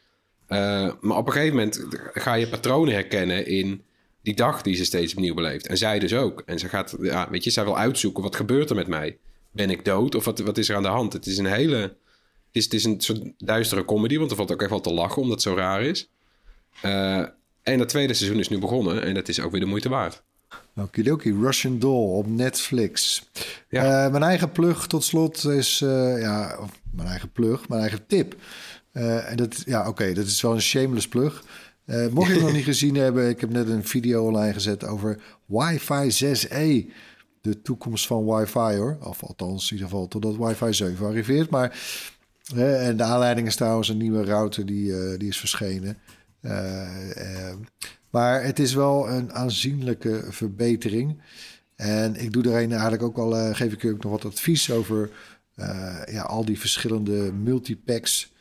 maar 1.01 1.17
op 1.17 1.27
een 1.27 1.33
gegeven 1.33 1.57
moment 1.57 1.87
ga 2.13 2.35
je 2.35 2.49
patronen 2.49 2.95
herkennen 2.95 3.47
in 3.47 3.83
die 4.23 4.35
dag 4.35 4.63
die 4.63 4.77
ze 4.77 4.85
steeds 4.85 5.13
opnieuw 5.13 5.35
beleeft. 5.35 5.67
En 5.67 5.77
zij 5.77 5.99
dus 5.99 6.15
ook. 6.15 6.43
En 6.47 6.59
ze 6.59 6.69
gaat, 6.69 6.97
ja, 7.01 7.31
weet 7.31 7.45
je, 7.45 7.51
zij 7.51 7.65
wil 7.65 7.79
uitzoeken 7.79 8.23
wat 8.23 8.37
gebeurt 8.37 8.71
er 8.71 8.77
met 8.77 8.87
mij 8.87 9.19
ben 9.57 9.71
ik 9.71 9.85
dood? 9.85 10.15
Of 10.15 10.25
wat, 10.25 10.39
wat 10.39 10.59
is 10.59 10.69
er 10.69 10.77
aan 10.77 10.83
de 10.83 10.89
hand? 10.89 11.13
Het 11.13 11.27
is 11.27 11.39
een 11.39 11.47
hele... 11.47 11.77
Het 11.77 12.65
is, 12.65 12.65
het 12.65 12.75
is 12.75 12.85
een 12.85 13.01
soort 13.01 13.33
duistere 13.37 13.85
comedy, 13.85 14.19
want 14.19 14.31
er 14.31 14.37
valt 14.37 14.53
ook 14.53 14.61
echt 14.61 14.71
wel 14.71 14.81
te 14.81 14.93
lachen 14.93 15.23
omdat 15.23 15.35
het 15.35 15.43
zo 15.43 15.55
raar 15.55 15.83
is. 15.83 16.11
Uh, 16.85 17.19
en 17.63 17.79
het 17.79 17.89
tweede 17.89 18.15
seizoen 18.15 18.39
is 18.39 18.49
nu 18.49 18.59
begonnen 18.59 19.03
en 19.03 19.15
dat 19.15 19.29
is 19.29 19.41
ook 19.41 19.51
weer 19.51 19.61
de 19.61 19.67
moeite 19.67 19.89
waard. 19.89 20.23
Okidoki, 20.77 21.33
Russian 21.33 21.79
Doll 21.79 22.19
op 22.19 22.27
Netflix. 22.27 23.23
Ja. 23.69 24.05
Uh, 24.05 24.11
mijn 24.11 24.23
eigen 24.23 24.53
plug 24.53 24.87
tot 24.87 25.05
slot 25.05 25.45
is, 25.45 25.81
uh, 25.81 26.21
ja, 26.21 26.59
of 26.61 26.71
mijn 26.93 27.09
eigen 27.09 27.33
plug, 27.33 27.69
mijn 27.69 27.81
eigen 27.81 28.07
tip. 28.07 28.37
en 28.93 29.37
dat, 29.37 29.63
ja, 29.67 29.89
oké, 29.89 30.13
dat 30.13 30.27
is 30.27 30.41
wel 30.41 30.55
een 30.55 30.61
shameless 30.61 31.09
plug. 31.09 31.45
mocht 32.11 32.27
je 32.27 32.33
het 32.33 32.43
nog 32.43 32.53
niet 32.61 32.65
gezien 32.65 32.95
hebben, 32.95 33.29
ik 33.29 33.41
heb 33.41 33.51
net 33.51 33.69
een 33.69 33.85
video 33.85 34.27
online 34.27 34.53
gezet 34.53 34.85
over 34.85 35.21
Wi-Fi 35.47 36.25
6E 36.25 36.93
de 37.47 37.63
toekomst 37.63 38.07
van 38.07 38.27
wifi 38.27 38.77
hoor. 38.77 38.99
Of 39.01 39.23
althans 39.23 39.71
in 39.71 39.77
ieder 39.77 39.91
geval 39.91 40.09
totdat 40.09 40.37
wifi 40.37 40.73
7 40.73 41.07
arriveert. 41.07 41.51
Maar 41.51 41.79
en 42.55 42.97
de 42.97 43.03
aanleiding 43.03 43.47
is 43.47 43.57
trouwens 43.57 43.89
een 43.89 43.97
nieuwe 43.97 44.25
router 44.25 44.67
die, 44.67 44.89
uh, 44.89 45.19
die 45.19 45.29
is 45.29 45.39
verschenen. 45.39 45.99
Uh, 46.41 46.53
uh, 47.17 47.55
Maar 48.11 48.45
het 48.45 48.59
is 48.59 48.75
wel 48.75 49.09
een 49.09 49.33
aanzienlijke 49.33 50.25
verbetering. 50.29 51.21
En 51.77 52.17
ik 52.17 52.33
doe 52.33 52.47
een 52.47 52.73
eigenlijk 52.73 53.03
ook 53.03 53.19
al, 53.19 53.55
geef 53.55 53.73
ik 53.73 53.83
u 53.83 53.89
ook 53.89 54.03
nog 54.03 54.13
wat 54.13 54.25
advies 54.25 54.71
over 54.71 55.11
ja, 56.07 56.23
al 56.23 56.45
die 56.45 56.59
verschillende 56.59 57.33
multipacks. 57.33 58.33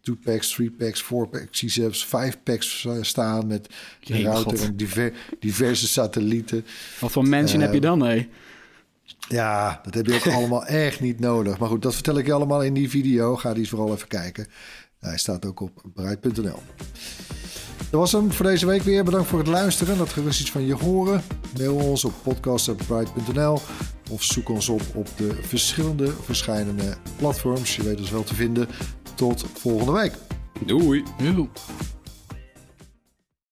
Two 0.00 0.16
packs, 0.24 0.50
three 0.54 0.70
packs, 0.70 1.02
four 1.02 1.28
packs, 1.28 1.58
zie 1.58 1.70
zelfs 1.70 2.06
vijf 2.06 2.38
packs 2.42 2.86
staan 3.00 3.46
met 3.46 3.68
een 4.04 4.22
router 4.22 4.62
en 4.62 4.76
diver, 4.76 5.12
diverse 5.38 5.88
satellieten. 5.88 6.64
Wat 7.00 7.10
voor 7.10 7.28
mensen 7.28 7.60
heb 7.60 7.72
je 7.72 7.80
dan, 7.80 8.00
hé? 8.00 8.28
Ja, 9.28 9.80
dat 9.84 9.94
heb 9.94 10.06
je 10.06 10.14
ook 10.14 10.26
allemaal 10.38 10.66
echt 10.66 11.00
niet 11.00 11.20
nodig. 11.20 11.58
Maar 11.58 11.68
goed, 11.68 11.82
dat 11.82 11.94
vertel 11.94 12.18
ik 12.18 12.26
je 12.26 12.32
allemaal 12.32 12.62
in 12.62 12.74
die 12.74 12.90
video. 12.90 13.36
Ga 13.36 13.50
die 13.50 13.58
eens 13.58 13.68
vooral 13.68 13.92
even 13.92 14.08
kijken. 14.08 14.46
Hij 14.98 15.18
staat 15.18 15.46
ook 15.46 15.60
op 15.60 15.82
bruid.nl. 15.94 16.62
Dat 17.90 18.00
was 18.00 18.12
hem 18.12 18.32
voor 18.32 18.46
deze 18.46 18.66
week 18.66 18.82
weer. 18.82 19.04
Bedankt 19.04 19.28
voor 19.28 19.38
het 19.38 19.48
luisteren. 19.48 19.98
Dat 19.98 20.08
gerust 20.08 20.40
iets 20.40 20.50
van 20.50 20.66
je 20.66 20.74
horen. 20.74 21.22
Mail 21.58 21.74
ons 21.74 22.04
op 22.04 22.12
podcast.pride.nl 22.22 23.60
of 24.10 24.22
zoek 24.22 24.48
ons 24.48 24.68
op 24.68 24.82
op 24.94 25.08
de 25.16 25.38
verschillende 25.42 26.12
verschillende 26.12 26.96
platforms. 27.16 27.76
Je 27.76 27.82
weet 27.82 28.00
ons 28.00 28.10
wel 28.10 28.24
te 28.24 28.34
vinden. 28.34 28.68
Tot 29.14 29.44
volgende 29.54 29.92
week. 29.92 30.12
Doei. 30.66 31.02
Doei. 31.18 31.48